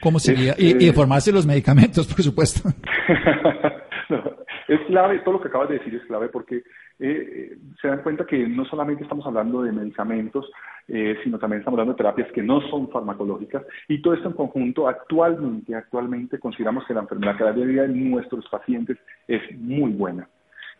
¿Cómo 0.00 0.18
sería? 0.18 0.54
y, 0.58 0.74
de 0.74 0.92
formarse 0.92 1.32
los 1.32 1.46
medicamentos, 1.46 2.06
por 2.06 2.22
supuesto. 2.22 2.68
es 4.68 4.80
clave, 4.86 5.20
todo 5.20 5.34
lo 5.34 5.40
que 5.40 5.48
acabas 5.48 5.70
de 5.70 5.78
decir 5.78 5.94
es 5.94 6.04
clave 6.04 6.28
porque 6.28 6.56
eh, 6.56 6.62
eh, 6.98 7.56
se 7.80 7.88
dan 7.88 8.02
cuenta 8.02 8.26
que 8.26 8.46
no 8.46 8.64
solamente 8.66 9.04
estamos 9.04 9.26
hablando 9.26 9.62
de 9.62 9.72
medicamentos, 9.72 10.50
eh, 10.88 11.16
sino 11.24 11.38
también 11.38 11.60
estamos 11.60 11.78
hablando 11.78 11.94
de 11.94 11.98
terapias 11.98 12.30
que 12.32 12.42
no 12.42 12.60
son 12.68 12.90
farmacológicas 12.90 13.62
y 13.88 14.02
todo 14.02 14.14
esto 14.14 14.28
en 14.28 14.34
conjunto 14.34 14.88
actualmente, 14.88 15.74
actualmente 15.74 16.38
consideramos 16.38 16.84
que 16.86 16.94
la 16.94 17.00
enfermedad 17.00 17.38
calidad 17.38 17.54
de 17.54 17.66
vida 17.66 17.82
de 17.82 17.88
nuestros 17.88 18.46
pacientes 18.48 18.98
es 19.26 19.40
muy 19.58 19.92
buena 19.92 20.28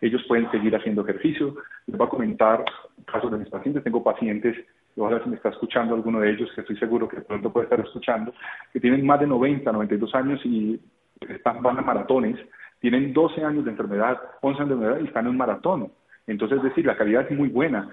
ellos 0.03 0.23
pueden 0.27 0.51
seguir 0.51 0.75
haciendo 0.75 1.03
ejercicio. 1.03 1.55
Les 1.87 1.97
voy 1.97 2.07
a 2.07 2.11
comentar 2.11 2.65
casos 3.07 3.31
de 3.31 3.39
mis 3.39 3.49
pacientes. 3.49 3.85
Tengo 3.85 4.03
pacientes, 4.03 4.57
ojalá 4.97 5.23
si 5.23 5.31
me 5.31 5.37
está 5.37 5.51
escuchando 5.51 5.95
alguno 5.95 6.21
de 6.21 6.33
ellos, 6.33 6.51
que 6.55 6.61
estoy 6.61 6.77
seguro 6.77 7.09
que 7.09 7.21
pronto 7.21 7.53
puede 7.53 7.65
estar 7.65 7.81
escuchando, 7.81 8.35
que 8.73 8.81
tienen 8.81 9.07
más 9.07 9.21
de 9.21 9.29
90, 9.29 9.71
92 9.71 10.15
años 10.17 10.41
y 10.45 10.81
están, 11.29 11.63
van 11.63 11.79
a 11.79 11.83
maratones, 11.83 12.37
tienen 12.81 13.13
12 13.13 13.45
años 13.45 13.65
de 13.65 13.71
enfermedad, 13.71 14.21
11 14.41 14.63
años 14.63 14.69
de 14.69 14.75
enfermedad 14.75 15.05
y 15.05 15.07
están 15.07 15.27
en 15.27 15.31
un 15.31 15.37
maratón. 15.37 15.93
Entonces, 16.27 16.59
es 16.59 16.65
decir, 16.65 16.85
la 16.85 16.97
calidad 16.97 17.27
es 17.31 17.37
muy 17.37 17.49
buena. 17.49 17.89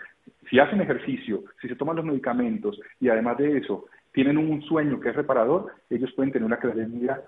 Si 0.49 0.59
hacen 0.59 0.81
ejercicio, 0.81 1.43
si 1.61 1.67
se 1.67 1.75
toman 1.75 1.95
los 1.95 2.05
medicamentos 2.05 2.79
y 2.99 3.09
además 3.09 3.37
de 3.37 3.57
eso 3.57 3.85
tienen 4.13 4.37
un 4.39 4.63
sueño 4.63 4.99
que 4.99 5.09
es 5.09 5.15
reparador, 5.15 5.73
ellos 5.91 6.11
pueden 6.15 6.31
tener 6.31 6.45
una 6.47 6.57
calidad 6.57 6.87
de 6.87 6.97
vida 6.97 7.21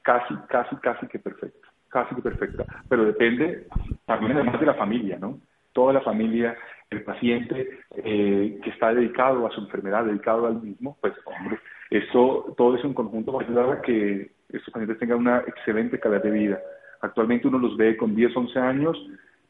casi, 0.00 0.34
casi, 0.48 0.74
casi 0.76 1.06
que 1.06 1.18
perfecta 1.18 1.71
casi 1.92 2.14
perfecta, 2.20 2.64
pero 2.88 3.04
depende 3.04 3.66
también 4.06 4.32
además 4.32 4.58
de 4.58 4.66
la 4.66 4.74
familia, 4.74 5.18
¿no? 5.20 5.38
Toda 5.72 5.92
la 5.92 6.00
familia, 6.00 6.56
el 6.90 7.02
paciente 7.02 7.80
eh, 7.96 8.58
que 8.62 8.70
está 8.70 8.94
dedicado 8.94 9.46
a 9.46 9.50
su 9.50 9.60
enfermedad, 9.60 10.04
dedicado 10.04 10.46
al 10.46 10.60
mismo, 10.60 10.96
pues 11.00 11.12
hombre, 11.26 11.58
eso, 11.90 12.54
todo 12.56 12.76
eso 12.76 12.86
en 12.86 12.94
conjunto 12.94 13.32
va 13.32 13.42
a 13.42 13.44
ayudar 13.44 13.70
a 13.70 13.82
que 13.82 14.32
estos 14.48 14.72
pacientes 14.72 14.98
tengan 14.98 15.18
una 15.18 15.38
excelente 15.40 16.00
calidad 16.00 16.22
de 16.22 16.30
vida. 16.30 16.60
Actualmente 17.02 17.48
uno 17.48 17.58
los 17.58 17.76
ve 17.76 17.96
con 17.96 18.14
10, 18.14 18.36
11 18.36 18.58
años, 18.58 18.96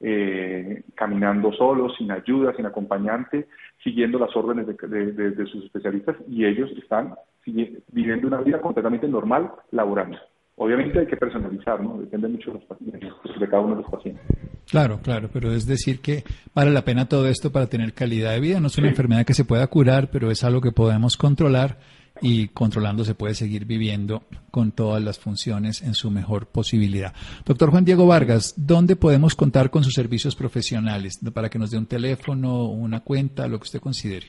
eh, 0.00 0.82
caminando 0.96 1.52
solos, 1.52 1.94
sin 1.96 2.10
ayuda, 2.10 2.54
sin 2.54 2.66
acompañante, 2.66 3.46
siguiendo 3.84 4.18
las 4.18 4.34
órdenes 4.34 4.66
de, 4.66 5.12
de 5.12 5.46
sus 5.46 5.64
especialistas 5.64 6.16
y 6.28 6.44
ellos 6.44 6.70
están 6.76 7.14
viviendo 7.44 8.26
una 8.26 8.40
vida 8.40 8.60
completamente 8.60 9.06
normal 9.06 9.52
laborando. 9.70 10.18
Obviamente 10.56 11.00
hay 11.00 11.06
que 11.06 11.16
personalizar, 11.16 11.82
¿no? 11.82 11.98
Depende 11.98 12.28
mucho 12.28 12.52
de 12.52 12.58
los 12.58 12.64
pacientes, 12.66 13.10
de 13.40 13.48
cada 13.48 13.62
uno 13.62 13.76
de 13.76 13.82
los 13.82 13.90
pacientes. 13.90 14.22
Claro, 14.70 15.00
claro, 15.02 15.28
pero 15.32 15.52
es 15.52 15.66
decir 15.66 16.00
que 16.00 16.24
vale 16.54 16.70
la 16.70 16.84
pena 16.84 17.08
todo 17.08 17.26
esto 17.28 17.50
para 17.50 17.66
tener 17.66 17.94
calidad 17.94 18.32
de 18.32 18.40
vida. 18.40 18.60
No 18.60 18.68
es 18.68 18.78
una 18.78 18.88
enfermedad 18.88 19.24
que 19.24 19.34
se 19.34 19.44
pueda 19.44 19.66
curar, 19.66 20.10
pero 20.10 20.30
es 20.30 20.44
algo 20.44 20.60
que 20.60 20.72
podemos 20.72 21.16
controlar 21.16 21.78
y 22.20 22.48
controlando 22.48 23.04
se 23.04 23.14
puede 23.14 23.34
seguir 23.34 23.64
viviendo 23.64 24.22
con 24.50 24.70
todas 24.72 25.02
las 25.02 25.18
funciones 25.18 25.82
en 25.82 25.94
su 25.94 26.10
mejor 26.10 26.46
posibilidad. 26.46 27.12
Doctor 27.44 27.70
Juan 27.70 27.84
Diego 27.84 28.06
Vargas, 28.06 28.54
¿dónde 28.56 28.94
podemos 28.96 29.34
contar 29.34 29.70
con 29.70 29.82
sus 29.82 29.94
servicios 29.94 30.36
profesionales? 30.36 31.18
Para 31.34 31.48
que 31.48 31.58
nos 31.58 31.70
dé 31.70 31.78
un 31.78 31.86
teléfono, 31.86 32.66
una 32.66 33.00
cuenta, 33.00 33.48
lo 33.48 33.58
que 33.58 33.64
usted 33.64 33.80
considere. 33.80 34.28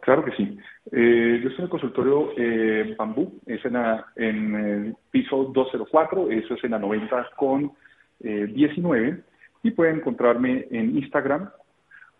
Claro 0.00 0.24
que 0.24 0.32
sí. 0.36 0.53
Eh, 0.96 1.40
yo 1.42 1.48
estoy 1.48 1.58
en 1.58 1.64
el 1.64 1.70
consultorio 1.70 2.30
eh, 2.36 2.94
Bambú, 2.96 3.40
es 3.46 3.64
en, 3.64 3.74
en 4.14 4.54
el 4.54 4.96
piso 5.10 5.50
204, 5.52 6.30
eso 6.30 6.54
es 6.54 6.62
en 6.62 6.70
la 6.70 6.78
90 6.78 7.30
con 7.34 7.72
19, 8.20 9.08
eh, 9.08 9.20
y 9.64 9.72
pueden 9.72 9.96
encontrarme 9.96 10.68
en 10.70 10.96
Instagram 10.96 11.50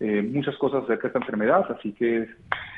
eh, 0.00 0.22
muchas 0.22 0.56
cosas 0.56 0.84
acerca 0.84 1.02
de 1.02 1.08
esta 1.08 1.18
enfermedad, 1.18 1.64
así 1.76 1.92
que 1.92 2.26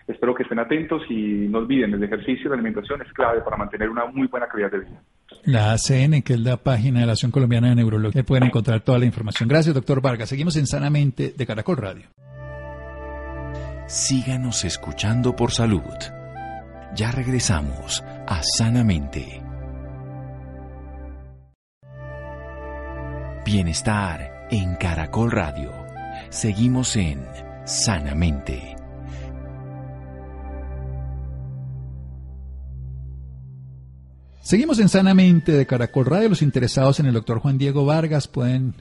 espero 0.08 0.34
que 0.34 0.42
estén 0.42 0.58
atentos 0.58 1.02
y 1.08 1.46
no 1.48 1.58
olviden, 1.58 1.94
el 1.94 2.02
ejercicio 2.02 2.46
y 2.46 2.48
la 2.48 2.54
alimentación 2.54 3.00
es 3.00 3.12
clave 3.12 3.40
para 3.42 3.56
mantener 3.56 3.88
una 3.88 4.06
muy 4.06 4.26
buena 4.26 4.48
calidad 4.48 4.72
de 4.72 4.80
vida. 4.80 5.02
La 5.44 5.72
ACN, 5.72 6.22
que 6.22 6.34
es 6.34 6.40
la 6.40 6.56
página 6.56 7.00
de 7.00 7.06
la 7.06 7.12
Asociación 7.12 7.30
Colombiana 7.30 7.68
de 7.68 7.76
Neurología, 7.76 8.24
pueden 8.24 8.44
encontrar 8.44 8.80
toda 8.80 8.98
la 8.98 9.06
información. 9.06 9.48
Gracias, 9.48 9.74
doctor 9.74 10.02
Vargas. 10.02 10.28
Seguimos 10.28 10.56
en 10.56 10.66
Sanamente 10.66 11.32
de 11.36 11.46
Caracol 11.46 11.76
Radio. 11.76 12.06
Síganos 13.86 14.64
escuchando 14.64 15.36
por 15.36 15.52
salud. 15.52 15.82
Ya 16.94 17.12
regresamos 17.12 18.02
a 18.26 18.40
Sanamente. 18.42 19.42
Bienestar 23.44 24.48
en 24.50 24.76
Caracol 24.76 25.30
Radio. 25.30 25.81
Seguimos 26.32 26.96
en 26.96 27.22
Sanamente. 27.66 28.74
Seguimos 34.40 34.78
en 34.78 34.88
Sanamente 34.88 35.52
de 35.52 35.66
Caracol 35.66 36.06
Radio. 36.06 36.30
Los 36.30 36.40
interesados 36.40 37.00
en 37.00 37.06
el 37.06 37.12
doctor 37.12 37.40
Juan 37.40 37.58
Diego 37.58 37.84
Vargas 37.84 38.28
pueden 38.28 38.76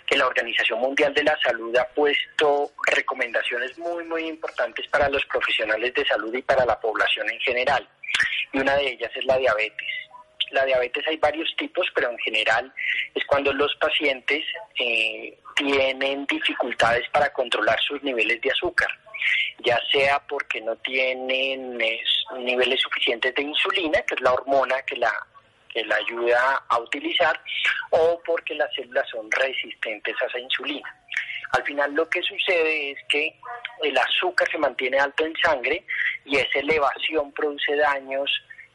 que 0.06 0.16
la 0.16 0.26
Organización 0.26 0.80
Mundial 0.80 1.12
de 1.14 1.24
la 1.24 1.36
Salud 1.42 1.74
ha 1.76 1.88
puesto 1.88 2.72
recomendaciones 2.86 3.76
muy, 3.78 4.04
muy 4.04 4.28
importantes 4.28 4.86
para 4.88 5.08
los 5.08 5.24
profesionales 5.26 5.92
de 5.94 6.04
salud 6.04 6.32
y 6.34 6.42
para 6.42 6.64
la 6.64 6.78
población 6.78 7.28
en 7.30 7.40
general. 7.40 7.88
Y 8.52 8.58
una 8.58 8.76
de 8.76 8.92
ellas 8.92 9.10
es 9.14 9.24
la 9.24 9.36
diabetes. 9.38 9.88
La 10.54 10.64
diabetes 10.64 11.04
hay 11.08 11.16
varios 11.16 11.52
tipos, 11.56 11.86
pero 11.94 12.10
en 12.10 12.18
general 12.18 12.72
es 13.12 13.24
cuando 13.26 13.52
los 13.52 13.74
pacientes 13.76 14.44
eh, 14.78 15.36
tienen 15.56 16.24
dificultades 16.26 17.08
para 17.10 17.32
controlar 17.32 17.80
sus 17.80 18.00
niveles 18.04 18.40
de 18.40 18.52
azúcar, 18.52 18.88
ya 19.64 19.80
sea 19.90 20.20
porque 20.28 20.60
no 20.60 20.76
tienen 20.76 21.76
niveles 22.38 22.80
suficientes 22.80 23.34
de 23.34 23.42
insulina, 23.42 24.00
que 24.02 24.14
es 24.14 24.20
la 24.20 24.32
hormona 24.32 24.80
que 24.82 24.96
la 24.96 25.12
que 25.74 25.84
la 25.84 25.96
ayuda 25.96 26.64
a 26.68 26.78
utilizar 26.78 27.38
o 27.90 28.22
porque 28.24 28.54
las 28.54 28.72
células 28.74 29.08
son 29.10 29.28
resistentes 29.32 30.14
a 30.22 30.26
esa 30.26 30.38
insulina. 30.38 30.88
Al 31.50 31.64
final 31.64 31.92
lo 31.94 32.08
que 32.08 32.22
sucede 32.22 32.92
es 32.92 32.98
que 33.08 33.36
el 33.82 33.98
azúcar 33.98 34.48
se 34.50 34.58
mantiene 34.58 35.00
alto 35.00 35.26
en 35.26 35.34
sangre 35.42 35.84
y 36.24 36.36
esa 36.36 36.60
elevación 36.60 37.32
produce 37.32 37.74
daños 37.76 38.30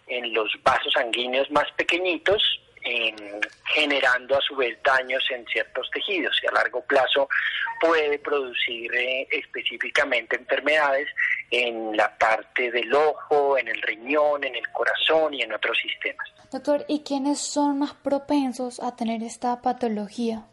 en 0.09 0.33
los 0.33 0.51
vasos 0.63 0.91
sanguíneos 0.93 1.49
más 1.51 1.71
pequeñitos, 1.77 2.41
generando 3.73 4.37
a 4.37 4.41
su 4.41 4.55
vez 4.55 4.77
daños 4.83 5.23
en 5.31 5.45
ciertos 5.47 5.89
tejidos 5.91 6.35
y 6.41 6.47
a 6.47 6.51
largo 6.51 6.81
plazo 6.85 7.27
puede 7.79 8.17
producir 8.19 8.93
eh, 8.95 9.27
específicamente 9.31 10.35
enfermedades 10.35 11.07
en 11.51 11.95
la 11.95 12.17
parte 12.17 12.71
del 12.71 12.93
ojo, 12.93 13.57
en 13.57 13.67
el 13.67 13.81
riñón, 13.81 14.43
en 14.43 14.55
el 14.55 14.67
corazón 14.69 15.33
y 15.33 15.41
en 15.41 15.53
otros 15.53 15.77
sistemas. 15.77 16.27
Doctor, 16.51 16.85
¿y 16.87 17.03
quiénes 17.03 17.39
son 17.39 17.79
más 17.79 17.93
propensos 17.93 18.79
a 18.79 18.95
tener 18.95 19.23
esta 19.23 19.61
patología? 19.61 20.45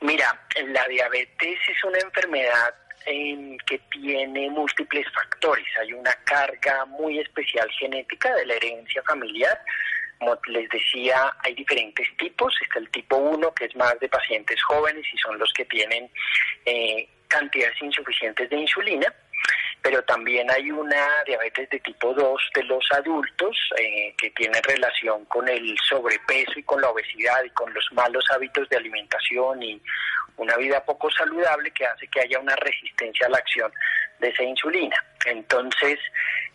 Mira, 0.00 0.40
la 0.68 0.86
diabetes 0.88 1.58
es 1.68 1.84
una 1.84 1.98
enfermedad 1.98 2.74
que 3.04 3.78
tiene 3.90 4.50
múltiples 4.50 5.06
factores. 5.12 5.66
Hay 5.80 5.92
una 5.92 6.12
carga 6.24 6.84
muy 6.86 7.18
especial 7.18 7.70
genética 7.72 8.34
de 8.36 8.46
la 8.46 8.54
herencia 8.54 9.02
familiar. 9.02 9.58
Como 10.18 10.38
les 10.48 10.68
decía, 10.68 11.34
hay 11.42 11.54
diferentes 11.54 12.06
tipos. 12.18 12.54
Está 12.62 12.78
el 12.78 12.90
tipo 12.90 13.16
1, 13.16 13.54
que 13.54 13.64
es 13.66 13.76
más 13.76 13.98
de 14.00 14.08
pacientes 14.08 14.62
jóvenes 14.62 15.04
y 15.12 15.18
son 15.18 15.38
los 15.38 15.52
que 15.52 15.64
tienen 15.64 16.10
eh, 16.66 17.08
cantidades 17.28 17.80
insuficientes 17.80 18.50
de 18.50 18.56
insulina 18.56 19.14
pero 19.82 20.02
también 20.02 20.50
hay 20.50 20.70
una 20.70 21.08
diabetes 21.26 21.68
de 21.70 21.80
tipo 21.80 22.12
2 22.12 22.50
de 22.54 22.64
los 22.64 22.84
adultos 22.92 23.56
eh, 23.78 24.14
que 24.18 24.30
tiene 24.30 24.60
relación 24.62 25.24
con 25.26 25.48
el 25.48 25.76
sobrepeso 25.88 26.58
y 26.58 26.62
con 26.62 26.80
la 26.80 26.90
obesidad 26.90 27.42
y 27.44 27.50
con 27.50 27.72
los 27.72 27.86
malos 27.92 28.24
hábitos 28.30 28.68
de 28.68 28.76
alimentación 28.76 29.62
y 29.62 29.80
una 30.36 30.56
vida 30.56 30.84
poco 30.84 31.10
saludable 31.10 31.70
que 31.70 31.86
hace 31.86 32.08
que 32.08 32.20
haya 32.20 32.38
una 32.38 32.56
resistencia 32.56 33.26
a 33.26 33.30
la 33.30 33.38
acción 33.38 33.72
de 34.18 34.28
esa 34.28 34.42
insulina. 34.42 34.96
Entonces, 35.26 35.98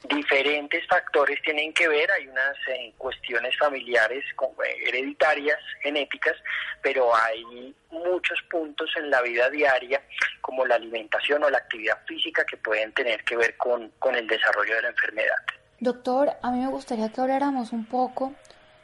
diferentes 0.09 0.85
factores 0.87 1.41
tienen 1.41 1.73
que 1.73 1.87
ver, 1.87 2.09
hay 2.11 2.27
unas 2.27 2.55
eh, 2.67 2.93
cuestiones 2.97 3.57
familiares 3.57 4.23
eh, 4.25 4.75
hereditarias, 4.87 5.59
genéticas, 5.81 6.35
pero 6.81 7.15
hay 7.15 7.73
muchos 7.91 8.41
puntos 8.49 8.89
en 8.97 9.09
la 9.09 9.21
vida 9.21 9.49
diaria, 9.49 10.01
como 10.41 10.65
la 10.65 10.75
alimentación 10.75 11.43
o 11.43 11.49
la 11.49 11.59
actividad 11.59 11.97
física, 12.05 12.45
que 12.45 12.57
pueden 12.57 12.91
tener 12.93 13.23
que 13.23 13.35
ver 13.35 13.55
con, 13.57 13.91
con 13.99 14.15
el 14.15 14.27
desarrollo 14.27 14.75
de 14.75 14.81
la 14.83 14.89
enfermedad. 14.89 15.37
Doctor, 15.79 16.31
a 16.41 16.51
mí 16.51 16.59
me 16.59 16.67
gustaría 16.67 17.11
que 17.11 17.21
habláramos 17.21 17.71
un 17.71 17.85
poco 17.85 18.33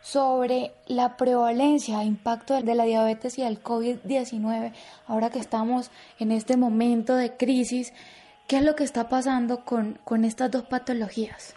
sobre 0.01 0.71
la 0.87 1.15
prevalencia 1.15 2.01
e 2.01 2.05
impacto 2.05 2.59
de 2.61 2.75
la 2.75 2.85
diabetes 2.85 3.37
y 3.37 3.43
el 3.43 3.61
COVID-19, 3.61 4.73
ahora 5.07 5.29
que 5.29 5.39
estamos 5.39 5.91
en 6.19 6.31
este 6.31 6.57
momento 6.57 7.15
de 7.15 7.37
crisis 7.37 7.93
¿Qué 8.51 8.57
es 8.57 8.63
lo 8.63 8.75
que 8.75 8.83
está 8.83 9.07
pasando 9.07 9.63
con, 9.63 9.93
con 10.03 10.25
estas 10.25 10.51
dos 10.51 10.63
patologías? 10.63 11.55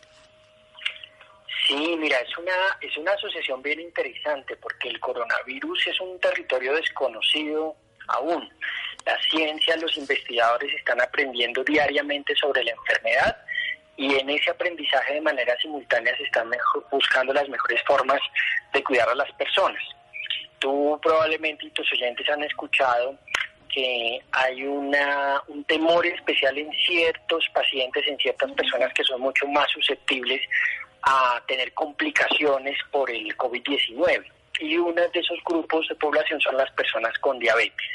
Sí, 1.66 1.97
mira, 1.99 2.16
es 2.20 2.38
una, 2.38 2.53
es 2.80 2.97
una 2.97 3.11
asociación 3.11 3.61
bien 3.62 3.80
interesante 3.80 4.55
porque 4.55 4.90
el 4.90 5.01
coronavirus 5.01 5.88
es 5.88 6.01
un 6.01 6.20
territorio 6.20 6.72
desconocido 6.72 7.74
aún. 8.07 8.49
La 9.05 9.20
ciencia, 9.22 9.76
los 9.78 9.97
investigadores 9.99 10.72
están 10.72 11.01
aprendiendo 11.01 11.64
diariamente 11.64 12.32
sobre 12.36 12.62
la 12.62 12.70
enfermedad 12.70 13.38
y 13.97 14.14
en 14.14 14.30
ese 14.30 14.51
aprendizaje 14.51 15.14
de 15.14 15.20
manera 15.20 15.57
simultánea 15.61 16.16
se 16.16 16.22
están 16.22 16.49
buscando 16.92 17.32
las 17.32 17.49
mejores 17.49 17.82
formas 17.88 18.20
de 18.72 18.84
cuidar 18.84 19.09
a 19.09 19.16
las 19.16 19.32
personas. 19.32 19.82
Tú 20.61 20.97
probablemente 21.03 21.66
y 21.66 21.70
tus 21.70 21.92
oyentes 21.92 22.28
han 22.28 22.45
escuchado 22.45 23.18
que 23.75 24.20
hay 24.31 24.64
una, 24.64 25.43
un 25.49 25.64
temor 25.64 26.07
especial 26.07 26.57
en 26.57 26.70
ciertos 26.87 27.49
pacientes, 27.53 28.07
en 28.07 28.16
ciertas 28.18 28.53
personas 28.53 28.93
que 28.95 29.03
son 29.03 29.20
mucho 29.20 29.47
más 29.49 29.68
susceptibles 29.72 30.41
a 31.03 31.43
tener 31.49 31.72
complicaciones 31.75 32.79
por 32.93 33.11
el 33.11 33.37
COVID-19. 33.37 34.25
Y 34.61 34.77
uno 34.77 35.03
de 35.03 35.20
esos 35.20 35.39
grupos 35.45 35.89
de 35.89 35.97
población 35.97 36.41
son 36.41 36.57
las 36.57 36.70
personas 36.72 37.18
con 37.18 37.39
diabetes. 37.41 37.89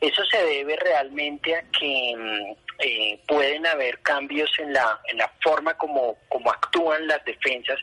Eso 0.00 0.24
se 0.26 0.44
debe 0.44 0.76
realmente 0.76 1.56
a 1.56 1.62
que 1.72 2.14
mm, 2.16 2.52
eh, 2.78 3.20
pueden 3.26 3.66
haber 3.66 3.98
cambios 4.00 4.50
en 4.60 4.72
la, 4.72 5.00
en 5.10 5.18
la 5.18 5.28
forma 5.42 5.74
como, 5.74 6.16
como 6.28 6.50
actúan 6.52 7.08
las 7.08 7.24
defensas 7.24 7.78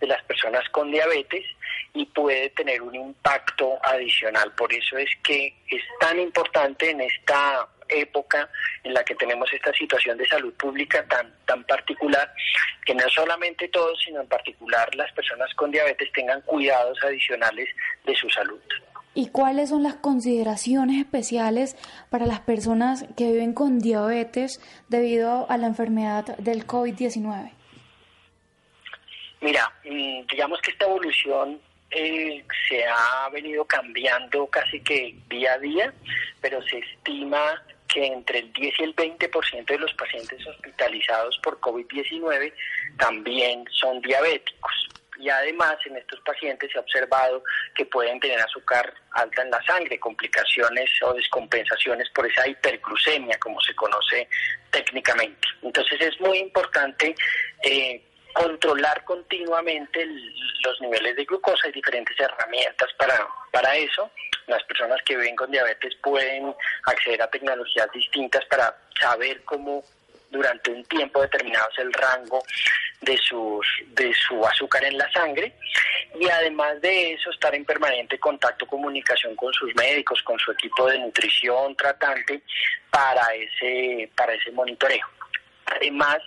de 0.00 0.08
las 0.08 0.22
personas 0.24 0.68
con 0.70 0.90
diabetes 0.90 1.44
y 1.94 2.06
puede 2.06 2.50
tener 2.50 2.82
un 2.82 2.94
impacto 2.94 3.78
adicional. 3.82 4.52
Por 4.52 4.72
eso 4.72 4.96
es 4.98 5.10
que 5.22 5.54
es 5.68 5.82
tan 5.98 6.18
importante 6.18 6.90
en 6.90 7.00
esta 7.00 7.68
época 7.88 8.48
en 8.84 8.94
la 8.94 9.04
que 9.04 9.14
tenemos 9.14 9.52
esta 9.52 9.72
situación 9.72 10.16
de 10.16 10.26
salud 10.26 10.52
pública 10.54 11.04
tan, 11.08 11.34
tan 11.44 11.64
particular, 11.64 12.32
que 12.84 12.94
no 12.94 13.08
solamente 13.08 13.68
todos, 13.68 14.00
sino 14.04 14.20
en 14.20 14.28
particular 14.28 14.94
las 14.94 15.12
personas 15.12 15.52
con 15.54 15.70
diabetes 15.70 16.10
tengan 16.12 16.40
cuidados 16.42 16.98
adicionales 17.02 17.68
de 18.04 18.14
su 18.14 18.28
salud. 18.30 18.60
¿Y 19.12 19.30
cuáles 19.30 19.70
son 19.70 19.82
las 19.82 19.96
consideraciones 19.96 21.00
especiales 21.00 21.76
para 22.10 22.26
las 22.26 22.40
personas 22.40 23.06
que 23.16 23.32
viven 23.32 23.54
con 23.54 23.80
diabetes 23.80 24.60
debido 24.88 25.50
a 25.50 25.56
la 25.56 25.66
enfermedad 25.66 26.36
del 26.38 26.64
COVID-19? 26.64 27.50
Mira, 29.40 29.72
mm, 29.84 30.26
digamos 30.30 30.60
que 30.60 30.70
esta 30.70 30.84
evolución 30.84 31.60
eh, 31.90 32.44
se 32.68 32.84
ha 32.86 33.28
venido 33.30 33.64
cambiando 33.64 34.46
casi 34.46 34.80
que 34.80 35.16
día 35.28 35.54
a 35.54 35.58
día, 35.58 35.92
pero 36.40 36.62
se 36.62 36.78
estima 36.78 37.62
que 37.88 38.06
entre 38.06 38.40
el 38.40 38.52
10 38.52 38.74
y 38.78 38.82
el 38.84 38.96
20% 38.96 39.64
de 39.64 39.78
los 39.78 39.92
pacientes 39.94 40.46
hospitalizados 40.46 41.38
por 41.42 41.58
COVID-19 41.60 42.52
también 42.98 43.64
son 43.72 44.00
diabéticos. 44.00 44.88
Y 45.18 45.28
además 45.28 45.76
en 45.84 45.96
estos 45.96 46.18
pacientes 46.20 46.70
se 46.72 46.78
ha 46.78 46.80
observado 46.80 47.42
que 47.74 47.84
pueden 47.84 48.18
tener 48.20 48.40
azúcar 48.40 48.94
alta 49.10 49.42
en 49.42 49.50
la 49.50 49.62
sangre, 49.64 49.98
complicaciones 49.98 50.88
o 51.02 51.12
descompensaciones 51.12 52.08
por 52.10 52.26
esa 52.26 52.48
hiperglucemia, 52.48 53.38
como 53.38 53.60
se 53.60 53.74
conoce 53.74 54.28
técnicamente. 54.70 55.48
Entonces 55.62 56.00
es 56.00 56.18
muy 56.20 56.38
importante 56.38 57.14
eh, 57.64 58.02
controlar 58.32 59.04
continuamente 59.04 60.06
los 60.06 60.80
niveles 60.80 61.16
de 61.16 61.24
glucosa. 61.24 61.66
Hay 61.66 61.72
diferentes 61.72 62.18
herramientas 62.18 62.88
para, 62.98 63.26
para 63.50 63.76
eso. 63.76 64.10
Las 64.46 64.62
personas 64.64 65.00
que 65.04 65.16
viven 65.16 65.36
con 65.36 65.50
diabetes 65.50 65.94
pueden 66.02 66.54
acceder 66.84 67.22
a 67.22 67.30
tecnologías 67.30 67.90
distintas 67.92 68.44
para 68.46 68.76
saber 69.00 69.42
cómo 69.44 69.84
durante 70.30 70.70
un 70.70 70.84
tiempo 70.84 71.22
determinado 71.22 71.68
es 71.72 71.78
el 71.78 71.92
rango 71.92 72.42
de, 73.00 73.16
sus, 73.18 73.66
de 73.88 74.12
su 74.14 74.44
azúcar 74.46 74.84
en 74.84 74.96
la 74.96 75.10
sangre 75.12 75.54
y 76.18 76.28
además 76.28 76.80
de 76.80 77.12
eso 77.12 77.30
estar 77.30 77.54
en 77.54 77.64
permanente 77.64 78.18
contacto, 78.18 78.66
comunicación 78.66 79.34
con 79.36 79.52
sus 79.52 79.74
médicos, 79.74 80.22
con 80.22 80.38
su 80.38 80.52
equipo 80.52 80.86
de 80.88 80.98
nutrición 80.98 81.74
tratante 81.76 82.42
para 82.90 83.34
ese, 83.34 84.10
para 84.14 84.34
ese 84.34 84.50
monitoreo. 84.52 85.06
Además, 85.70 86.18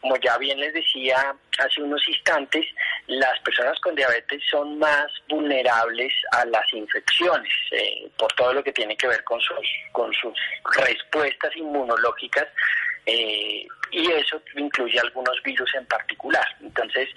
como 0.00 0.16
ya 0.16 0.36
bien 0.38 0.58
les 0.58 0.74
decía 0.74 1.34
hace 1.58 1.82
unos 1.82 2.06
instantes, 2.08 2.66
las 3.06 3.38
personas 3.40 3.78
con 3.80 3.94
diabetes 3.94 4.42
son 4.50 4.78
más 4.78 5.06
vulnerables 5.28 6.12
a 6.32 6.44
las 6.46 6.72
infecciones 6.72 7.52
eh, 7.70 8.08
por 8.18 8.32
todo 8.32 8.52
lo 8.52 8.64
que 8.64 8.72
tiene 8.72 8.96
que 8.96 9.06
ver 9.06 9.22
con 9.24 9.40
sus, 9.40 9.66
con 9.92 10.12
sus 10.14 10.34
respuestas 10.76 11.54
inmunológicas 11.56 12.48
eh, 13.06 13.66
y 13.90 14.10
eso 14.10 14.42
incluye 14.56 14.98
algunos 14.98 15.40
virus 15.42 15.72
en 15.74 15.86
particular. 15.86 16.46
Entonces, 16.60 17.08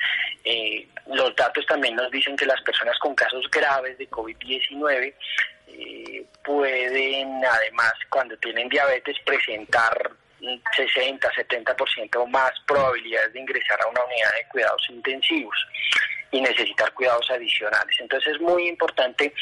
eh, 0.44 0.88
los 1.08 1.36
datos 1.36 1.66
también 1.66 1.96
nos 1.96 2.12
dicen 2.12 2.36
que 2.36 2.46
las 2.46 2.62
personas 2.62 2.98
con 3.00 3.16
casos 3.16 3.50
graves 3.50 3.98
de 3.98 4.10
COVID-19 4.10 5.14
pueden, 6.44 7.44
además, 7.44 7.94
cuando 8.10 8.38
tienen 8.38 8.70
diabetes, 8.70 9.18
presentar 9.26 10.12
60, 10.76 11.32
70% 11.32 12.16
o 12.18 12.28
más 12.28 12.52
probabilidades 12.66 13.34
de 13.34 13.40
ingresar 13.40 13.80
a 13.82 13.88
una 13.88 14.04
unidad 14.04 14.32
de 14.34 14.48
cuidados 14.50 14.82
intensivos 14.90 15.56
y 16.32 16.42
necesitar 16.42 16.92
cuidados 16.94 17.30
adicionales. 17.30 17.96
Entonces 18.00 18.36
es 18.36 18.42
muy 18.42 18.68
importante 18.68 19.34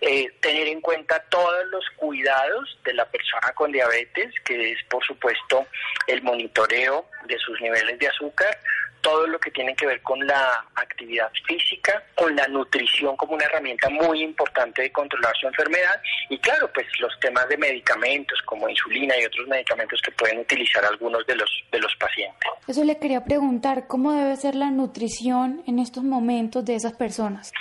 eh, 0.00 0.32
tener 0.40 0.68
en 0.68 0.80
cuenta 0.80 1.22
todos 1.28 1.66
los 1.66 1.84
cuidados 1.96 2.78
de 2.84 2.94
la 2.94 3.04
persona 3.04 3.52
con 3.54 3.70
diabetes, 3.70 4.32
que 4.44 4.72
es 4.72 4.78
por 4.84 5.04
supuesto 5.04 5.66
el 6.06 6.22
monitoreo 6.22 7.06
de 7.26 7.38
sus 7.38 7.60
niveles 7.60 7.98
de 7.98 8.08
azúcar, 8.08 8.58
todo 9.00 9.26
lo 9.26 9.38
que 9.38 9.50
tiene 9.50 9.74
que 9.74 9.86
ver 9.86 10.02
con 10.02 10.26
la 10.26 10.64
actividad 10.74 11.30
física, 11.46 12.02
con 12.14 12.34
la 12.34 12.46
nutrición 12.48 13.16
como 13.16 13.34
una 13.34 13.44
herramienta 13.44 13.88
muy 13.88 14.22
importante 14.22 14.82
de 14.82 14.92
controlar 14.92 15.34
su 15.36 15.46
enfermedad 15.46 16.00
y 16.28 16.38
claro, 16.38 16.70
pues 16.72 16.86
los 17.00 17.18
temas 17.20 17.48
de 17.48 17.56
medicamentos 17.56 18.40
como 18.44 18.68
insulina 18.68 19.18
y 19.18 19.24
otros 19.24 19.46
medicamentos 19.48 20.00
que 20.02 20.12
pueden 20.12 20.40
utilizar 20.40 20.84
algunos 20.84 21.26
de 21.26 21.36
los 21.36 21.50
de 21.72 21.78
los 21.78 21.94
pacientes. 21.96 22.50
Eso 22.66 22.84
le 22.84 22.98
quería 22.98 23.24
preguntar, 23.24 23.86
¿cómo 23.86 24.12
debe 24.12 24.36
ser 24.36 24.54
la 24.54 24.70
nutrición 24.70 25.62
en 25.66 25.78
estos 25.78 26.04
momentos 26.04 26.64
de 26.64 26.76
esas 26.76 26.92
personas? 26.92 27.52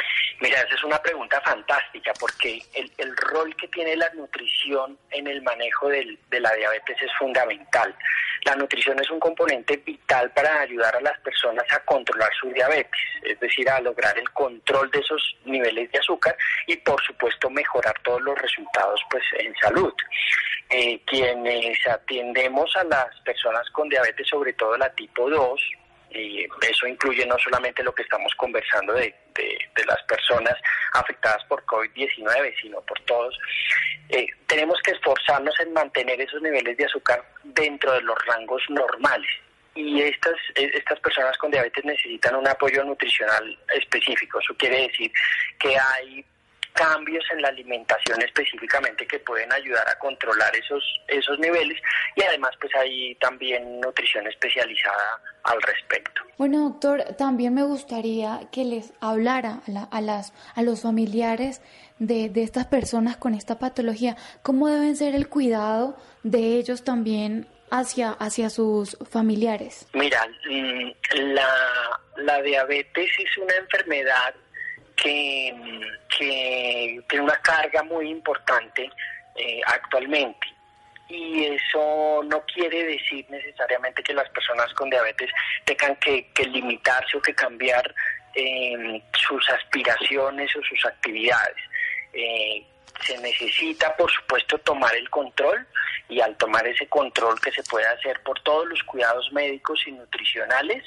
Mira, 0.41 0.59
esa 0.61 0.75
es 0.75 0.83
una 0.83 1.01
pregunta 1.01 1.41
fantástica 1.41 2.13
porque 2.19 2.61
el, 2.73 2.91
el 2.97 3.15
rol 3.17 3.55
que 3.55 3.67
tiene 3.67 3.95
la 3.95 4.09
nutrición 4.13 4.97
en 5.11 5.27
el 5.27 5.41
manejo 5.41 5.89
del, 5.89 6.17
de 6.29 6.39
la 6.39 6.53
diabetes 6.53 6.97
es 7.01 7.11
fundamental. 7.17 7.93
La 8.45 8.55
nutrición 8.55 8.97
es 9.01 9.09
un 9.09 9.19
componente 9.19 9.77
vital 9.77 10.31
para 10.31 10.61
ayudar 10.61 10.95
a 10.95 11.01
las 11.01 11.19
personas 11.19 11.28
a 11.69 11.79
controlar 11.85 12.29
su 12.39 12.51
diabetes, 12.51 13.01
es 13.23 13.39
decir, 13.39 13.69
a 13.69 13.79
lograr 13.79 14.17
el 14.17 14.29
control 14.31 14.89
de 14.91 14.99
esos 14.99 15.37
niveles 15.45 15.91
de 15.91 15.99
azúcar 15.99 16.35
y 16.67 16.75
por 16.77 17.01
supuesto 17.03 17.49
mejorar 17.49 17.95
todos 18.03 18.21
los 18.21 18.37
resultados 18.37 19.01
pues 19.09 19.23
en 19.37 19.53
salud. 19.55 19.93
Eh, 20.69 21.01
quienes 21.05 21.77
atendemos 21.87 22.75
a 22.75 22.83
las 22.83 23.19
personas 23.21 23.67
con 23.71 23.89
diabetes, 23.89 24.27
sobre 24.27 24.53
todo 24.53 24.77
la 24.77 24.89
tipo 24.93 25.29
2, 25.29 25.61
y 26.11 26.45
eso 26.67 26.87
incluye 26.87 27.25
no 27.25 27.37
solamente 27.37 27.83
lo 27.83 27.93
que 27.93 28.03
estamos 28.03 28.33
conversando 28.35 28.93
de, 28.93 29.13
de, 29.35 29.85
las 29.85 30.01
personas 30.03 30.55
afectadas 30.93 31.43
por 31.45 31.63
COVID-19, 31.65 32.53
sino 32.61 32.81
por 32.81 32.99
todos, 33.01 33.37
eh, 34.09 34.27
tenemos 34.47 34.79
que 34.83 34.91
esforzarnos 34.91 35.57
en 35.59 35.73
mantener 35.73 36.19
esos 36.21 36.41
niveles 36.41 36.77
de 36.77 36.85
azúcar 36.85 37.23
dentro 37.43 37.93
de 37.93 38.01
los 38.01 38.17
rangos 38.25 38.63
normales. 38.69 39.29
Y 39.79 40.01
estas, 40.01 40.35
eh, 40.55 40.69
estas 40.73 40.99
personas 40.99 41.37
con 41.37 41.51
diabetes 41.51 41.85
necesitan 41.85 42.35
un 42.35 42.47
apoyo 42.47 42.83
nutricional 42.83 43.57
específico. 43.73 44.39
Eso 44.39 44.53
quiere 44.57 44.87
decir 44.87 45.11
que 45.57 45.77
hay 45.77 46.25
cambios 46.73 47.23
en 47.33 47.41
la 47.41 47.49
alimentación 47.49 48.21
específicamente 48.21 49.05
que 49.05 49.19
pueden 49.19 49.51
ayudar 49.51 49.87
a 49.89 49.97
controlar 49.99 50.55
esos, 50.55 50.83
esos 51.07 51.37
niveles 51.39 51.77
y 52.15 52.21
además 52.23 52.51
pues 52.59 52.73
hay 52.75 53.15
también 53.15 53.79
nutrición 53.81 54.27
especializada 54.27 55.19
al 55.43 55.61
respecto. 55.61 56.21
Bueno 56.37 56.69
doctor, 56.69 57.15
también 57.17 57.53
me 57.53 57.63
gustaría 57.63 58.41
que 58.51 58.63
les 58.63 58.93
hablara 59.01 59.61
a, 59.91 60.01
las, 60.01 60.33
a 60.55 60.61
los 60.61 60.83
familiares 60.83 61.61
de, 61.97 62.29
de 62.29 62.43
estas 62.43 62.67
personas 62.67 63.17
con 63.17 63.33
esta 63.33 63.59
patología, 63.59 64.15
cómo 64.41 64.69
deben 64.69 64.95
ser 64.95 65.15
el 65.15 65.27
cuidado 65.27 65.97
de 66.23 66.57
ellos 66.57 66.83
también 66.83 67.47
hacia, 67.71 68.11
hacia 68.11 68.49
sus 68.49 68.97
familiares? 69.09 69.87
Mira, 69.93 70.25
mm, 70.49 70.91
la, 71.33 71.99
la 72.17 72.41
diabetes 72.41 73.11
es 73.17 73.37
una 73.37 73.55
enfermedad 73.55 74.33
que, 74.95 75.55
que 76.17 77.01
tiene 77.07 77.25
una 77.25 77.37
carga 77.37 77.83
muy 77.83 78.09
importante 78.09 78.89
eh, 79.35 79.61
actualmente. 79.65 80.47
Y 81.07 81.45
eso 81.45 82.21
no 82.23 82.43
quiere 82.53 82.83
decir 82.83 83.25
necesariamente 83.29 84.03
que 84.03 84.13
las 84.13 84.29
personas 84.29 84.71
con 84.73 84.89
diabetes 84.89 85.31
tengan 85.65 85.95
que, 85.95 86.29
limitarse 86.51 87.17
o 87.17 87.21
que 87.21 87.33
cambiar 87.33 87.93
eh, 88.35 89.01
sus 89.13 89.49
aspiraciones 89.49 90.55
o 90.55 90.61
sus 90.61 90.85
actividades. 90.85 91.57
Eh, 92.13 92.63
se 93.05 93.17
necesita, 93.19 93.95
por 93.95 94.11
supuesto, 94.11 94.57
tomar 94.59 94.93
el 94.95 95.09
control 95.09 95.65
y 96.09 96.19
al 96.21 96.35
tomar 96.37 96.67
ese 96.67 96.87
control 96.87 97.39
que 97.39 97.51
se 97.51 97.63
puede 97.63 97.85
hacer 97.87 98.21
por 98.23 98.39
todos 98.41 98.67
los 98.67 98.81
cuidados 98.83 99.31
médicos 99.31 99.81
y 99.85 99.91
nutricionales, 99.91 100.83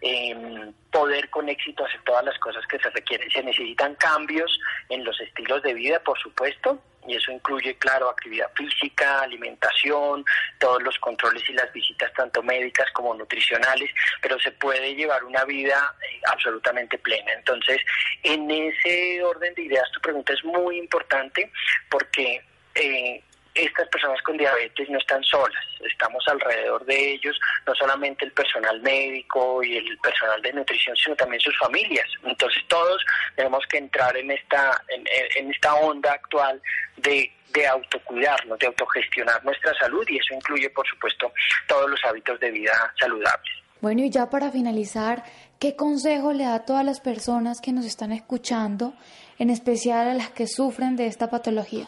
eh, 0.00 0.72
poder 0.90 1.30
con 1.30 1.48
éxito 1.48 1.86
hacer 1.86 2.00
todas 2.04 2.24
las 2.24 2.38
cosas 2.38 2.66
que 2.66 2.78
se 2.78 2.90
requieren. 2.90 3.30
Se 3.30 3.42
necesitan 3.42 3.94
cambios 3.94 4.58
en 4.88 5.04
los 5.04 5.18
estilos 5.20 5.62
de 5.62 5.74
vida, 5.74 6.00
por 6.00 6.18
supuesto, 6.18 6.82
y 7.06 7.14
eso 7.14 7.32
incluye, 7.32 7.76
claro, 7.78 8.10
actividad 8.10 8.50
física, 8.54 9.22
alimentación, 9.22 10.24
todos 10.58 10.82
los 10.82 10.98
controles 10.98 11.42
y 11.48 11.52
las 11.54 11.72
visitas 11.72 12.12
tanto 12.12 12.42
médicas 12.42 12.90
como 12.92 13.14
nutricionales, 13.14 13.90
pero 14.20 14.38
se 14.38 14.50
puede 14.52 14.94
llevar 14.94 15.24
una 15.24 15.44
vida 15.44 15.94
eh, 16.02 16.20
absolutamente 16.30 16.98
plena. 16.98 17.32
Entonces, 17.32 17.78
en 18.24 18.50
ese 18.50 19.22
orden 19.22 19.54
de 19.54 19.62
ideas, 19.62 19.90
tu 19.92 20.00
pregunta 20.00 20.32
es 20.32 20.44
muy 20.44 20.78
importante 20.78 21.50
porque 21.88 22.42
eh, 22.74 23.22
estas 23.58 23.88
personas 23.88 24.20
con 24.22 24.36
diabetes 24.36 24.88
no 24.88 24.98
están 24.98 25.22
solas, 25.24 25.64
estamos 25.84 26.22
alrededor 26.28 26.84
de 26.84 27.12
ellos, 27.12 27.38
no 27.66 27.74
solamente 27.74 28.24
el 28.24 28.32
personal 28.32 28.80
médico 28.80 29.62
y 29.62 29.76
el 29.76 29.98
personal 29.98 30.40
de 30.42 30.52
nutrición, 30.52 30.96
sino 30.96 31.16
también 31.16 31.40
sus 31.40 31.56
familias. 31.58 32.06
Entonces 32.24 32.62
todos 32.68 33.04
tenemos 33.36 33.64
que 33.68 33.78
entrar 33.78 34.16
en 34.16 34.30
esta, 34.30 34.80
en, 34.88 35.50
esta 35.50 35.74
onda 35.74 36.12
actual 36.12 36.60
de, 36.96 37.32
de 37.52 37.66
autocuidarnos, 37.66 38.58
de 38.58 38.66
autogestionar 38.66 39.44
nuestra 39.44 39.74
salud 39.74 40.06
y 40.08 40.18
eso 40.18 40.34
incluye, 40.34 40.70
por 40.70 40.86
supuesto, 40.86 41.32
todos 41.66 41.90
los 41.90 42.00
hábitos 42.04 42.38
de 42.40 42.50
vida 42.50 42.72
saludables. 42.98 43.52
Bueno, 43.80 44.02
y 44.02 44.10
ya 44.10 44.28
para 44.28 44.50
finalizar, 44.50 45.22
¿qué 45.60 45.76
consejo 45.76 46.32
le 46.32 46.44
da 46.44 46.54
a 46.54 46.64
todas 46.64 46.84
las 46.84 47.00
personas 47.00 47.60
que 47.60 47.72
nos 47.72 47.86
están 47.86 48.12
escuchando, 48.12 48.94
en 49.38 49.50
especial 49.50 50.08
a 50.08 50.14
las 50.14 50.30
que 50.30 50.48
sufren 50.48 50.96
de 50.96 51.06
esta 51.06 51.30
patología? 51.30 51.86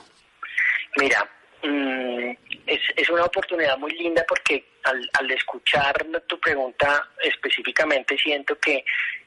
Mira, 0.97 1.29
Mm, 1.63 2.31
es, 2.67 2.81
es, 2.97 3.11
una 3.11 3.25
oportunidad 3.25 3.77
muy 3.77 3.93
linda 3.93 4.25
porque 4.27 4.65
al, 4.85 5.11
al, 5.13 5.31
escuchar 5.31 6.07
tu 6.27 6.41
pregunta 6.41 7.07
específicamente 7.23 8.17
siento 8.17 8.59
que 8.59 8.83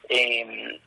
eh, 0.09 0.79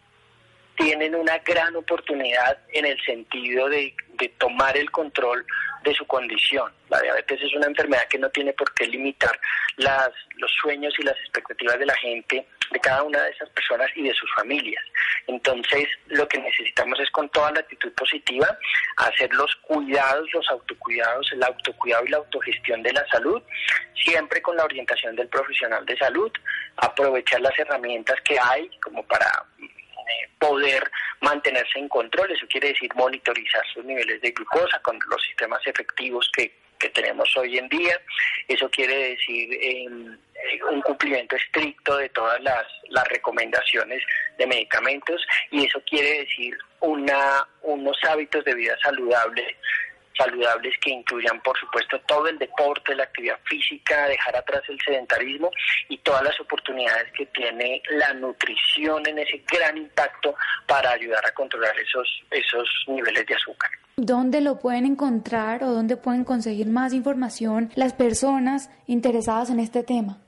tienen 0.76 1.14
una 1.14 1.38
gran 1.38 1.76
oportunidad 1.76 2.59
en 2.72 2.86
el 2.86 3.01
sentido 3.03 3.68
de, 3.68 3.94
de 4.18 4.28
tomar 4.38 4.76
el 4.76 4.90
control 4.90 5.44
de 5.82 5.94
su 5.94 6.06
condición. 6.06 6.72
La 6.88 7.00
diabetes 7.00 7.40
es 7.40 7.54
una 7.54 7.66
enfermedad 7.66 8.06
que 8.08 8.18
no 8.18 8.28
tiene 8.30 8.52
por 8.52 8.72
qué 8.74 8.86
limitar 8.86 9.38
las, 9.76 10.10
los 10.36 10.50
sueños 10.60 10.94
y 10.98 11.02
las 11.02 11.16
expectativas 11.18 11.78
de 11.78 11.86
la 11.86 11.94
gente, 11.94 12.46
de 12.70 12.80
cada 12.80 13.02
una 13.02 13.22
de 13.22 13.30
esas 13.30 13.48
personas 13.50 13.88
y 13.94 14.02
de 14.02 14.14
sus 14.14 14.32
familias. 14.34 14.82
Entonces, 15.26 15.86
lo 16.08 16.26
que 16.26 16.38
necesitamos 16.38 16.98
es 17.00 17.10
con 17.10 17.28
toda 17.28 17.52
la 17.52 17.60
actitud 17.60 17.92
positiva 17.92 18.58
hacer 18.96 19.32
los 19.34 19.54
cuidados, 19.56 20.28
los 20.32 20.48
autocuidados, 20.50 21.30
el 21.32 21.42
autocuidado 21.42 22.04
y 22.04 22.08
la 22.08 22.16
autogestión 22.18 22.82
de 22.82 22.92
la 22.92 23.06
salud, 23.08 23.42
siempre 23.94 24.42
con 24.42 24.56
la 24.56 24.64
orientación 24.64 25.14
del 25.14 25.28
profesional 25.28 25.84
de 25.86 25.96
salud, 25.96 26.32
aprovechar 26.76 27.40
las 27.40 27.58
herramientas 27.58 28.20
que 28.22 28.36
hay 28.38 28.68
como 28.80 29.04
para 29.04 29.26
poder 30.38 30.90
mantenerse 31.20 31.78
en 31.78 31.88
control. 31.88 32.30
Eso 32.30 32.46
quiere 32.48 32.68
decir 32.68 32.90
monitorizar 32.94 33.62
sus 33.72 33.84
niveles 33.84 34.20
de 34.20 34.30
glucosa 34.30 34.78
con 34.80 34.98
los 35.09 35.22
sistemas 35.22 35.61
efectivos 35.66 36.30
que, 36.34 36.52
que 36.78 36.90
tenemos 36.90 37.34
hoy 37.36 37.59
en 37.59 37.68
día. 37.68 38.00
Eso 38.48 38.70
quiere 38.70 39.11
decir 39.11 39.48
eh, 39.52 39.88
un 40.70 40.80
cumplimiento 40.82 41.36
estricto 41.36 41.96
de 41.96 42.09
todas 42.11 42.40
las, 42.42 42.66
las 42.90 43.07
recomendaciones 43.09 44.02
de 44.38 44.46
medicamentos 44.46 45.26
y 45.50 45.66
eso 45.66 45.82
quiere 45.88 46.20
decir 46.20 46.57
una, 46.80 47.46
unos 47.62 47.96
hábitos 48.04 48.44
de 48.44 48.54
vida 48.54 48.76
saludable 48.82 49.57
saludables 50.16 50.74
que 50.80 50.90
incluyan, 50.90 51.40
por 51.40 51.58
supuesto, 51.58 52.00
todo 52.06 52.28
el 52.28 52.38
deporte, 52.38 52.94
la 52.94 53.04
actividad 53.04 53.38
física, 53.44 54.08
dejar 54.08 54.36
atrás 54.36 54.62
el 54.68 54.78
sedentarismo 54.80 55.50
y 55.88 55.98
todas 55.98 56.22
las 56.22 56.40
oportunidades 56.40 57.12
que 57.12 57.26
tiene 57.26 57.82
la 57.90 58.14
nutrición 58.14 59.06
en 59.06 59.18
ese 59.18 59.42
gran 59.50 59.76
impacto 59.76 60.34
para 60.66 60.92
ayudar 60.92 61.24
a 61.26 61.32
controlar 61.32 61.74
esos, 61.78 62.08
esos 62.30 62.68
niveles 62.88 63.26
de 63.26 63.34
azúcar. 63.34 63.70
¿Dónde 63.96 64.42
lo 64.42 64.58
pueden 64.58 64.84
encontrar 64.84 65.64
o 65.64 65.70
dónde 65.70 65.96
pueden 65.96 66.24
conseguir 66.24 66.66
más 66.66 66.92
información 66.92 67.70
las 67.76 67.94
personas 67.94 68.70
interesadas 68.86 69.48
en 69.48 69.58
este 69.58 69.82
tema? 69.82 70.18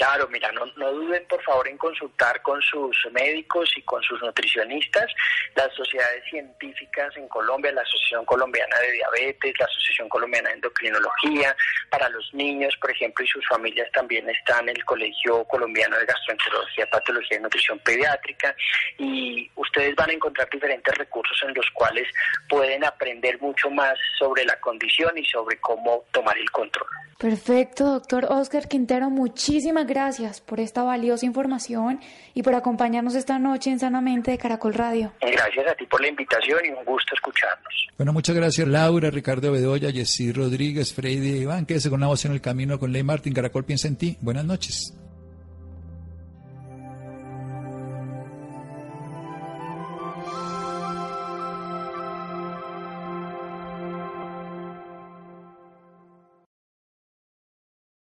Claro, 0.00 0.26
mira, 0.32 0.50
no, 0.52 0.64
duden 0.92 1.26
por 1.28 1.42
favor 1.42 1.68
en 1.68 1.76
consultar 1.76 2.40
con 2.40 2.58
sus 2.62 2.96
médicos 3.12 3.70
y 3.76 3.82
con 3.82 4.02
sus 4.02 4.18
nutricionistas, 4.22 5.12
las 5.54 5.70
sociedades 5.74 6.24
científicas 6.30 7.14
en 7.18 7.28
Colombia, 7.28 7.70
la 7.70 7.82
Asociación 7.82 8.24
Colombiana 8.24 8.78
de 8.78 8.92
Diabetes, 8.92 9.52
la 9.58 9.66
Asociación 9.66 10.08
Colombiana 10.08 10.48
de 10.48 10.54
Endocrinología, 10.54 11.54
para 11.90 12.08
los 12.08 12.32
niños, 12.32 12.74
por 12.80 12.90
ejemplo, 12.92 13.22
y 13.22 13.28
sus 13.28 13.46
familias 13.46 13.92
también 13.92 14.26
están 14.30 14.70
el 14.70 14.82
Colegio 14.86 15.44
Colombiano 15.44 15.98
de 15.98 16.06
Gastroenterología, 16.06 16.86
Patología 16.86 17.36
y 17.36 17.42
Nutrición 17.42 17.78
Pediátrica, 17.80 18.56
y 18.96 19.50
ustedes 19.56 19.94
van 19.96 20.08
a 20.08 20.14
encontrar 20.14 20.48
diferentes 20.48 20.96
recursos 20.96 21.38
en 21.46 21.52
los 21.52 21.66
cuales 21.74 22.08
pueden 22.48 22.86
aprender 22.86 23.38
mucho 23.38 23.68
más 23.68 23.98
sobre 24.18 24.46
la 24.46 24.58
condición 24.60 25.18
y 25.18 25.26
sobre 25.26 25.58
cómo 25.60 26.06
tomar 26.10 26.38
el 26.38 26.50
control. 26.50 26.88
Perfecto, 27.20 27.84
doctor 27.84 28.24
Oscar 28.30 28.66
Quintero, 28.66 29.10
muchísimas 29.10 29.86
gracias 29.90 30.40
por 30.40 30.60
esta 30.60 30.84
valiosa 30.84 31.26
información 31.26 32.00
y 32.32 32.42
por 32.42 32.54
acompañarnos 32.54 33.16
esta 33.16 33.38
noche 33.40 33.70
en 33.70 33.80
Sanamente 33.80 34.30
de 34.30 34.38
Caracol 34.38 34.72
Radio. 34.72 35.12
Gracias 35.20 35.66
a 35.66 35.74
ti 35.74 35.84
por 35.86 36.00
la 36.00 36.08
invitación 36.08 36.60
y 36.64 36.70
un 36.70 36.84
gusto 36.84 37.14
escucharnos. 37.14 37.88
Bueno, 37.98 38.12
muchas 38.12 38.36
gracias 38.36 38.68
Laura, 38.68 39.10
Ricardo 39.10 39.50
Bedoya, 39.50 39.90
Jessy 39.90 40.32
Rodríguez, 40.32 40.94
Freddy 40.94 41.40
Iván. 41.40 41.66
Quédese 41.66 41.90
con 41.90 41.98
una 41.98 42.06
voz 42.06 42.24
en 42.24 42.32
el 42.32 42.40
camino 42.40 42.78
con 42.78 42.92
Ley 42.92 43.02
Martín. 43.02 43.34
Caracol 43.34 43.64
piensa 43.64 43.88
en 43.88 43.96
ti. 43.96 44.16
Buenas 44.20 44.44
noches. 44.44 44.94